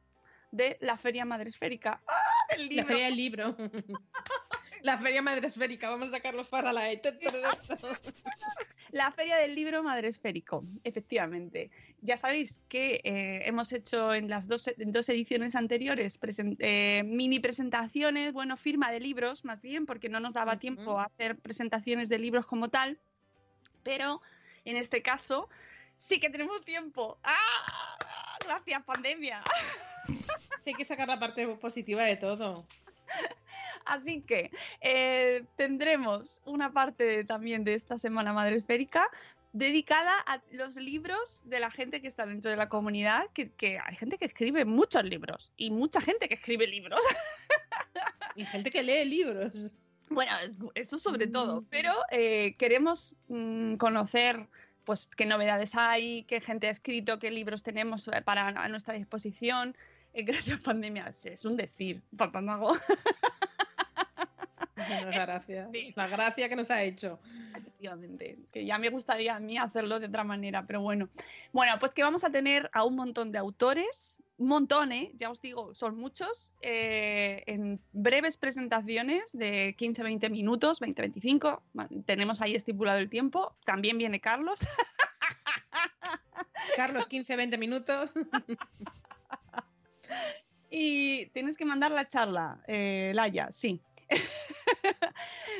de 0.56 0.78
la 0.80 0.96
Feria 0.96 1.24
Madresférica. 1.24 2.02
¡Ah! 2.06 2.22
Del 2.50 2.62
La 2.62 2.68
libro! 2.68 2.86
feria 2.86 3.04
del 3.06 3.16
libro. 3.16 3.56
la 4.82 4.98
feria 4.98 5.20
madresférica, 5.20 5.90
vamos 5.90 6.08
a 6.08 6.12
sacarlos 6.12 6.46
para 6.48 6.72
la 6.72 6.90
E. 6.92 7.02
La 8.92 9.10
Feria 9.10 9.36
del 9.36 9.54
Libro 9.56 9.82
Madresférico, 9.82 10.62
efectivamente. 10.84 11.70
Ya 12.02 12.16
sabéis 12.16 12.62
que 12.68 13.00
eh, 13.02 13.42
hemos 13.46 13.72
hecho 13.72 14.14
en 14.14 14.30
las 14.30 14.46
dos, 14.46 14.68
en 14.68 14.92
dos 14.92 15.08
ediciones 15.08 15.56
anteriores 15.56 16.18
eh, 16.60 17.02
mini 17.04 17.40
presentaciones, 17.40 18.32
bueno, 18.32 18.56
firma 18.56 18.92
de 18.92 19.00
libros 19.00 19.44
más 19.44 19.60
bien, 19.60 19.86
porque 19.86 20.08
no 20.08 20.20
nos 20.20 20.34
daba 20.34 20.60
tiempo 20.60 21.00
a 21.00 21.06
hacer 21.06 21.36
presentaciones 21.36 22.08
de 22.08 22.20
libros 22.20 22.46
como 22.46 22.68
tal, 22.68 22.98
pero 23.82 24.22
en 24.64 24.76
este 24.76 25.02
caso 25.02 25.48
sí 25.96 26.20
que 26.20 26.30
tenemos 26.30 26.64
tiempo. 26.64 27.18
¡Ah! 27.24 27.98
Gracias, 28.46 28.82
pandemia. 28.84 29.42
Sí, 30.62 30.70
hay 30.70 30.74
que 30.74 30.84
sacar 30.84 31.06
la 31.06 31.18
parte 31.20 31.46
positiva 31.56 32.02
de 32.02 32.16
todo. 32.16 32.66
Así 33.84 34.20
que 34.22 34.50
eh, 34.80 35.44
tendremos 35.56 36.40
una 36.44 36.72
parte 36.72 37.22
también 37.24 37.62
de 37.62 37.74
esta 37.74 37.98
semana 37.98 38.32
madresférica 38.32 39.08
dedicada 39.52 40.18
a 40.26 40.40
los 40.50 40.74
libros 40.74 41.42
de 41.44 41.60
la 41.60 41.70
gente 41.70 42.02
que 42.02 42.08
está 42.08 42.26
dentro 42.26 42.50
de 42.50 42.56
la 42.56 42.68
comunidad, 42.68 43.28
que, 43.32 43.50
que 43.52 43.78
hay 43.78 43.94
gente 43.94 44.18
que 44.18 44.24
escribe 44.24 44.64
muchos 44.64 45.04
libros 45.04 45.52
y 45.56 45.70
mucha 45.70 46.00
gente 46.00 46.28
que 46.28 46.34
escribe 46.34 46.66
libros. 46.66 47.00
Y 48.34 48.44
gente 48.44 48.70
que 48.72 48.82
lee 48.82 49.04
libros. 49.04 49.52
Bueno, 50.08 50.32
es- 50.42 50.58
eso 50.74 50.98
sobre 50.98 51.28
todo, 51.28 51.64
pero 51.70 51.92
eh, 52.10 52.54
queremos 52.58 53.14
mm, 53.28 53.76
conocer 53.76 54.46
pues 54.86 55.08
qué 55.08 55.26
novedades 55.26 55.74
hay, 55.74 56.22
qué 56.22 56.40
gente 56.40 56.68
ha 56.68 56.70
escrito, 56.70 57.18
qué 57.18 57.30
libros 57.30 57.62
tenemos 57.62 58.08
eh, 58.08 58.22
para 58.22 58.48
a 58.48 58.68
nuestra 58.68 58.94
disposición. 58.94 59.76
Eh, 60.14 60.22
gracias 60.24 60.60
pandemia, 60.60 61.12
sí, 61.12 61.28
es 61.28 61.44
un 61.44 61.56
decir, 61.56 62.00
papá 62.16 62.40
mago. 62.40 62.72
Muchas 64.76 65.26
gracias. 65.26 65.68
La 65.96 66.06
gracia 66.06 66.48
que 66.48 66.56
nos 66.56 66.70
ha 66.70 66.82
hecho. 66.82 67.18
Efectivamente, 67.56 68.38
que 68.52 68.64
ya 68.64 68.78
me 68.78 68.88
gustaría 68.88 69.34
a 69.34 69.40
mí 69.40 69.58
hacerlo 69.58 69.98
de 69.98 70.06
otra 70.06 70.22
manera, 70.22 70.64
pero 70.66 70.80
bueno. 70.80 71.08
Bueno, 71.52 71.72
pues 71.80 71.92
que 71.92 72.04
vamos 72.04 72.22
a 72.24 72.30
tener 72.30 72.70
a 72.72 72.84
un 72.84 72.94
montón 72.94 73.32
de 73.32 73.38
autores, 73.38 74.18
un 74.38 74.48
montón, 74.48 74.92
¿eh? 74.92 75.12
ya 75.14 75.30
os 75.30 75.40
digo, 75.40 75.74
son 75.74 75.96
muchos, 75.96 76.52
eh, 76.60 77.42
en 77.46 77.80
breves 77.92 78.36
presentaciones 78.36 79.32
de 79.32 79.74
15-20 79.76 80.30
minutos, 80.30 80.80
20-25, 80.80 81.62
ma- 81.72 81.88
tenemos 82.04 82.40
ahí 82.42 82.54
estipulado 82.54 82.98
el 82.98 83.08
tiempo, 83.08 83.56
también 83.64 83.96
viene 83.98 84.20
Carlos. 84.20 84.60
Carlos, 86.76 87.06
15, 87.08 87.36
20 87.36 87.58
minutos. 87.58 88.12
Y 90.68 91.26
tienes 91.26 91.56
que 91.56 91.64
mandar 91.64 91.92
la 91.92 92.08
charla, 92.08 92.60
eh, 92.66 93.12
Laia, 93.14 93.50
sí. 93.52 93.80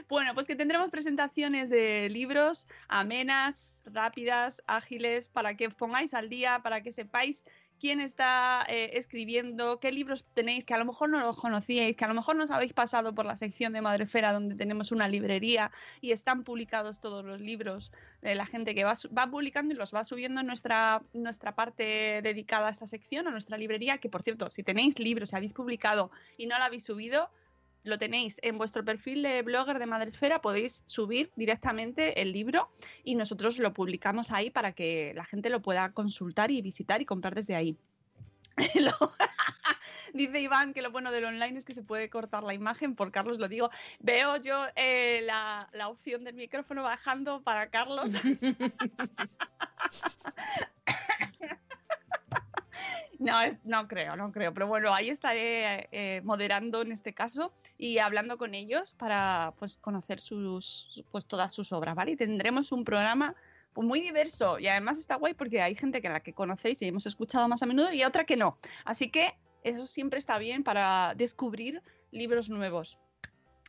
Bueno, 0.09 0.34
pues 0.34 0.46
que 0.46 0.55
tendremos 0.55 0.90
presentaciones 0.90 1.68
de 1.70 2.09
libros 2.11 2.68
amenas, 2.86 3.82
rápidas, 3.86 4.62
ágiles, 4.66 5.26
para 5.26 5.57
que 5.57 5.66
os 5.66 5.74
pongáis 5.74 6.14
al 6.14 6.28
día, 6.28 6.61
para 6.62 6.82
que 6.82 6.92
sepáis 6.92 7.44
quién 7.79 8.01
está 8.01 8.64
eh, 8.68 8.91
escribiendo, 8.95 9.79
qué 9.81 9.93
libros 9.93 10.24
tenéis, 10.35 10.64
que 10.64 10.74
a 10.74 10.79
lo 10.79 10.85
mejor 10.85 11.09
no 11.09 11.20
los 11.20 11.37
conocíais, 11.37 11.97
que 11.97 12.05
a 12.05 12.09
lo 12.09 12.14
mejor 12.14 12.37
no 12.37 12.45
os 12.45 12.51
habéis 12.51 12.72
pasado 12.72 13.14
por 13.14 13.27
la 13.27 13.37
sección 13.37 13.72
de 13.72 13.81
Madrefera 13.81 14.33
donde 14.33 14.55
tenemos 14.55 14.93
una 14.93 15.09
librería 15.09 15.70
y 16.01 16.12
están 16.12 16.45
publicados 16.45 17.01
todos 17.01 17.24
los 17.24 17.41
libros 17.41 17.93
de 18.22 18.35
la 18.35 18.47
gente 18.47 18.74
que 18.74 18.85
va, 18.85 18.95
va 19.16 19.31
publicando 19.31 19.74
y 19.74 19.77
los 19.77 19.95
va 19.95 20.05
subiendo 20.05 20.41
en 20.41 20.47
nuestra, 20.47 21.03
nuestra 21.12 21.55
parte 21.55 22.20
dedicada 22.22 22.68
a 22.68 22.70
esta 22.70 22.87
sección, 22.87 23.29
a 23.29 23.31
nuestra 23.31 23.59
librería, 23.59 23.99
que 23.99 24.09
por 24.09 24.22
cierto, 24.22 24.51
si 24.51 24.62
tenéis 24.62 24.99
libros, 24.99 25.31
si 25.31 25.37
habéis 25.37 25.53
publicado 25.53 26.11
y 26.37 26.47
no 26.47 26.59
lo 26.59 26.64
habéis 26.64 26.85
subido, 26.85 27.31
lo 27.87 27.99
tenéis 27.99 28.39
en 28.43 28.59
vuestro 28.59 28.84
perfil 28.84 29.22
de 29.22 29.43
blogger 29.43 29.78
de 29.78 29.87
Madresfera, 29.87 30.41
podéis 30.41 30.82
subir 30.87 31.30
directamente 31.37 32.20
el 32.20 32.32
libro 32.32 32.68
y 33.05 33.14
nosotros 33.14 33.59
lo 33.59 33.72
publicamos 33.72 34.30
ahí 34.30 34.51
para 34.51 34.72
que 34.72 35.12
la 35.14 35.24
gente 35.24 35.51
lo 35.51 35.62
pueda 35.62 35.93
consultar 35.93 36.51
y 36.51 36.62
visitar 36.62 37.01
y 37.01 37.07
comprar 37.07 37.34
desde 37.34 37.55
ahí. 37.55 37.76
Dice 40.14 40.41
Iván 40.41 40.74
que 40.74 40.82
lo 40.82 40.91
bueno 40.91 41.12
del 41.12 41.24
online 41.24 41.59
es 41.59 41.64
que 41.64 41.74
se 41.74 41.82
puede 41.82 42.11
cortar 42.11 42.43
la 42.43 42.55
imagen, 42.55 42.95
por 42.95 43.12
Carlos 43.12 43.39
lo 43.39 43.49
digo. 43.49 43.70
Veo 44.01 44.37
yo 44.37 44.66
eh, 44.74 45.22
la, 45.24 45.68
la 45.72 45.89
opción 45.89 46.24
del 46.24 46.34
micrófono 46.34 46.82
bajando 46.82 47.43
para 47.43 47.70
Carlos. 47.70 48.14
No, 53.18 53.38
no 53.64 53.88
creo, 53.88 54.16
no 54.16 54.32
creo. 54.32 54.52
Pero 54.52 54.66
bueno, 54.66 54.92
ahí 54.92 55.08
estaré 55.08 55.88
eh, 55.92 56.20
moderando 56.22 56.82
en 56.82 56.92
este 56.92 57.14
caso 57.14 57.52
y 57.78 57.98
hablando 57.98 58.36
con 58.36 58.54
ellos 58.54 58.94
para 58.94 59.54
pues, 59.58 59.78
conocer 59.78 60.20
sus, 60.20 61.02
pues, 61.10 61.24
todas 61.26 61.54
sus 61.54 61.72
obras, 61.72 61.94
¿vale? 61.94 62.12
Y 62.12 62.16
tendremos 62.16 62.72
un 62.72 62.84
programa 62.84 63.34
pues, 63.72 63.86
muy 63.86 64.00
diverso 64.00 64.58
y 64.58 64.68
además 64.68 64.98
está 64.98 65.16
guay 65.16 65.34
porque 65.34 65.62
hay 65.62 65.74
gente 65.74 66.02
que 66.02 66.08
la 66.08 66.20
que 66.20 66.32
conocéis 66.32 66.82
y 66.82 66.88
hemos 66.88 67.06
escuchado 67.06 67.48
más 67.48 67.62
a 67.62 67.66
menudo 67.66 67.92
y 67.92 68.04
otra 68.04 68.24
que 68.24 68.36
no. 68.36 68.58
Así 68.84 69.10
que 69.10 69.34
eso 69.62 69.86
siempre 69.86 70.18
está 70.18 70.38
bien 70.38 70.62
para 70.62 71.14
descubrir 71.16 71.82
libros 72.10 72.50
nuevos. 72.50 72.98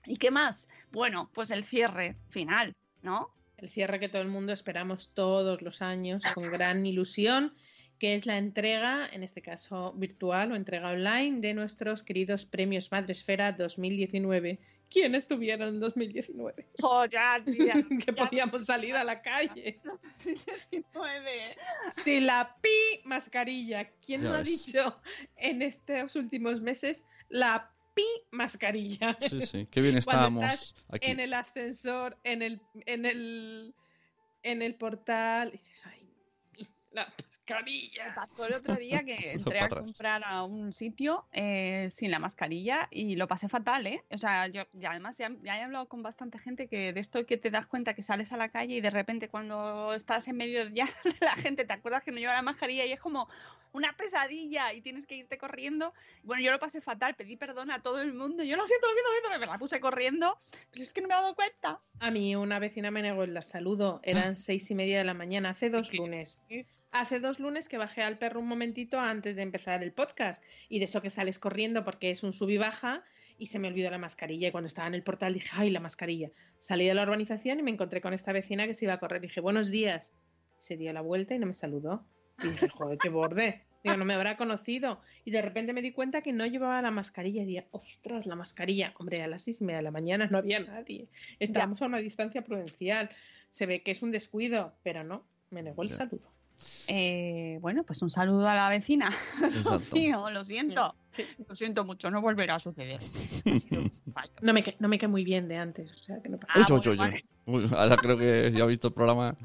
¿Y 0.05 0.17
qué 0.17 0.31
más? 0.31 0.69
Bueno, 0.91 1.29
pues 1.33 1.51
el 1.51 1.63
cierre 1.63 2.15
final, 2.29 2.75
¿no? 3.01 3.33
El 3.57 3.69
cierre 3.69 3.99
que 3.99 4.07
todo 4.07 4.21
el 4.21 4.27
mundo 4.27 4.53
esperamos 4.53 5.09
todos 5.13 5.61
los 5.61 5.81
años 5.81 6.23
con 6.33 6.45
gran 6.45 6.85
ilusión, 6.85 7.53
que 7.99 8.15
es 8.15 8.25
la 8.25 8.37
entrega, 8.37 9.07
en 9.11 9.23
este 9.23 9.41
caso 9.41 9.93
virtual 9.93 10.51
o 10.51 10.55
entrega 10.55 10.91
online, 10.91 11.41
de 11.41 11.53
nuestros 11.53 12.03
queridos 12.03 12.45
premios 12.45 12.91
Madresfera 12.91 13.51
2019. 13.51 14.59
¿Quién 14.89 15.15
estuviera 15.15 15.67
en 15.67 15.79
2019? 15.79 16.65
Oh, 16.81 17.05
ya, 17.05 17.43
tía, 17.43 17.73
que 18.05 18.13
podíamos 18.13 18.65
salir 18.65 18.95
a 18.95 19.03
la 19.03 19.21
calle. 19.21 19.79
2019. 20.71 21.31
Si 22.03 22.21
la 22.21 22.55
pi 22.61 23.01
mascarilla, 23.03 23.89
¿quién 24.05 24.23
lo 24.23 24.33
ha 24.33 24.37
ves. 24.37 24.65
dicho 24.65 24.99
en 25.35 25.61
estos 25.61 26.15
últimos 26.15 26.61
meses? 26.61 27.03
La 27.29 27.69
pi 27.93 28.05
mascarilla. 28.31 29.17
Sí, 29.19 29.41
sí. 29.41 29.67
Qué 29.71 29.81
bien 29.81 29.97
estábamos 29.97 30.43
estás 30.43 30.75
aquí. 30.89 31.11
en 31.11 31.19
el 31.19 31.33
ascensor, 31.33 32.17
en 32.23 32.41
el, 32.41 32.61
en 32.85 33.05
el, 33.05 33.73
en 34.43 34.61
el 34.61 34.75
portal, 34.75 35.49
y 35.53 35.57
dices, 35.57 35.85
ay, 35.85 35.96
la 36.91 37.13
mascarilla. 37.21 38.15
pasó 38.15 38.47
el 38.47 38.53
otro 38.55 38.75
día 38.75 39.03
que 39.03 39.31
entré 39.33 39.59
a 39.59 39.69
comprar 39.69 40.23
a 40.25 40.43
un 40.43 40.73
sitio 40.73 41.25
eh, 41.31 41.89
sin 41.91 42.11
la 42.11 42.19
mascarilla 42.19 42.87
y 42.91 43.15
lo 43.15 43.27
pasé 43.27 43.49
fatal, 43.49 43.87
¿eh? 43.87 44.03
O 44.09 44.17
sea, 44.17 44.47
yo 44.47 44.63
y 44.73 44.85
además 44.85 45.17
ya, 45.17 45.31
ya 45.43 45.57
he 45.57 45.63
hablado 45.63 45.87
con 45.87 46.01
bastante 46.01 46.39
gente 46.39 46.67
que 46.67 46.93
de 46.93 46.99
esto 46.99 47.25
que 47.25 47.37
te 47.37 47.51
das 47.51 47.67
cuenta 47.67 47.93
que 47.93 48.03
sales 48.03 48.31
a 48.31 48.37
la 48.37 48.49
calle 48.49 48.75
y 48.75 48.81
de 48.81 48.89
repente 48.89 49.29
cuando 49.29 49.93
estás 49.93 50.27
en 50.27 50.37
medio 50.37 50.67
ya 50.69 50.85
de 51.03 51.25
la 51.25 51.35
gente 51.35 51.65
te 51.65 51.73
acuerdas 51.73 52.03
que 52.03 52.11
no 52.11 52.19
lleva 52.19 52.33
la 52.33 52.41
mascarilla 52.41 52.85
y 52.85 52.91
es 52.91 52.99
como 52.99 53.27
una 53.73 53.93
pesadilla 53.93 54.73
y 54.73 54.81
tienes 54.81 55.05
que 55.05 55.15
irte 55.15 55.37
corriendo. 55.37 55.93
Bueno, 56.23 56.41
yo 56.41 56.51
lo 56.51 56.59
pasé 56.59 56.81
fatal, 56.81 57.15
pedí 57.15 57.37
perdón 57.37 57.71
a 57.71 57.81
todo 57.81 58.01
el 58.01 58.13
mundo. 58.13 58.43
Yo 58.43 58.57
lo 58.57 58.65
siento, 58.65 58.87
lo 58.87 58.93
siento, 58.93 59.09
lo 59.09 59.29
siento, 59.29 59.39
me 59.39 59.45
la 59.45 59.57
puse 59.57 59.79
corriendo, 59.79 60.37
pero 60.71 60.83
es 60.83 60.93
que 60.93 61.01
no 61.01 61.07
me 61.07 61.13
he 61.13 61.17
dado 61.17 61.35
cuenta. 61.35 61.79
A 61.99 62.11
mí 62.11 62.35
una 62.35 62.59
vecina 62.59 62.91
me 62.91 63.01
negó 63.01 63.23
el 63.23 63.41
saludo, 63.43 63.99
eran 64.03 64.37
seis 64.37 64.69
y 64.71 64.75
media 64.75 64.97
de 64.97 65.03
la 65.03 65.13
mañana, 65.13 65.49
hace 65.49 65.69
dos 65.69 65.93
lunes. 65.93 66.41
Hace 66.99 67.19
dos 67.19 67.39
lunes 67.39 67.69
que 67.69 67.77
bajé 67.77 68.01
al 68.01 68.17
perro 68.17 68.39
un 68.39 68.47
momentito 68.47 68.99
antes 68.99 69.35
de 69.35 69.43
empezar 69.43 69.83
el 69.83 69.91
podcast 69.91 70.43
y 70.67 70.79
de 70.79 70.85
eso 70.85 70.99
que 71.03 71.11
sales 71.11 71.37
corriendo 71.37 71.83
porque 71.83 72.09
es 72.09 72.23
un 72.23 72.33
sub 72.33 72.49
y 72.49 72.57
baja 72.57 73.03
y 73.37 73.45
se 73.45 73.59
me 73.59 73.67
olvidó 73.67 73.91
la 73.91 73.99
mascarilla 73.99 74.47
y 74.47 74.51
cuando 74.51 74.65
estaba 74.65 74.87
en 74.87 74.95
el 74.95 75.03
portal 75.03 75.35
dije, 75.35 75.47
ay, 75.53 75.69
la 75.69 75.79
mascarilla. 75.79 76.31
Salí 76.57 76.87
de 76.87 76.95
la 76.95 77.03
urbanización 77.03 77.59
y 77.59 77.61
me 77.63 77.69
encontré 77.69 78.01
con 78.01 78.15
esta 78.15 78.33
vecina 78.33 78.65
que 78.65 78.73
se 78.73 78.85
iba 78.85 78.93
a 78.93 78.99
correr. 78.99 79.21
Dije, 79.21 79.41
buenos 79.41 79.69
días. 79.69 80.11
Se 80.57 80.75
dio 80.75 80.91
la 80.91 81.01
vuelta 81.01 81.35
y 81.35 81.39
no 81.39 81.45
me 81.45 81.53
saludó. 81.53 82.03
Y 82.43 82.47
dije, 82.47 82.67
joder, 82.73 82.97
qué 82.97 83.09
borde. 83.09 83.61
Digo, 83.83 83.95
no 83.95 84.03
me 84.05 84.15
habrá 84.15 84.35
conocido. 84.35 84.99
Y 85.23 85.29
de 85.29 85.43
repente 85.43 85.73
me 85.73 85.83
di 85.83 85.91
cuenta 85.91 86.23
que 86.23 86.33
no 86.33 86.47
llevaba 86.47 86.81
la 86.81 86.89
mascarilla. 86.89 87.43
Y 87.43 87.45
dije, 87.45 87.67
ostras, 87.69 88.25
la 88.25 88.35
mascarilla. 88.35 88.95
Hombre, 88.97 89.21
a 89.21 89.27
las 89.27 89.43
seis 89.43 89.61
y 89.61 89.65
media 89.65 89.77
de 89.77 89.83
la 89.83 89.91
mañana 89.91 90.27
no 90.31 90.39
había 90.39 90.59
nadie. 90.61 91.07
Estábamos 91.39 91.79
a 91.83 91.85
una 91.85 91.99
distancia 91.99 92.41
prudencial. 92.43 93.11
Se 93.51 93.67
ve 93.67 93.83
que 93.83 93.91
es 93.91 94.01
un 94.01 94.09
descuido, 94.11 94.73
pero 94.81 95.03
no, 95.03 95.27
me 95.51 95.61
negó 95.61 95.83
el 95.83 95.89
Ya. 95.89 95.97
saludo. 95.97 96.31
Eh, 96.87 97.57
bueno, 97.61 97.83
pues 97.83 98.01
un 98.01 98.09
saludo 98.09 98.47
a 98.47 98.55
la 98.55 98.69
vecina. 98.69 99.09
Exacto. 99.43 100.29
Lo 100.29 100.43
siento. 100.43 100.95
Lo 101.47 101.55
siento 101.55 101.83
mucho, 101.83 102.09
no 102.11 102.21
volverá 102.21 102.55
a 102.55 102.59
suceder. 102.59 102.99
No 104.41 104.51
me, 104.51 104.63
no 104.79 104.87
me 104.87 104.97
cae 104.97 105.07
muy 105.07 105.23
bien 105.23 105.47
de 105.47 105.57
antes, 105.57 105.91
o 105.91 105.97
sea 105.97 106.19
que 106.23 106.29
no 106.29 106.39
pasa 106.39 106.53
Ah, 106.55 106.65
vale. 106.97 107.23
uy. 107.45 107.63
Uy, 107.65 107.69
ahora 107.75 107.97
creo 107.97 108.17
que 108.17 108.51
ya 108.51 108.63
he 108.63 108.67
visto 108.67 108.87
el 108.87 108.93
programa. 108.93 109.35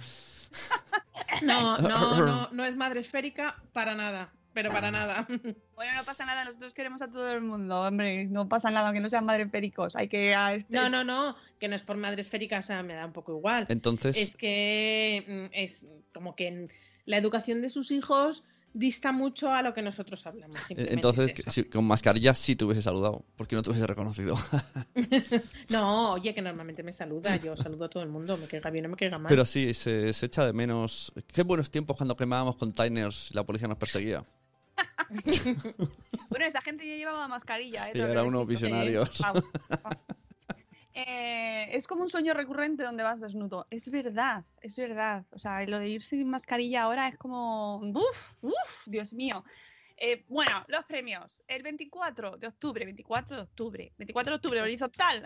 No, 1.42 1.78
no, 1.78 2.16
no, 2.26 2.48
no 2.52 2.64
es 2.64 2.76
madre 2.76 3.00
esférica 3.00 3.56
para 3.72 3.94
nada, 3.94 4.32
pero 4.52 4.70
para 4.70 4.90
nada. 4.90 5.26
Bueno, 5.74 5.92
no 5.96 6.04
pasa 6.04 6.24
nada, 6.26 6.44
nosotros 6.44 6.74
queremos 6.74 7.00
a 7.02 7.08
todo 7.08 7.32
el 7.32 7.40
mundo, 7.42 7.80
hombre, 7.82 8.26
no 8.26 8.48
pasa 8.48 8.70
nada, 8.70 8.92
que 8.92 9.00
no 9.00 9.08
sean 9.08 9.24
madre 9.24 9.46
pericos, 9.46 9.96
hay 9.96 10.08
que 10.08 10.34
a 10.34 10.54
este... 10.54 10.74
No, 10.74 10.88
no, 10.90 11.04
no, 11.04 11.34
que 11.58 11.68
no 11.68 11.74
es 11.76 11.82
por 11.82 11.96
madre 11.96 12.20
esférica, 12.20 12.58
o 12.58 12.62
sea, 12.62 12.82
me 12.82 12.94
da 12.94 13.06
un 13.06 13.12
poco 13.12 13.32
igual. 13.36 13.66
Entonces, 13.70 14.16
Es 14.16 14.36
que 14.36 15.24
mm, 15.26 15.54
es 15.54 15.86
como 16.12 16.36
que 16.36 16.68
la 17.04 17.16
educación 17.16 17.62
de 17.62 17.70
sus 17.70 17.90
hijos 17.90 18.44
dista 18.74 19.12
mucho 19.12 19.52
a 19.52 19.60
lo 19.60 19.74
que 19.74 19.82
nosotros 19.82 20.26
hablamos. 20.26 20.56
entonces 20.70 21.32
es 21.32 21.38
eso. 21.40 21.50
si- 21.50 21.64
con 21.64 21.84
mascarilla 21.84 22.34
sí 22.34 22.56
te 22.56 22.64
hubiese 22.64 22.80
saludado, 22.80 23.22
porque 23.36 23.54
no 23.54 23.62
te 23.62 23.68
hubiese 23.70 23.86
reconocido. 23.86 24.34
No, 25.68 26.12
oye, 26.12 26.34
que 26.34 26.40
normalmente 26.42 26.82
me 26.82 26.92
saluda, 26.92 27.36
yo 27.36 27.56
saludo 27.56 27.84
a 27.86 27.88
todo 27.90 28.02
el 28.02 28.08
mundo, 28.08 28.36
me 28.38 28.46
caiga 28.46 28.70
bien 28.70 28.86
o 28.86 28.88
me 28.88 28.96
caiga 28.96 29.18
mal. 29.18 29.28
Pero 29.28 29.44
sí, 29.44 29.74
se, 29.74 30.12
se 30.12 30.26
echa 30.26 30.44
de 30.46 30.52
menos. 30.52 31.12
Qué 31.26 31.42
buenos 31.42 31.70
tiempos 31.70 31.96
cuando 31.96 32.16
quemábamos 32.16 32.56
containers 32.56 33.30
y 33.30 33.34
la 33.34 33.44
policía 33.44 33.68
nos 33.68 33.78
perseguía. 33.78 34.24
Bueno, 36.30 36.46
esa 36.46 36.62
gente 36.62 36.86
ya 36.88 36.96
llevaba 36.96 37.28
mascarilla. 37.28 37.90
¿eh? 37.90 37.92
Que 37.92 38.00
eran 38.00 38.26
unos 38.26 38.46
visionarios. 38.46 39.10
Eh, 41.06 41.68
es 41.76 41.86
como 41.86 42.02
un 42.02 42.08
sueño 42.08 42.34
recurrente 42.34 42.82
donde 42.82 43.02
vas 43.02 43.20
desnudo. 43.20 43.66
Es 43.70 43.90
verdad, 43.90 44.44
es 44.60 44.76
verdad. 44.76 45.24
O 45.30 45.38
sea, 45.38 45.62
lo 45.66 45.78
de 45.78 45.88
ir 45.88 46.02
sin 46.04 46.28
mascarilla 46.28 46.82
ahora 46.82 47.08
es 47.08 47.16
como. 47.18 47.78
¡Uf! 47.78 48.34
¡Uf! 48.42 48.86
Dios 48.86 49.12
mío. 49.12 49.44
Eh, 49.96 50.24
bueno, 50.28 50.64
los 50.68 50.84
premios. 50.84 51.42
El 51.46 51.62
24 51.62 52.36
de 52.36 52.46
octubre, 52.48 52.84
24 52.84 53.36
de 53.36 53.42
octubre, 53.42 53.92
24 53.98 54.30
de 54.32 54.36
octubre, 54.36 54.60
horizontal. 54.60 55.24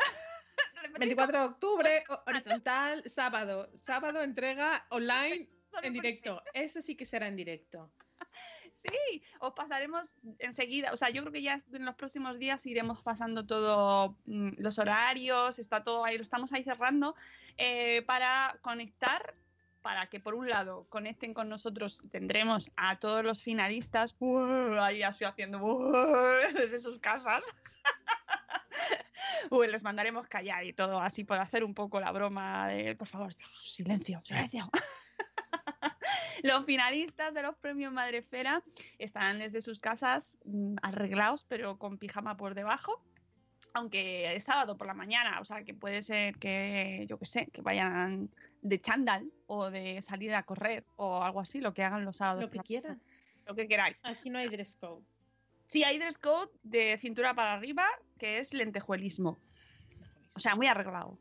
24 0.99 1.39
de 1.39 1.45
octubre, 1.47 2.05
ho- 2.09 2.23
horizontal, 2.27 3.03
sábado. 3.07 3.71
Sábado 3.75 4.23
entrega 4.23 4.87
online 4.91 5.49
en 5.83 5.93
directo. 5.93 6.43
Ese 6.55 6.81
sí 6.83 6.97
que 6.97 7.05
será 7.05 7.27
en 7.29 7.37
directo. 7.37 7.93
Sí, 8.91 9.23
os 9.41 9.53
pasaremos 9.55 10.15
enseguida. 10.39 10.93
O 10.93 10.97
sea, 10.97 11.11
yo 11.11 11.23
creo 11.23 11.33
que 11.33 11.43
ya 11.43 11.59
en 11.73 11.85
los 11.85 11.95
próximos 11.95 12.39
días 12.39 12.65
iremos 12.67 13.03
pasando 13.03 13.47
todo 13.47 14.17
mm, 14.27 14.51
los 14.59 14.79
horarios, 14.79 15.59
está 15.59 15.85
todo 15.85 16.05
ahí, 16.05 16.17
lo 16.17 16.23
estamos 16.23 16.53
ahí 16.53 16.63
cerrando 16.63 17.15
eh, 17.59 18.03
para 18.03 18.59
conectar. 18.63 19.35
Para 19.83 20.09
que 20.09 20.19
por 20.19 20.35
un 20.35 20.49
lado 20.49 20.89
conecten 20.89 21.33
con 21.33 21.49
nosotros, 21.49 22.01
tendremos 22.11 22.73
a 22.77 22.99
todos 22.99 23.25
los 23.25 23.45
finalistas 23.45 24.19
¡buah! 24.19 24.85
ahí 24.85 25.05
así 25.05 25.25
haciendo 25.25 25.61
¡buah! 25.61 26.51
desde 26.55 26.81
sus 26.81 26.99
casas. 26.99 27.45
Les 29.71 29.85
mandaremos 29.85 30.27
callar 30.27 30.65
y 30.65 30.73
todo 30.73 31.01
así 31.01 31.23
por 31.23 31.39
hacer 31.39 31.63
un 31.63 31.73
poco 31.73 32.01
la 32.01 32.11
broma 32.11 32.67
de 32.67 32.97
por 32.97 33.07
favor, 33.07 33.33
silencio, 33.35 34.21
silencio. 34.25 34.69
Los 36.43 36.65
finalistas 36.65 37.35
de 37.35 37.43
los 37.43 37.57
premios 37.57 37.93
Madrefera 37.93 38.63
estarán 38.99 39.39
desde 39.39 39.63
sus 39.63 39.81
casas 39.81 40.35
mm, 40.45 40.77
arreglados, 40.83 41.45
pero 41.45 41.79
con 41.79 41.99
pijama 41.99 42.37
por 42.37 42.55
debajo. 42.55 43.03
Aunque 43.75 44.35
es 44.35 44.45
sábado 44.45 44.79
por 44.79 44.87
la 44.87 44.95
mañana, 44.95 45.39
o 45.41 45.45
sea 45.45 45.63
que 45.63 45.75
puede 45.75 46.03
ser 46.03 46.37
que, 46.37 47.05
yo 47.09 47.19
qué 47.19 47.27
sé, 47.27 47.47
que 47.53 47.61
vayan 47.61 48.31
de 48.63 48.81
chándal 48.81 49.31
o 49.47 49.71
de 49.71 50.01
salir 50.01 50.35
a 50.35 50.45
correr 50.45 50.85
o 50.97 51.23
algo 51.23 51.41
así, 51.41 51.61
lo 51.61 51.75
que 51.75 51.83
hagan 51.83 52.05
los 52.05 52.17
sábados. 52.17 52.45
Lo 52.45 52.51
que 52.51 52.61
quieran. 52.61 53.03
Lo 53.45 53.55
que 53.55 53.69
queráis. 53.69 54.01
Aquí 54.03 54.31
no 54.31 54.39
hay 54.39 54.49
dress 54.49 54.77
code. 54.77 55.05
Sí, 55.67 55.85
hay 55.85 55.99
dress 55.99 56.17
code 56.17 56.51
de 56.63 56.97
cintura 56.99 57.35
para 57.35 57.55
arriba, 57.55 57.87
que 58.19 58.39
es 58.39 58.55
lentejuelismo. 58.55 59.39
O 60.35 60.41
sea, 60.41 60.55
muy 60.55 60.69
arreglado. 60.69 61.19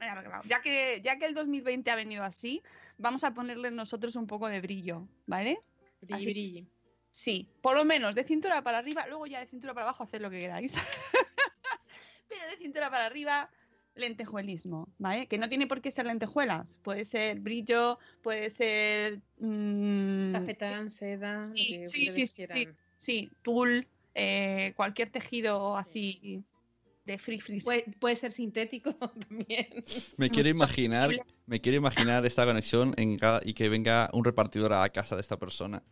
Arreglado. 0.00 0.42
Ya 0.46 0.60
que, 0.60 1.00
ya 1.02 1.18
que 1.18 1.26
el 1.26 1.34
2020 1.34 1.90
ha 1.90 1.94
venido 1.96 2.24
así, 2.24 2.62
vamos 2.98 3.24
a 3.24 3.32
ponerle 3.34 3.70
nosotros 3.70 4.14
un 4.16 4.26
poco 4.26 4.48
de 4.48 4.60
brillo, 4.60 5.08
¿vale? 5.26 5.58
Brilli, 6.00 6.14
Así- 6.16 6.26
brilli. 6.32 6.66
Sí, 7.10 7.48
por 7.62 7.74
lo 7.76 7.84
menos 7.86 8.14
de 8.14 8.24
cintura 8.24 8.60
para 8.62 8.76
arriba, 8.78 9.06
luego 9.06 9.26
ya 9.26 9.40
de 9.40 9.46
cintura 9.46 9.72
para 9.72 9.84
abajo 9.86 10.04
haced 10.04 10.20
lo 10.20 10.28
que 10.28 10.38
queráis. 10.38 10.74
Pero 12.28 12.46
de 12.50 12.56
cintura 12.58 12.90
para 12.90 13.06
arriba, 13.06 13.48
lentejuelismo, 13.94 14.92
¿vale? 14.98 15.26
Que 15.26 15.38
no 15.38 15.48
tiene 15.48 15.66
por 15.66 15.80
qué 15.80 15.90
ser 15.90 16.04
lentejuelas, 16.04 16.78
puede 16.82 17.06
ser 17.06 17.40
brillo, 17.40 17.98
puede 18.22 18.50
ser... 18.50 19.20
mm, 19.38 20.32
Tafetán, 20.32 20.90
seda, 20.90 21.38
lo 21.38 21.44
Sí, 21.44 21.78
que 21.78 21.86
sí, 21.86 22.26
sí, 22.26 22.68
sí, 22.98 23.30
tul, 23.40 23.86
eh, 24.14 24.74
cualquier 24.76 25.10
tejido 25.10 25.76
así 25.78 26.44
de 27.06 27.18
free 27.18 27.40
free. 27.40 27.60
Puede, 27.60 27.84
puede 27.98 28.16
ser 28.16 28.32
sintético 28.32 28.94
también. 29.28 29.68
Me 30.16 30.28
quiero 30.28 30.48
imaginar, 30.48 31.10
me 31.46 31.60
quiero 31.60 31.78
imaginar 31.78 32.26
esta 32.26 32.44
conexión 32.44 32.94
en 32.96 33.16
cada- 33.16 33.40
y 33.44 33.54
que 33.54 33.68
venga 33.68 34.10
un 34.12 34.24
repartidor 34.24 34.72
a 34.72 34.80
la 34.80 34.88
casa 34.90 35.14
de 35.14 35.22
esta 35.22 35.38
persona. 35.38 35.82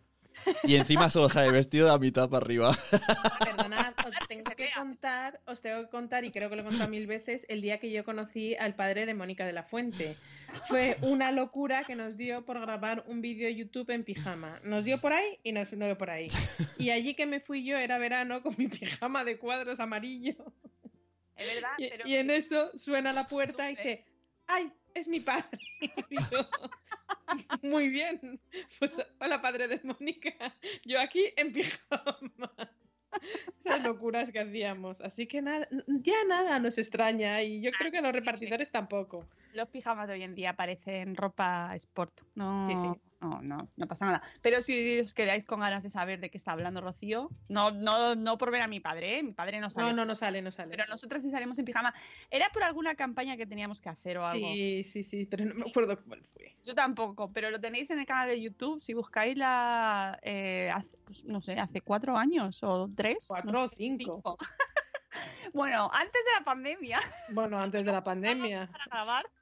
Y 0.65 0.75
encima 0.75 1.11
solo 1.11 1.29
sale 1.31 1.53
vestido 1.53 1.87
de 1.87 1.93
la 1.93 1.99
mitad 1.99 2.29
para 2.29 2.45
arriba. 2.45 2.77
Perdonad, 3.39 3.95
os 4.05 4.15
tengo 4.29 4.51
que 4.57 4.67
contar, 4.77 5.41
os 5.47 5.61
tengo 5.61 5.83
que 5.85 5.91
contar, 5.91 6.25
y 6.25 6.33
creo 6.33 6.51
que 6.51 6.57
lo 6.57 6.63
he 6.63 6.65
contado 6.65 6.91
mil 6.91 7.07
veces, 7.07 7.47
el 7.49 7.63
día 7.63 7.79
que 7.79 7.93
yo 7.93 8.05
conocí 8.05 8.57
al 8.57 8.75
padre 8.75 9.07
de 9.07 9.15
Mónica 9.15 9.47
de 9.47 9.53
la 9.53 9.63
Fuente. 9.63 10.17
Fue 10.69 10.99
una 11.03 11.31
locura 11.31 11.85
que 11.85 11.95
nos 11.95 12.17
dio 12.17 12.45
por 12.45 12.61
grabar 12.61 13.05
un 13.07 13.21
vídeo 13.21 13.47
de 13.47 13.55
YouTube 13.55 13.91
en 13.91 14.03
pijama. 14.03 14.61
Nos 14.65 14.85
dio 14.85 15.01
por 15.01 15.13
ahí 15.13 15.39
y 15.45 15.53
nos 15.53 15.71
dio 15.71 15.97
por 15.97 16.11
ahí. 16.11 16.27
Y 16.79 16.91
allí 16.91 17.15
que 17.15 17.27
me 17.27 17.39
fui 17.41 17.65
yo 17.65 17.77
era 17.77 17.99
verano 17.99 18.43
con 18.43 18.55
mi 18.59 18.67
pijama 18.67 19.25
de 19.25 19.39
cuadros 19.39 19.79
amarillo. 19.79 20.35
Es 21.37 21.55
verdad, 21.55 21.71
Y, 21.79 21.89
pero 21.89 22.09
y 22.09 22.15
en 22.17 22.31
eso 22.31 22.71
suena 22.77 23.13
la 23.13 23.27
puerta 23.27 23.71
y 23.71 23.77
dice, 23.77 24.05
¡ay, 24.47 24.73
es 24.95 25.09
mi 25.09 25.21
padre! 25.21 25.59
Muy 27.63 27.89
bien. 27.89 28.41
Pues 28.79 29.01
hola, 29.21 29.41
padre 29.41 29.69
de 29.69 29.81
Mónica. 29.83 30.33
Yo 30.85 31.01
aquí 31.01 31.33
en 31.37 31.53
pijama. 31.53 32.19
Esas 33.65 33.83
locuras 33.83 34.31
que 34.31 34.41
hacíamos. 34.41 35.01
Así 35.01 35.27
que 35.27 35.43
nada, 35.43 35.69
ya 35.87 36.25
nada 36.29 36.59
nos 36.59 36.79
extraña 36.79 37.43
y 37.43 37.61
yo 37.61 37.71
creo 37.73 37.91
que 37.93 38.01
los 38.01 38.13
repartidores 38.13 38.71
tampoco. 38.71 39.25
los 39.55 39.69
pijamas 39.69 40.09
de 40.09 40.15
hoy 40.15 40.23
en 40.23 40.35
día 40.35 40.55
parecen 40.55 41.17
ropa 41.17 41.75
sport. 41.77 42.21
No, 42.35 42.67
Sí, 42.67 42.75
sí. 42.75 43.01
no, 43.21 43.41
no, 43.41 43.69
no 43.77 43.87
pasa 43.87 44.05
nada. 44.07 44.23
Pero 44.43 44.61
si 44.61 44.99
os 45.01 45.15
quedáis 45.15 45.45
con 45.45 45.61
ganas 45.61 45.83
de 45.83 45.91
saber 45.91 46.19
de 46.21 46.29
qué 46.29 46.37
está 46.39 46.53
hablando 46.53 46.81
Rocío, 46.81 47.31
no, 47.49 47.71
no, 47.71 48.15
no 48.17 48.37
por 48.37 48.51
ver 48.51 48.63
a 48.63 48.67
mi 48.67 48.81
padre, 48.81 49.19
¿eh? 49.19 49.23
mi 49.23 49.33
padre 49.33 49.61
no 49.61 49.71
sabe. 49.71 49.91
No, 49.91 49.97
no, 49.97 50.05
no 50.05 50.15
sale, 50.17 50.43
no 50.43 50.51
sale. 50.51 50.71
Pero 50.71 50.85
nosotros 50.89 51.23
sí 51.23 51.31
salimos 51.31 51.59
en 51.59 51.65
pijama. 51.65 51.95
Era 52.31 52.51
por 52.53 52.65
alguna 52.65 52.97
campaña 52.97 53.37
que 53.37 53.47
teníamos 53.47 53.81
que 53.81 53.89
hacer 53.89 54.19
o 54.19 54.27
algo. 54.27 54.47
Sí, 54.49 54.83
sí, 54.85 55.03
sí, 55.05 55.25
pero 55.25 55.45
no 55.45 55.55
me 55.55 55.71
acuerdo 55.71 56.03
cuál 56.03 56.23
fue. 56.35 56.44
Yo 56.65 56.75
tampoco, 56.75 57.31
pero 57.33 57.51
lo 57.51 57.61
tenéis 57.61 57.91
en 57.91 57.99
el 57.99 58.07
canal 58.07 58.29
de 58.29 58.41
YouTube. 58.41 58.81
Si 58.81 58.95
buscáis 58.95 59.37
la. 59.37 60.19
eh, 60.23 60.71
hace, 60.75 60.97
pues, 61.05 61.25
no 61.27 61.41
sé, 61.41 61.59
hace 61.59 61.81
cuatro 61.83 62.17
años 62.17 62.63
o 62.63 62.89
tres. 62.97 63.19
Cuatro 63.27 63.53
no 63.53 63.65
o 63.65 63.69
cinco. 63.69 64.23
bueno, 65.53 65.91
antes 65.93 66.23
de 66.25 66.33
la 66.39 66.45
pandemia, 66.45 67.01
Bueno, 67.31 67.59
antes 67.61 67.85
de 67.85 67.93
la 67.93 68.03
pandemia. 68.05 68.69
para 68.73 68.85
grabar. 68.91 69.27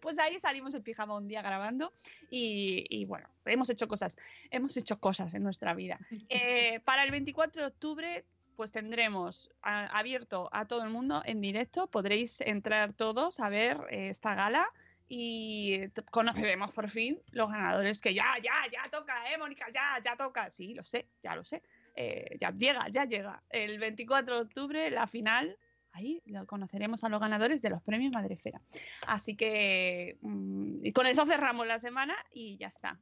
Pues 0.00 0.16
ahí 0.20 0.38
salimos 0.38 0.72
en 0.74 0.82
pijama 0.84 1.16
un 1.16 1.26
día 1.26 1.42
grabando 1.42 1.92
y, 2.30 2.86
y 2.88 3.04
bueno, 3.04 3.28
hemos 3.44 3.68
hecho 3.68 3.88
cosas, 3.88 4.16
hemos 4.48 4.76
hecho 4.76 5.00
cosas 5.00 5.34
en 5.34 5.42
nuestra 5.42 5.74
vida. 5.74 5.98
Eh, 6.28 6.78
para 6.84 7.02
el 7.02 7.10
24 7.10 7.62
de 7.62 7.66
octubre, 7.66 8.24
pues 8.54 8.70
tendremos 8.70 9.50
a- 9.60 9.86
abierto 9.98 10.48
a 10.52 10.66
todo 10.66 10.84
el 10.84 10.90
mundo 10.90 11.22
en 11.24 11.40
directo, 11.40 11.88
podréis 11.88 12.40
entrar 12.42 12.92
todos 12.92 13.40
a 13.40 13.48
ver 13.48 13.76
eh, 13.90 14.10
esta 14.10 14.36
gala 14.36 14.68
y 15.08 15.88
conoceremos 16.10 16.72
por 16.72 16.90
fin 16.90 17.20
los 17.32 17.50
ganadores 17.50 18.00
que 18.00 18.12
ya, 18.14 18.34
ya, 18.42 18.52
ya 18.70 18.88
toca, 18.90 19.32
¿eh, 19.32 19.38
Mónica? 19.38 19.66
Ya, 19.72 19.98
ya 20.04 20.16
toca. 20.16 20.50
Sí, 20.50 20.74
lo 20.74 20.84
sé, 20.84 21.08
ya 21.22 21.34
lo 21.34 21.44
sé. 21.44 21.62
Eh, 21.94 22.36
ya 22.38 22.50
llega, 22.52 22.88
ya 22.90 23.04
llega. 23.04 23.42
El 23.48 23.78
24 23.78 24.36
de 24.36 24.40
octubre, 24.42 24.90
la 24.90 25.06
final. 25.06 25.56
Ahí 25.92 26.22
lo 26.26 26.46
conoceremos 26.46 27.02
a 27.02 27.08
los 27.08 27.20
ganadores 27.20 27.62
de 27.62 27.70
los 27.70 27.82
premios 27.82 28.12
Madrefera. 28.12 28.60
Así 29.06 29.34
que 29.36 30.18
mm, 30.20 30.84
y 30.84 30.92
con 30.92 31.06
eso 31.06 31.24
cerramos 31.26 31.66
la 31.66 31.78
semana 31.78 32.14
y 32.30 32.56
ya 32.58 32.68
está. 32.68 33.00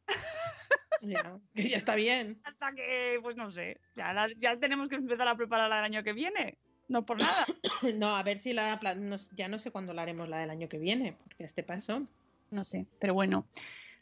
Ya, 1.02 1.38
que 1.54 1.68
ya 1.68 1.76
está 1.76 1.94
bien. 1.94 2.40
Hasta 2.44 2.72
que, 2.72 3.18
pues 3.22 3.36
no 3.36 3.50
sé, 3.50 3.80
ya, 3.96 4.12
la- 4.14 4.32
ya 4.38 4.57
tenemos 4.59 4.88
que 4.88 4.94
empezar 4.96 5.28
a 5.28 5.36
preparar 5.36 5.70
del 5.70 5.84
año 5.84 6.02
que 6.02 6.12
viene. 6.14 6.57
No 6.89 7.05
por 7.05 7.20
nada. 7.20 7.45
No, 7.97 8.16
a 8.16 8.22
ver 8.22 8.39
si 8.39 8.53
la 8.53 8.76
nos- 8.95 9.30
ya 9.32 9.49
no 9.49 9.59
sé 9.59 9.70
cuándo 9.70 9.93
la 9.93 10.03
haremos 10.03 10.28
la 10.28 10.39
del 10.39 10.51
año 10.51 10.68
que 10.68 10.78
viene, 10.78 11.16
porque 11.22 11.43
a 11.45 11.47
este 11.47 11.62
paso. 11.62 12.07
No 12.51 12.64
sé, 12.64 12.87
pero 13.01 13.14
bueno. 13.14 13.47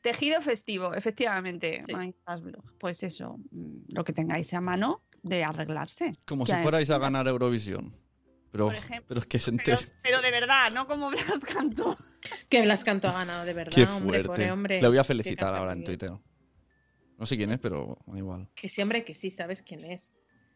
Tejido 0.03 0.43
festivo, 0.43 0.95
efectivamente. 0.95 1.83
Sí. 1.87 1.95
Pues 2.79 3.03
eso, 3.03 3.39
mm, 3.51 3.85
lo 3.89 4.05
que 4.05 4.13
tengáis 4.13 4.53
a 4.53 4.61
mano 4.61 5.01
de 5.23 5.43
arreglarse. 5.43 6.15
Como 6.27 6.45
si 6.45 6.53
fuerais 6.57 6.91
a 6.91 6.99
ganar 6.99 7.27
Eurovisión. 7.27 7.95
Pero, 8.53 8.71
ejemplo. 8.71 9.07
pero 9.09 9.21
es 9.21 9.27
que 9.27 9.39
se 9.41 9.51
Pero, 9.53 9.79
pero 10.03 10.23
de 10.23 10.31
verdad, 10.31 10.71
no 10.73 10.87
como 10.87 11.11
Blas 11.11 11.41
Cantó. 11.41 11.97
Que 12.49 12.63
Blas 12.63 12.85
Canto 12.85 13.09
ha 13.09 13.13
ganado, 13.13 13.45
de 13.45 13.53
verdad, 13.53 13.75
Qué 13.75 13.85
hombre, 13.85 14.23
pobre 14.23 14.51
hombre. 14.53 14.81
Le 14.81 14.89
voy 14.89 14.99
a 14.99 15.05
felicitar 15.05 15.55
ahora 15.55 15.73
en. 15.73 15.85
Twitter. 15.85 16.13
No 17.19 17.27
sé 17.27 17.37
quién 17.37 17.51
es, 17.51 17.59
pero 17.59 17.99
da 18.07 18.17
igual. 18.17 18.49
Que 18.55 18.69
sí, 18.69 18.81
hombre, 18.81 19.05
que 19.05 19.15
sí, 19.15 19.31
sabes 19.31 19.63
quién 19.63 19.85
es. 19.85 20.15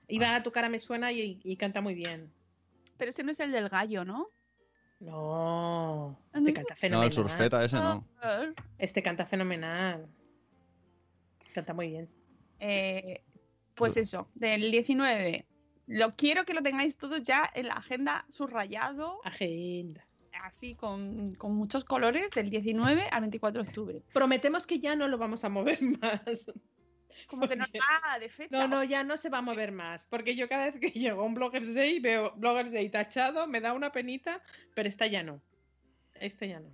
Iba 0.08 0.34
a 0.34 0.42
tu 0.42 0.50
cara 0.50 0.68
me 0.68 0.78
suena 0.78 1.12
y, 1.12 1.40
y 1.44 1.56
canta 1.56 1.80
muy 1.80 1.94
bien. 1.94 2.32
Pero 2.96 3.10
ese 3.10 3.22
no 3.22 3.30
es 3.30 3.40
el 3.40 3.52
del 3.52 3.68
gallo, 3.68 4.04
¿no? 4.04 4.28
No, 5.00 6.18
este 6.34 6.52
canta 6.52 6.74
No, 6.74 6.80
fenomenal. 6.80 7.06
el 7.06 7.12
surfeta 7.12 7.64
ese 7.64 7.76
no. 7.76 8.04
Este 8.78 9.02
canta 9.02 9.24
fenomenal. 9.26 10.08
Canta 11.54 11.72
muy 11.74 11.88
bien. 11.90 12.08
Eh, 12.58 13.22
pues 13.74 13.96
eso, 13.96 14.28
del 14.34 14.70
19. 14.72 15.46
Lo 15.86 16.16
quiero 16.16 16.44
que 16.44 16.52
lo 16.54 16.62
tengáis 16.62 16.96
todos 16.96 17.22
ya 17.22 17.48
en 17.54 17.68
la 17.68 17.74
agenda 17.74 18.26
subrayado, 18.28 19.20
Agenda. 19.24 20.04
así 20.42 20.74
con, 20.74 21.34
con 21.36 21.54
muchos 21.54 21.84
colores, 21.84 22.28
del 22.34 22.50
19 22.50 23.04
al 23.10 23.20
24 23.22 23.62
de 23.62 23.68
octubre. 23.68 24.02
Prometemos 24.12 24.66
que 24.66 24.80
ya 24.80 24.96
no 24.96 25.06
lo 25.08 25.16
vamos 25.16 25.44
a 25.44 25.48
mover 25.48 25.78
más. 26.02 26.50
Como 27.26 27.48
que 27.48 27.56
no 27.56 27.64
ah, 28.04 28.18
de 28.18 28.28
fecha. 28.28 28.56
No, 28.58 28.68
no, 28.68 28.84
ya 28.84 29.04
no 29.04 29.16
se 29.16 29.28
va 29.28 29.38
a 29.38 29.42
mover 29.42 29.72
más. 29.72 30.04
Porque 30.04 30.36
yo 30.36 30.48
cada 30.48 30.70
vez 30.70 30.80
que 30.80 30.90
llego 30.98 31.22
a 31.22 31.24
un 31.24 31.34
Bloggers 31.34 31.74
Day 31.74 32.00
veo 32.00 32.32
Bloggers 32.36 32.72
Day 32.72 32.88
tachado, 32.90 33.46
me 33.46 33.60
da 33.60 33.72
una 33.72 33.92
penita, 33.92 34.42
pero 34.74 34.88
esta 34.88 35.06
ya 35.06 35.22
no. 35.22 35.40
Esta 36.14 36.46
ya 36.46 36.60
no. 36.60 36.68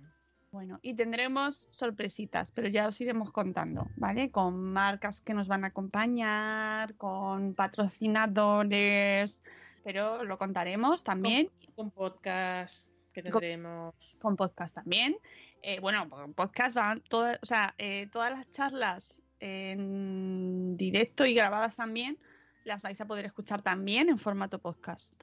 Bueno, 0.51 0.79
y 0.81 0.93
tendremos 0.93 1.67
sorpresitas, 1.69 2.51
pero 2.51 2.69
ya 2.69 2.87
os 2.87 3.01
iremos 3.01 3.33
contando, 3.33 3.87
¿vale? 3.97 4.31
Con 4.31 4.71
marcas 4.71 5.19
que 5.19 5.33
nos 5.33 5.49
van 5.49 5.65
a 5.65 5.67
acompañar, 5.67 6.95
con 6.95 7.55
patrocinadores, 7.55 9.43
pero 9.83 10.23
lo 10.23 10.37
contaremos 10.37 11.03
también. 11.03 11.51
Con 11.75 11.91
podcast 11.91 12.89
que 13.11 13.21
Con- 13.21 13.41
tendremos. 13.41 14.17
con 14.21 14.37
podcast 14.37 14.75
también. 14.75 15.17
Eh, 15.61 15.81
bueno, 15.81 16.09
con 16.09 16.33
podcast 16.33 16.73
van 16.73 17.01
todas, 17.01 17.37
o 17.41 17.45
sea, 17.45 17.75
eh, 17.77 18.07
todas 18.09 18.31
las 18.31 18.49
charlas 18.51 19.24
en 19.39 20.77
directo 20.77 21.25
y 21.25 21.33
grabadas 21.33 21.75
también 21.75 22.17
las 22.63 22.81
vais 22.81 22.99
a 22.99 23.05
poder 23.05 23.25
escuchar 23.25 23.61
también 23.61 24.09
en 24.09 24.17
formato 24.19 24.59
podcast. 24.59 25.13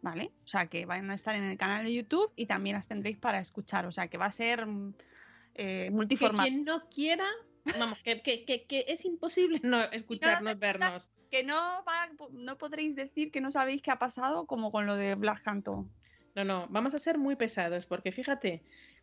¿Vale? 0.00 0.30
O 0.44 0.46
sea, 0.46 0.68
que 0.68 0.86
van 0.86 1.10
a 1.10 1.14
estar 1.14 1.34
en 1.34 1.42
el 1.42 1.58
canal 1.58 1.84
de 1.84 1.92
YouTube 1.92 2.32
y 2.36 2.46
también 2.46 2.76
las 2.76 2.86
tendréis 2.86 3.18
para 3.18 3.40
escuchar. 3.40 3.84
O 3.84 3.90
sea, 3.90 4.06
que 4.06 4.16
va 4.16 4.26
a 4.26 4.32
ser 4.32 4.64
mm, 4.64 4.94
eh, 5.56 5.90
Que 6.08 6.16
quien 6.30 6.64
no 6.64 6.88
quiera, 6.88 7.26
vamos, 7.78 8.00
que, 8.04 8.22
que, 8.22 8.44
que, 8.44 8.64
que 8.64 8.84
es 8.86 9.04
imposible 9.04 9.60
no 9.64 9.82
escucharnos, 9.82 10.56
vernos. 10.58 11.02
Que 11.32 11.42
no, 11.42 11.54
va- 11.84 12.08
no 12.30 12.56
podréis 12.56 12.94
decir 12.94 13.32
que 13.32 13.40
no 13.40 13.50
sabéis 13.50 13.82
qué 13.82 13.90
ha 13.90 13.98
pasado 13.98 14.46
como 14.46 14.70
con 14.70 14.86
lo 14.86 14.94
de 14.94 15.16
Black 15.16 15.42
Canto. 15.42 15.88
No, 16.36 16.44
no, 16.44 16.66
vamos 16.70 16.94
a 16.94 17.00
ser 17.00 17.18
muy 17.18 17.34
pesados, 17.34 17.84
porque 17.86 18.12
fíjate, 18.12 18.62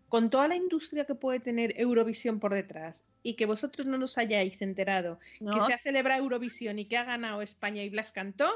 con 0.09 0.29
toda 0.29 0.47
la 0.47 0.55
industria 0.55 1.05
que 1.05 1.15
puede 1.15 1.39
tener 1.39 1.73
Eurovisión 1.79 2.39
por 2.39 2.53
detrás 2.53 3.03
y 3.23 3.35
que 3.35 3.45
vosotros 3.45 3.87
no 3.87 3.97
nos 3.97 4.17
hayáis 4.17 4.61
enterado 4.61 5.19
que 5.39 5.59
se 5.61 5.73
ha 5.73 5.79
celebrado 5.79 6.23
Eurovisión 6.23 6.77
y 6.79 6.85
que 6.85 6.97
ha 6.97 7.03
ganado 7.03 7.41
España 7.41 7.83
y 7.83 7.89
Blas 7.89 8.11
cantó, 8.11 8.47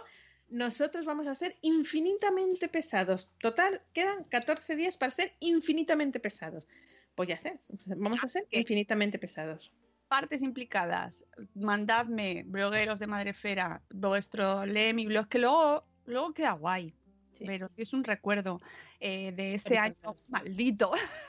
nosotros 0.49 1.05
vamos 1.05 1.27
a 1.27 1.35
ser 1.35 1.57
infinitamente 1.61 2.67
pesados. 2.67 3.27
Total, 3.39 3.81
quedan 3.93 4.23
14 4.25 4.75
días 4.75 4.97
para 4.97 5.11
ser 5.11 5.33
infinitamente 5.39 6.19
pesados. 6.19 6.67
Pues 7.15 7.29
ya 7.29 7.37
sé, 7.37 7.59
vamos 7.85 8.23
a 8.23 8.27
ser 8.27 8.45
que- 8.49 8.59
infinitamente 8.59 9.19
pesados. 9.19 9.71
partes 10.07 10.41
implicadas, 10.41 11.23
mandadme, 11.53 12.43
blogueros 12.47 12.97
de 12.99 13.05
Madrefera, 13.05 13.83
vuestro 13.91 14.65
lee 14.65 14.91
mi 14.91 15.05
blog, 15.05 15.27
que 15.27 15.37
luego, 15.37 15.83
luego 16.05 16.33
queda 16.33 16.53
guay. 16.53 16.95
Sí. 17.37 17.43
Pero 17.45 17.69
es 17.77 17.93
un 17.93 18.03
recuerdo 18.03 18.59
eh, 18.99 19.31
de 19.33 19.53
este 19.53 19.77
año 19.77 20.15
maldito. 20.27 20.91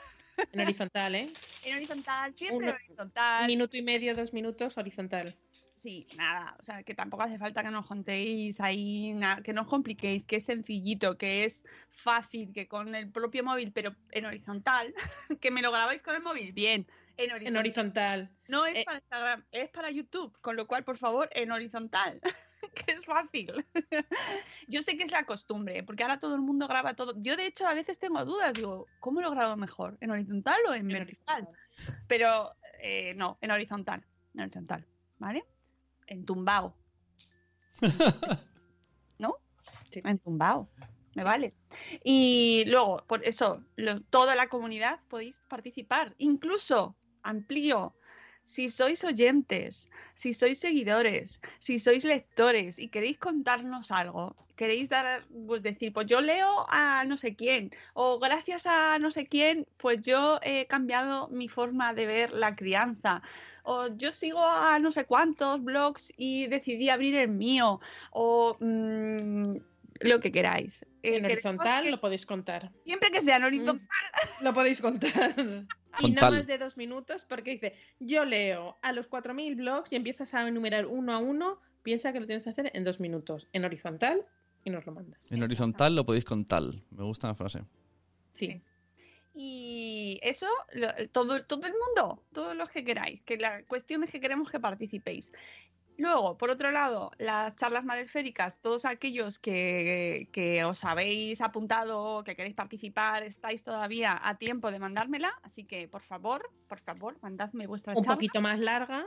En 0.51 0.61
horizontal, 0.61 1.15
¿eh? 1.15 1.33
En 1.63 1.75
horizontal, 1.75 2.33
siempre 2.35 2.57
Uno- 2.57 2.69
en 2.69 2.75
horizontal. 2.75 3.47
Minuto 3.47 3.77
y 3.77 3.81
medio, 3.81 4.15
dos 4.15 4.33
minutos, 4.33 4.77
horizontal. 4.77 5.35
Sí, 5.75 6.07
nada, 6.15 6.55
o 6.59 6.63
sea, 6.63 6.83
que 6.83 6.93
tampoco 6.93 7.23
hace 7.23 7.39
falta 7.39 7.63
que 7.63 7.71
nos 7.71 7.87
contéis 7.87 8.61
ahí, 8.61 9.15
que 9.43 9.51
no 9.51 9.61
os 9.63 9.67
compliquéis, 9.67 10.23
que 10.23 10.35
es 10.35 10.45
sencillito, 10.45 11.17
que 11.17 11.43
es 11.43 11.65
fácil, 11.89 12.53
que 12.53 12.67
con 12.67 12.93
el 12.93 13.09
propio 13.11 13.43
móvil, 13.43 13.71
pero 13.71 13.95
en 14.11 14.25
horizontal, 14.25 14.93
que 15.41 15.49
me 15.49 15.63
lo 15.63 15.71
grabáis 15.71 16.03
con 16.03 16.13
el 16.13 16.21
móvil, 16.21 16.53
bien, 16.53 16.85
en 17.17 17.31
horizontal. 17.31 17.47
En 17.47 17.57
horizontal. 17.57 18.29
No 18.47 18.65
es 18.67 18.77
Eh, 18.77 18.83
para 18.85 18.99
Instagram, 18.99 19.45
es 19.51 19.69
para 19.69 19.89
YouTube, 19.89 20.37
con 20.39 20.55
lo 20.55 20.67
cual, 20.67 20.83
por 20.83 20.97
favor, 20.97 21.29
en 21.33 21.51
horizontal, 21.51 22.21
que 22.85 22.91
es 22.93 23.05
fácil. 23.05 23.65
Yo 24.67 24.81
sé 24.81 24.97
que 24.97 25.03
es 25.03 25.11
la 25.11 25.25
costumbre, 25.25 25.83
porque 25.83 26.03
ahora 26.03 26.19
todo 26.19 26.35
el 26.35 26.41
mundo 26.41 26.67
graba 26.67 26.93
todo. 26.95 27.13
Yo, 27.19 27.35
de 27.35 27.45
hecho, 27.47 27.67
a 27.67 27.73
veces 27.73 27.99
tengo 27.99 28.23
dudas, 28.25 28.53
digo, 28.53 28.87
¿cómo 28.99 29.21
lo 29.21 29.31
grabo 29.31 29.55
mejor? 29.57 29.97
¿En 30.01 30.11
horizontal 30.11 30.59
o 30.67 30.73
en, 30.73 30.81
En 30.81 30.87
vertical? 30.99 31.47
Pero 32.07 32.55
eh, 32.81 33.13
no, 33.15 33.37
en 33.41 33.51
horizontal, 33.51 34.05
en 34.33 34.41
horizontal, 34.41 34.85
¿vale? 35.19 35.45
En 36.07 36.25
tumbao. 36.25 36.75
¿No? 39.19 39.35
Sí. 39.89 40.01
En 40.03 40.19
tumbao. 40.19 40.69
Me 41.13 41.23
vale. 41.23 41.53
Y 42.03 42.63
luego, 42.67 43.03
por 43.05 43.25
eso, 43.25 43.63
lo- 43.75 43.99
toda 44.03 44.35
la 44.35 44.47
comunidad 44.47 45.01
podéis 45.09 45.41
participar. 45.49 46.15
Incluso, 46.17 46.95
amplío, 47.21 47.95
si 48.43 48.69
sois 48.69 49.03
oyentes, 49.03 49.89
si 50.15 50.33
sois 50.33 50.59
seguidores, 50.59 51.41
si 51.59 51.79
sois 51.79 52.03
lectores 52.03 52.79
y 52.79 52.89
queréis 52.89 53.17
contarnos 53.17 53.91
algo, 53.91 54.35
queréis 54.55 54.89
dar, 54.89 55.25
pues 55.47 55.63
decir, 55.63 55.91
pues 55.91 56.05
yo 56.07 56.21
leo 56.21 56.65
a 56.69 57.03
no 57.05 57.17
sé 57.17 57.35
quién, 57.35 57.71
o 57.93 58.19
gracias 58.19 58.67
a 58.67 58.99
no 58.99 59.09
sé 59.09 59.25
quién, 59.25 59.65
pues 59.77 60.01
yo 60.01 60.39
he 60.43 60.67
cambiado 60.67 61.29
mi 61.29 61.47
forma 61.47 61.93
de 61.93 62.05
ver 62.05 62.31
la 62.31 62.55
crianza, 62.55 63.23
o 63.63 63.87
yo 63.87 64.13
sigo 64.13 64.43
a 64.45 64.77
no 64.79 64.91
sé 64.91 65.05
cuántos 65.05 65.63
blogs 65.63 66.13
y 66.17 66.47
decidí 66.47 66.89
abrir 66.89 67.15
el 67.15 67.29
mío, 67.29 67.79
o 68.11 68.57
mm, 68.59 69.57
lo 70.01 70.19
que 70.19 70.31
queráis. 70.31 70.83
Eh, 71.03 71.17
En 71.17 71.25
horizontal 71.25 71.83
que- 71.83 71.91
lo 71.91 71.99
podéis 72.01 72.25
contar. 72.25 72.71
siempre 72.85 73.11
que 73.11 73.21
sea 73.21 73.37
en 73.37 73.43
horizontal. 73.45 73.87
Lo 74.41 74.53
podéis 74.53 74.81
contar. 74.81 75.33
Y 75.99 76.03
Con 76.03 76.13
no 76.15 76.31
más 76.31 76.47
de 76.47 76.57
dos 76.57 76.77
minutos, 76.77 77.25
porque 77.27 77.51
dice, 77.51 77.75
yo 77.99 78.23
leo 78.23 78.77
a 78.81 78.93
los 78.93 79.09
4.000 79.09 79.55
blogs 79.57 79.91
y 79.91 79.97
empiezas 79.97 80.33
a 80.33 80.47
enumerar 80.47 80.85
uno 80.85 81.11
a 81.13 81.17
uno, 81.17 81.59
piensa 81.83 82.13
que 82.13 82.21
lo 82.21 82.25
tienes 82.27 82.45
que 82.45 82.49
hacer 82.51 82.71
en 82.73 82.85
dos 82.85 83.01
minutos, 83.01 83.49
en 83.51 83.65
horizontal, 83.65 84.25
y 84.63 84.69
nos 84.69 84.85
lo 84.85 84.93
mandas. 84.93 85.29
En 85.33 85.43
horizontal 85.43 85.93
lo 85.93 86.05
podéis 86.05 86.23
contar. 86.23 86.63
Me 86.91 87.03
gusta 87.03 87.27
la 87.27 87.35
frase. 87.35 87.63
Sí. 88.35 88.61
Y 89.33 90.19
eso, 90.23 90.47
lo- 90.73 90.93
todo, 91.11 91.43
todo 91.45 91.65
el 91.67 91.73
mundo, 91.73 92.23
todos 92.33 92.55
los 92.55 92.69
que 92.69 92.83
queráis, 92.83 93.21
que 93.23 93.37
la 93.37 93.63
cuestión 93.63 94.03
es 94.03 94.11
que 94.11 94.19
queremos 94.21 94.49
que 94.49 94.59
participéis. 94.61 95.31
Luego, 96.01 96.35
por 96.35 96.49
otro 96.49 96.71
lado, 96.71 97.11
las 97.19 97.55
charlas 97.55 97.85
madresféricas, 97.85 98.59
todos 98.59 98.85
aquellos 98.85 99.37
que, 99.37 100.29
que 100.33 100.63
os 100.65 100.83
habéis 100.83 101.41
apuntado, 101.41 102.23
que 102.23 102.35
queréis 102.35 102.55
participar, 102.55 103.21
estáis 103.21 103.63
todavía 103.63 104.19
a 104.19 104.39
tiempo 104.39 104.71
de 104.71 104.79
mandármela, 104.79 105.31
así 105.43 105.63
que 105.63 105.87
por 105.87 106.01
favor, 106.01 106.49
por 106.67 106.79
favor, 106.79 107.19
mandadme 107.21 107.67
vuestra 107.67 107.93
Un 107.93 108.01
charla. 108.03 108.15
poquito 108.15 108.41
más 108.41 108.59
larga, 108.59 109.05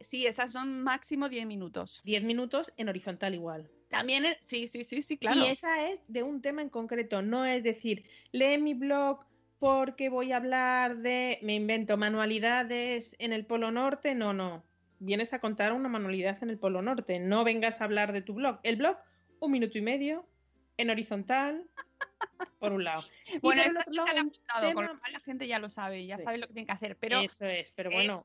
Sí, 0.00 0.26
esas 0.26 0.50
son 0.52 0.82
máximo 0.82 1.28
10 1.28 1.46
minutos. 1.46 2.00
10 2.02 2.24
minutos 2.24 2.72
en 2.76 2.88
horizontal 2.88 3.34
igual. 3.34 3.70
También, 3.88 4.24
es- 4.24 4.38
sí, 4.40 4.66
sí, 4.66 4.84
sí, 4.84 5.02
sí, 5.02 5.18
claro. 5.18 5.38
Y 5.40 5.46
esa 5.46 5.86
es 5.90 6.02
de 6.08 6.22
un 6.22 6.40
tema 6.40 6.62
en 6.62 6.70
concreto, 6.70 7.22
no 7.22 7.44
es 7.44 7.62
decir, 7.62 8.04
lee 8.32 8.58
mi 8.58 8.74
blog 8.74 9.26
porque 9.60 10.08
voy 10.08 10.32
a 10.32 10.38
hablar 10.38 10.96
de, 10.96 11.38
me 11.42 11.54
invento, 11.54 11.96
manualidades 11.98 13.14
en 13.20 13.32
el 13.32 13.46
Polo 13.46 13.70
Norte, 13.70 14.14
no, 14.14 14.32
no. 14.32 14.64
Vienes 15.04 15.32
a 15.32 15.40
contar 15.40 15.72
una 15.72 15.88
manualidad 15.88 16.40
en 16.42 16.50
el 16.50 16.58
Polo 16.58 16.80
Norte, 16.80 17.18
no 17.18 17.42
vengas 17.42 17.80
a 17.80 17.84
hablar 17.84 18.12
de 18.12 18.22
tu 18.22 18.34
blog. 18.34 18.60
El 18.62 18.76
blog, 18.76 18.96
un 19.40 19.50
minuto 19.50 19.76
y 19.76 19.80
medio, 19.82 20.28
en 20.76 20.90
horizontal, 20.90 21.66
por 22.60 22.72
un 22.72 22.84
lado. 22.84 23.02
Y 23.34 23.38
Bueno, 23.40 23.62
esto 23.62 23.80
ya 23.90 24.04
se 24.04 24.10
ha 24.10 24.12
un 24.14 24.18
apuntado, 24.28 24.60
con 24.74 24.84
tema- 24.84 24.92
lo 24.94 25.00
cual 25.00 25.12
la 25.12 25.20
gente 25.20 25.48
ya 25.48 25.58
lo 25.58 25.68
sabe, 25.68 26.06
ya 26.06 26.18
Sí. 26.18 26.24
sabe 26.24 26.38
lo 26.38 26.46
que 26.46 26.52
tiene 26.54 26.66
que 26.66 26.72
hacer, 26.72 26.96
pero 26.98 27.18
Eso 27.20 27.44
es, 27.46 27.72
pero 27.72 27.90
bueno, 27.90 28.22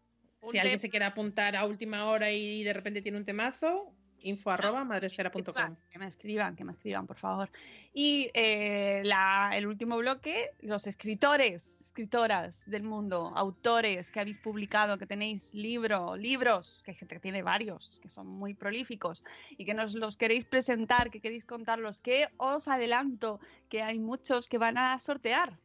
si 0.51 0.59
alguien 0.59 0.78
se 0.78 0.89
quiere 0.91 1.05
apuntar 1.05 1.55
a 1.55 1.65
última 1.65 2.05
hora 2.05 2.32
y 2.32 2.63
de 2.63 2.73
repente 2.73 3.01
tiene 3.01 3.17
un 3.17 3.25
temazo, 3.25 3.91
info 4.19 4.51
arroba 4.51 4.84
madresfera.com. 4.84 5.75
que 5.91 5.97
me 5.99 6.07
escriban, 6.07 6.55
que 6.55 6.63
me 6.63 6.73
escriban, 6.73 7.07
por 7.07 7.17
favor. 7.17 7.49
Y 7.93 8.30
eh, 8.36 9.01
la- 9.03 9.51
el 9.55 9.65
último 9.65 9.97
bloque, 9.97 10.51
los 10.61 10.86
escritores, 10.86 11.76
escritoras 11.98 12.70
del 12.70 12.84
mundo, 12.84 13.34
autores 13.36 14.12
que 14.12 14.20
habéis 14.20 14.38
publicado, 14.38 15.00
que 15.00 15.08
tenéis 15.08 15.52
libro, 15.52 16.16
libros, 16.16 16.84
que 16.84 16.91
hay 16.91 16.95
gente 16.95 17.16
que 17.16 17.22
tiene 17.22 17.41
varios, 17.41 18.00
que 18.00 18.08
son 18.08 18.28
muy 18.28 18.54
prolíficos, 18.54 19.24
y 19.58 19.66
que 19.66 19.74
nos 19.74 19.95
los 19.95 20.16
queréis 20.16 20.45
presentar, 20.45 21.10
que 21.10 21.20
queréis 21.20 21.43
contarlos, 21.43 22.00
que 22.00 22.28
os 22.38 22.68
adelanto 22.68 23.39
que 23.68 23.82
hay 23.82 23.98
muchos 23.98 24.48
que 24.48 24.60
van 24.60 24.78
a 24.78 25.00
sortear 25.00 25.60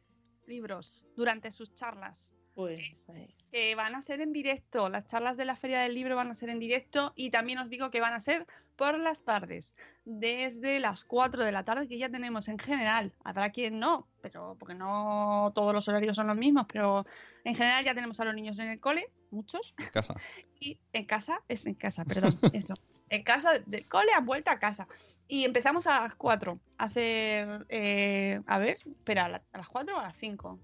libros 0.47 1.05
durante 1.15 1.51
sus 1.51 1.75
charlas 1.75 2.33
Pues 2.55 3.09
ahí. 3.09 3.33
que 3.51 3.73
van 3.75 3.95
a 3.95 4.01
ser 4.01 4.21
en 4.21 4.31
directo. 4.31 4.87
Las 4.89 5.07
charlas 5.07 5.37
de 5.37 5.45
la 5.45 5.55
Feria 5.55 5.79
del 5.81 5.93
Libro 5.95 6.15
van 6.15 6.29
a 6.31 6.35
ser 6.35 6.49
en 6.49 6.59
directo 6.59 7.13
y 7.15 7.29
también 7.31 7.57
os 7.59 7.69
digo 7.69 7.89
que 7.91 7.99
van 8.01 8.13
a 8.13 8.19
ser 8.21 8.45
por 8.75 8.97
las 8.97 9.23
tardes, 9.23 9.75
desde 10.03 10.79
las 10.79 11.05
4 11.05 11.43
de 11.43 11.51
la 11.51 11.63
tarde, 11.63 11.87
que 11.87 11.97
ya 11.99 12.09
tenemos 12.09 12.47
en 12.47 12.57
general. 12.57 13.13
Habrá 13.23 13.51
quien 13.51 13.79
no, 13.79 14.07
pero 14.21 14.55
porque 14.59 14.73
no 14.73 15.51
todos 15.53 15.73
los 15.73 15.87
horarios 15.87 16.15
son 16.15 16.27
los 16.27 16.37
mismos, 16.37 16.65
pero 16.71 17.05
en 17.43 17.55
general 17.55 17.85
ya 17.85 17.93
tenemos 17.93 18.19
a 18.19 18.25
los 18.25 18.33
niños 18.35 18.57
en 18.59 18.69
el 18.69 18.79
cole, 18.79 19.09
muchos, 19.31 19.73
En 19.77 19.89
casa. 19.89 20.15
y 20.59 20.79
en 20.93 21.05
casa, 21.05 21.41
es 21.47 21.65
en 21.67 21.75
casa, 21.75 22.03
perdón, 22.05 22.37
eso. 22.53 22.73
En 23.09 23.23
casa, 23.23 23.59
del 23.65 23.87
cole 23.87 24.11
a 24.13 24.21
vuelta 24.21 24.51
a 24.53 24.59
casa. 24.59 24.87
Y 25.27 25.43
empezamos 25.43 25.85
a 25.85 26.01
las 26.01 26.15
4 26.15 26.59
a 26.79 26.85
hacer, 26.85 27.65
eh, 27.69 28.41
a 28.47 28.57
ver, 28.57 28.77
espera, 28.85 29.25
¿a 29.25 29.29
la- 29.29 29.43
a 29.53 29.57
las 29.59 29.69
4 29.69 29.97
o 29.97 29.99
a 29.99 30.03
las 30.03 30.17
5? 30.17 30.59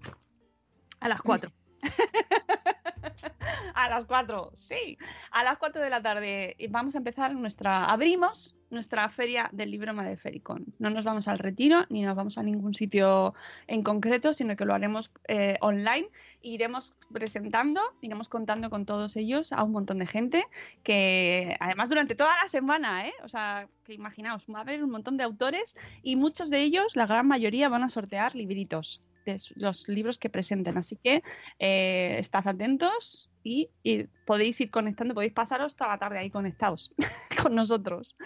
A 0.98 1.08
las 1.08 1.22
4. 1.22 1.50
a 3.74 3.88
las 3.88 4.04
4, 4.04 4.50
sí. 4.54 4.98
A 5.30 5.44
las 5.44 5.58
4 5.58 5.82
de 5.82 5.90
la 5.90 6.02
tarde 6.02 6.54
y 6.58 6.68
vamos 6.68 6.94
a 6.94 6.98
empezar 6.98 7.34
nuestra. 7.34 7.86
Abrimos 7.86 8.56
nuestra 8.70 9.08
feria 9.08 9.48
del 9.52 9.70
libro 9.70 9.92
Madrefericon. 9.92 10.66
No 10.78 10.90
nos 10.90 11.04
vamos 11.04 11.26
al 11.28 11.38
retiro 11.38 11.84
ni 11.88 12.02
nos 12.02 12.14
vamos 12.14 12.38
a 12.38 12.42
ningún 12.42 12.72
sitio 12.72 13.34
en 13.66 13.82
concreto, 13.82 14.32
sino 14.32 14.56
que 14.56 14.64
lo 14.64 14.74
haremos 14.74 15.10
eh, 15.26 15.56
online. 15.60 16.08
Iremos 16.40 16.94
presentando, 17.12 17.80
iremos 18.00 18.28
contando 18.28 18.70
con 18.70 18.86
todos 18.86 19.16
ellos 19.16 19.52
a 19.52 19.64
un 19.64 19.72
montón 19.72 19.98
de 19.98 20.06
gente 20.06 20.44
que 20.82 21.56
además 21.58 21.88
durante 21.88 22.14
toda 22.14 22.36
la 22.40 22.48
semana, 22.48 23.08
¿eh? 23.08 23.12
O 23.24 23.28
sea, 23.28 23.68
que 23.84 23.94
imaginaos, 23.94 24.46
va 24.52 24.58
a 24.58 24.62
haber 24.62 24.84
un 24.84 24.90
montón 24.90 25.16
de 25.16 25.24
autores 25.24 25.76
y 26.02 26.16
muchos 26.16 26.48
de 26.50 26.60
ellos, 26.60 26.94
la 26.94 27.06
gran 27.06 27.26
mayoría, 27.26 27.68
van 27.68 27.82
a 27.82 27.88
sortear 27.88 28.34
libritos 28.36 29.02
de 29.24 29.36
los 29.56 29.88
libros 29.88 30.18
que 30.18 30.30
presenten. 30.30 30.78
Así 30.78 30.96
que 30.96 31.22
eh, 31.58 32.16
estad 32.18 32.46
atentos 32.48 33.30
y, 33.42 33.70
y 33.82 34.04
podéis 34.24 34.60
ir 34.60 34.70
conectando, 34.70 35.14
podéis 35.14 35.32
pasaros 35.32 35.76
toda 35.76 35.90
la 35.90 35.98
tarde 35.98 36.18
ahí 36.18 36.30
conectados 36.30 36.94
con 37.42 37.54
nosotros. 37.54 38.16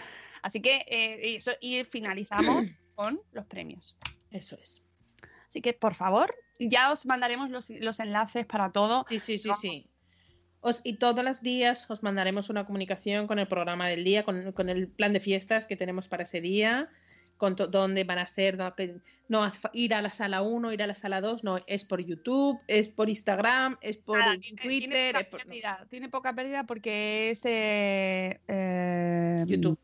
Así 0.41 0.61
que 0.61 0.77
eh, 0.87 1.35
eso- 1.35 1.55
y 1.59 1.83
finalizamos 1.83 2.65
con 2.95 3.19
los 3.31 3.45
premios. 3.45 3.97
Eso 4.29 4.57
es. 4.61 4.81
Así 5.47 5.61
que, 5.61 5.73
por 5.73 5.95
favor, 5.95 6.35
ya 6.59 6.91
os 6.91 7.05
mandaremos 7.05 7.49
los, 7.49 7.69
los 7.69 7.99
enlaces 7.99 8.45
para 8.45 8.71
todo. 8.71 9.05
Sí, 9.07 9.19
sí, 9.19 9.37
sí, 9.37 9.51
sí. 9.61 9.89
Os, 10.59 10.81
y 10.83 10.97
todos 10.97 11.23
los 11.23 11.41
días 11.41 11.89
os 11.91 12.01
mandaremos 12.01 12.49
una 12.49 12.65
comunicación 12.65 13.27
con 13.27 13.37
el 13.37 13.47
programa 13.47 13.87
del 13.87 14.03
día, 14.03 14.23
con, 14.23 14.51
con 14.51 14.67
el 14.69 14.89
plan 14.89 15.13
de 15.13 15.19
fiestas 15.19 15.67
que 15.67 15.77
tenemos 15.77 16.07
para 16.07 16.23
ese 16.23 16.41
día, 16.41 16.89
con 17.37 17.55
dónde 17.55 18.03
van 18.05 18.19
a 18.19 18.27
ser, 18.27 18.57
no, 19.27 19.51
ir 19.73 19.93
a 19.93 20.01
la 20.01 20.11
sala 20.11 20.41
1, 20.41 20.71
ir 20.73 20.83
a 20.83 20.87
la 20.87 20.95
sala 20.95 21.19
2, 21.21 21.43
no, 21.43 21.57
es 21.67 21.83
por 21.85 21.99
YouTube, 22.03 22.59
es 22.67 22.87
por 22.89 23.09
Instagram, 23.09 23.77
es 23.81 23.97
por 23.97 24.19
Nada, 24.19 24.37
tiene, 24.39 24.61
tiene 24.61 24.79
Twitter, 24.87 25.13
poca 25.13 25.19
es 25.21 25.27
por- 25.27 25.39
no, 25.39 25.45
pérdida, 25.45 25.87
tiene 25.89 26.09
poca 26.09 26.33
pérdida 26.33 26.63
porque 26.65 27.29
es 27.31 27.41
eh, 27.45 28.39
eh, 28.47 29.43
YouTube. 29.47 29.79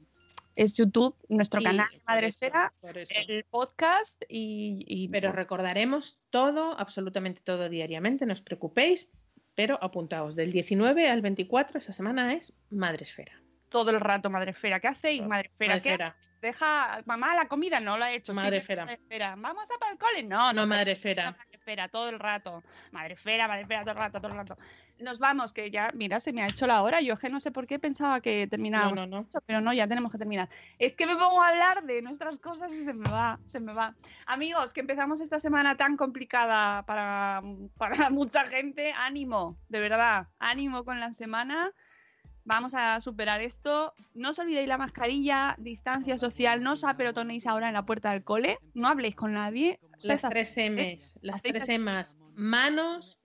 Es 0.55 0.75
YouTube, 0.77 1.15
nuestro 1.29 1.59
Sí, 1.61 1.65
canal 1.65 1.87
por 1.91 2.01
Madresfera, 2.07 2.73
el 3.09 3.45
podcast 3.49 4.21
y, 4.27 4.83
y- 4.87 5.07
Pero 5.07 5.31
recordaremos 5.31 6.19
todo, 6.29 6.77
absolutamente 6.77 7.41
todo 7.43 7.69
diariamente, 7.69 8.25
no 8.25 8.33
os 8.33 8.41
preocupéis, 8.41 9.09
pero 9.55 9.77
apuntaos, 9.81 10.35
del 10.35 10.51
19 10.51 11.09
al 11.09 11.21
24, 11.21 11.79
esa 11.79 11.93
semana 11.93 12.33
es 12.33 12.57
Madresfera. 12.69 13.40
Todo 13.71 13.89
el 13.89 13.99
rato 13.99 14.29
Madresfera. 14.29 14.79
¿Qué 14.79 14.89
hacéis, 14.89 15.25
Madresfera? 15.25 15.81
¿Qué 15.81 15.89
Madresfera. 15.89 16.07
hacéis? 16.09 16.31
Deja, 16.41 17.01
mamá, 17.05 17.33
la 17.35 17.47
comida 17.47 17.79
no 17.79 17.97
la 17.97 18.11
he 18.11 18.15
hecho. 18.15 18.33
viendo 18.33 18.49
Madresfera. 18.49 19.35
Vamos 19.37 19.69
a 19.71 19.79
para 19.79 19.91
el 19.93 19.97
cole. 19.97 20.23
No, 20.23 20.51
No, 20.53 20.61
no, 20.61 20.67
Madresfera. 20.67 21.31
Madresfera, 21.37 21.87
todo 21.87 22.09
el 22.09 22.19
rato. 22.19 22.63
Madresfera, 22.91 23.47
Madresfera, 23.47 23.81
todo 23.81 23.91
el 23.91 23.97
rato, 23.97 24.19
todo 24.19 24.31
el 24.31 24.37
rato. 24.37 24.57
Nos 24.99 25.19
vamos, 25.19 25.53
que 25.53 25.71
ya, 25.71 25.91
mira, 25.93 26.19
se 26.19 26.33
me 26.33 26.43
ha 26.43 26.47
hecho 26.47 26.67
la 26.67 26.81
hora. 26.81 26.99
Yo 27.01 27.13
es 27.13 27.19
que 27.19 27.29
no 27.29 27.39
sé 27.39 27.51
por 27.51 27.65
qué 27.65 27.79
pensaba 27.79 28.21
que 28.21 28.47
terminábamos. 28.47 28.95
No, 29.01 29.07
no, 29.07 29.21
no. 29.33 29.41
Pero 29.45 29.61
no, 29.61 29.71
ya 29.71 29.87
tenemos 29.87 30.11
que 30.11 30.17
terminar. 30.17 30.49
Es 30.77 30.93
que 30.95 31.05
me 31.07 31.15
pongo 31.15 31.41
a 31.41 31.47
hablar 31.49 31.83
de 31.83 32.01
nuestras 32.01 32.39
cosas 32.39 32.73
y 32.73 32.83
se 32.83 32.93
me 32.93 33.09
va, 33.09 33.39
se 33.45 33.59
me 33.59 33.73
va. 33.73 33.95
Amigos, 34.25 34.73
que 34.73 34.81
empezamos 34.81 35.21
esta 35.21 35.39
semana 35.39 35.77
tan 35.77 35.95
complicada 35.95 36.83
para, 36.85 37.41
para 37.77 38.09
mucha 38.09 38.45
gente. 38.47 38.93
Ánimo, 38.97 39.57
de 39.69 39.79
verdad. 39.79 40.27
Ánimo 40.39 40.83
con 40.83 40.99
la 40.99 41.13
semana 41.13 41.71
Vamos 42.45 42.73
a 42.73 42.99
superar 43.01 43.41
esto. 43.41 43.93
No 44.13 44.29
os 44.31 44.39
olvidéis 44.39 44.67
la 44.67 44.77
mascarilla, 44.77 45.55
distancia 45.59 46.17
social, 46.17 46.63
no 46.63 46.73
os 46.73 46.83
apelotonéis 46.83 47.45
ahora 47.45 47.67
en 47.67 47.73
la 47.73 47.85
puerta 47.85 48.11
del 48.11 48.23
cole, 48.23 48.57
no 48.73 48.87
habléis 48.87 49.15
con 49.15 49.33
nadie. 49.33 49.79
Las 50.01 50.21
tres 50.21 50.57
M's, 50.57 51.19
las 51.21 51.41
tres. 51.41 51.67
M's. 51.67 52.17
Manos, 52.35 53.19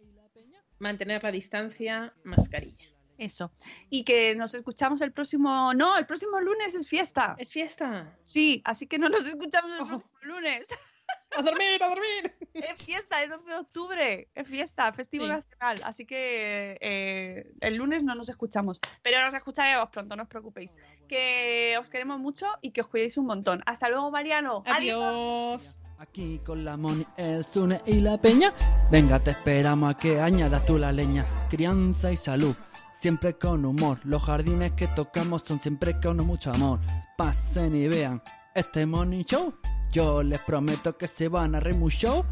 mantener 0.79 1.23
la 1.23 1.31
distancia, 1.31 2.13
mascarilla. 2.25 2.87
Eso. 3.19 3.51
Y 3.89 4.05
que 4.05 4.35
nos 4.37 4.53
escuchamos 4.53 5.01
el 5.01 5.13
próximo. 5.13 5.73
No, 5.73 5.97
el 5.97 6.07
próximo 6.07 6.39
lunes 6.41 6.75
es 6.75 6.87
fiesta. 6.87 7.35
¿Es 7.39 7.51
fiesta? 7.51 8.15
Sí, 8.25 8.61
así 8.65 8.87
que 8.87 8.99
no 8.99 9.09
nos 9.09 9.25
escuchamos 9.27 9.79
el 9.79 9.87
próximo 9.87 10.11
lunes. 10.23 10.69
¡A 11.37 11.43
dormir, 11.43 11.83
a 11.83 11.89
dormir! 11.89 12.35
Es 12.55 12.83
fiesta, 12.83 13.23
es 13.23 13.31
12 13.31 13.51
de 13.51 13.57
octubre. 13.57 14.29
Es 14.35 14.47
fiesta, 14.49 14.93
festivo 14.93 15.25
Sí. 15.25 15.31
nacional. 15.31 15.81
Así 15.85 16.07
que 16.07 16.79
eh, 16.81 17.53
el 17.61 17.77
lunes 17.77 18.03
no 18.05 18.15
nos 18.15 18.29
escuchamos. 18.29 18.81
Pero 19.03 19.21
nos 19.21 19.35
escucharemos 19.35 19.89
pronto, 19.91 20.17
no 20.17 20.23
os 20.23 20.29
preocupéis. 20.29 20.77
Que 21.09 21.77
os 21.81 21.91
queremos 21.91 22.19
mucho 22.21 22.47
y 22.63 22.71
que 22.71 22.81
os 22.81 22.87
cuidéis 22.87 23.19
un 23.19 23.27
montón. 23.27 23.63
Hasta 23.67 23.89
luego, 23.89 24.11
Mariano. 24.11 24.63
Adiós. 24.67 25.75
Aquí 25.99 26.41
con 26.45 26.65
la 26.65 26.77
Moni, 26.77 27.07
el 27.17 27.45
Zune 27.45 27.81
y 27.87 28.01
la 28.01 28.19
Peña. 28.21 28.53
Venga, 28.91 29.19
te 29.19 29.31
esperamos 29.33 29.95
a 29.95 29.97
que 29.97 30.21
añadas 30.21 30.65
tú 30.67 30.79
la 30.79 30.93
leña. 30.93 31.25
Crianza 31.51 32.13
y 32.13 32.17
salud, 32.19 32.55
siempre 32.95 33.37
con 33.39 33.65
humor. 33.65 33.99
Los 34.05 34.23
jardines 34.23 34.73
que 34.73 34.89
tocamos 34.89 35.43
son 35.47 35.61
siempre 35.61 35.99
con 36.01 36.19
mucho 36.19 36.51
amor. 36.53 36.81
Pasen 37.17 37.75
y 37.75 37.89
vean 37.89 38.23
este 38.55 38.85
Money 38.87 39.25
Show. 39.25 39.55
Yo 39.93 40.23
les 40.23 40.41
prometo 40.41 40.97
que 40.97 41.09
se 41.09 41.29
van 41.29 41.55
a 41.55 41.61
reír 41.61 41.79
mucho. 41.79 42.25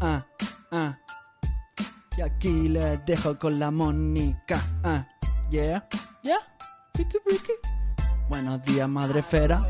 Ah, 0.00 0.26
ah. 0.72 0.98
Y 2.16 2.20
aquí 2.20 2.68
les 2.68 3.04
dejo 3.06 3.38
con 3.38 3.58
la 3.58 3.70
Mónica. 3.70 4.60
Ah, 4.84 5.06
yeah, 5.50 5.86
yeah. 6.22 6.38
Ricky, 6.94 7.18
Ricky. 7.26 7.52
Buenos 8.28 8.62
días, 8.62 8.88
madre 8.88 9.22
fera. 9.22 9.62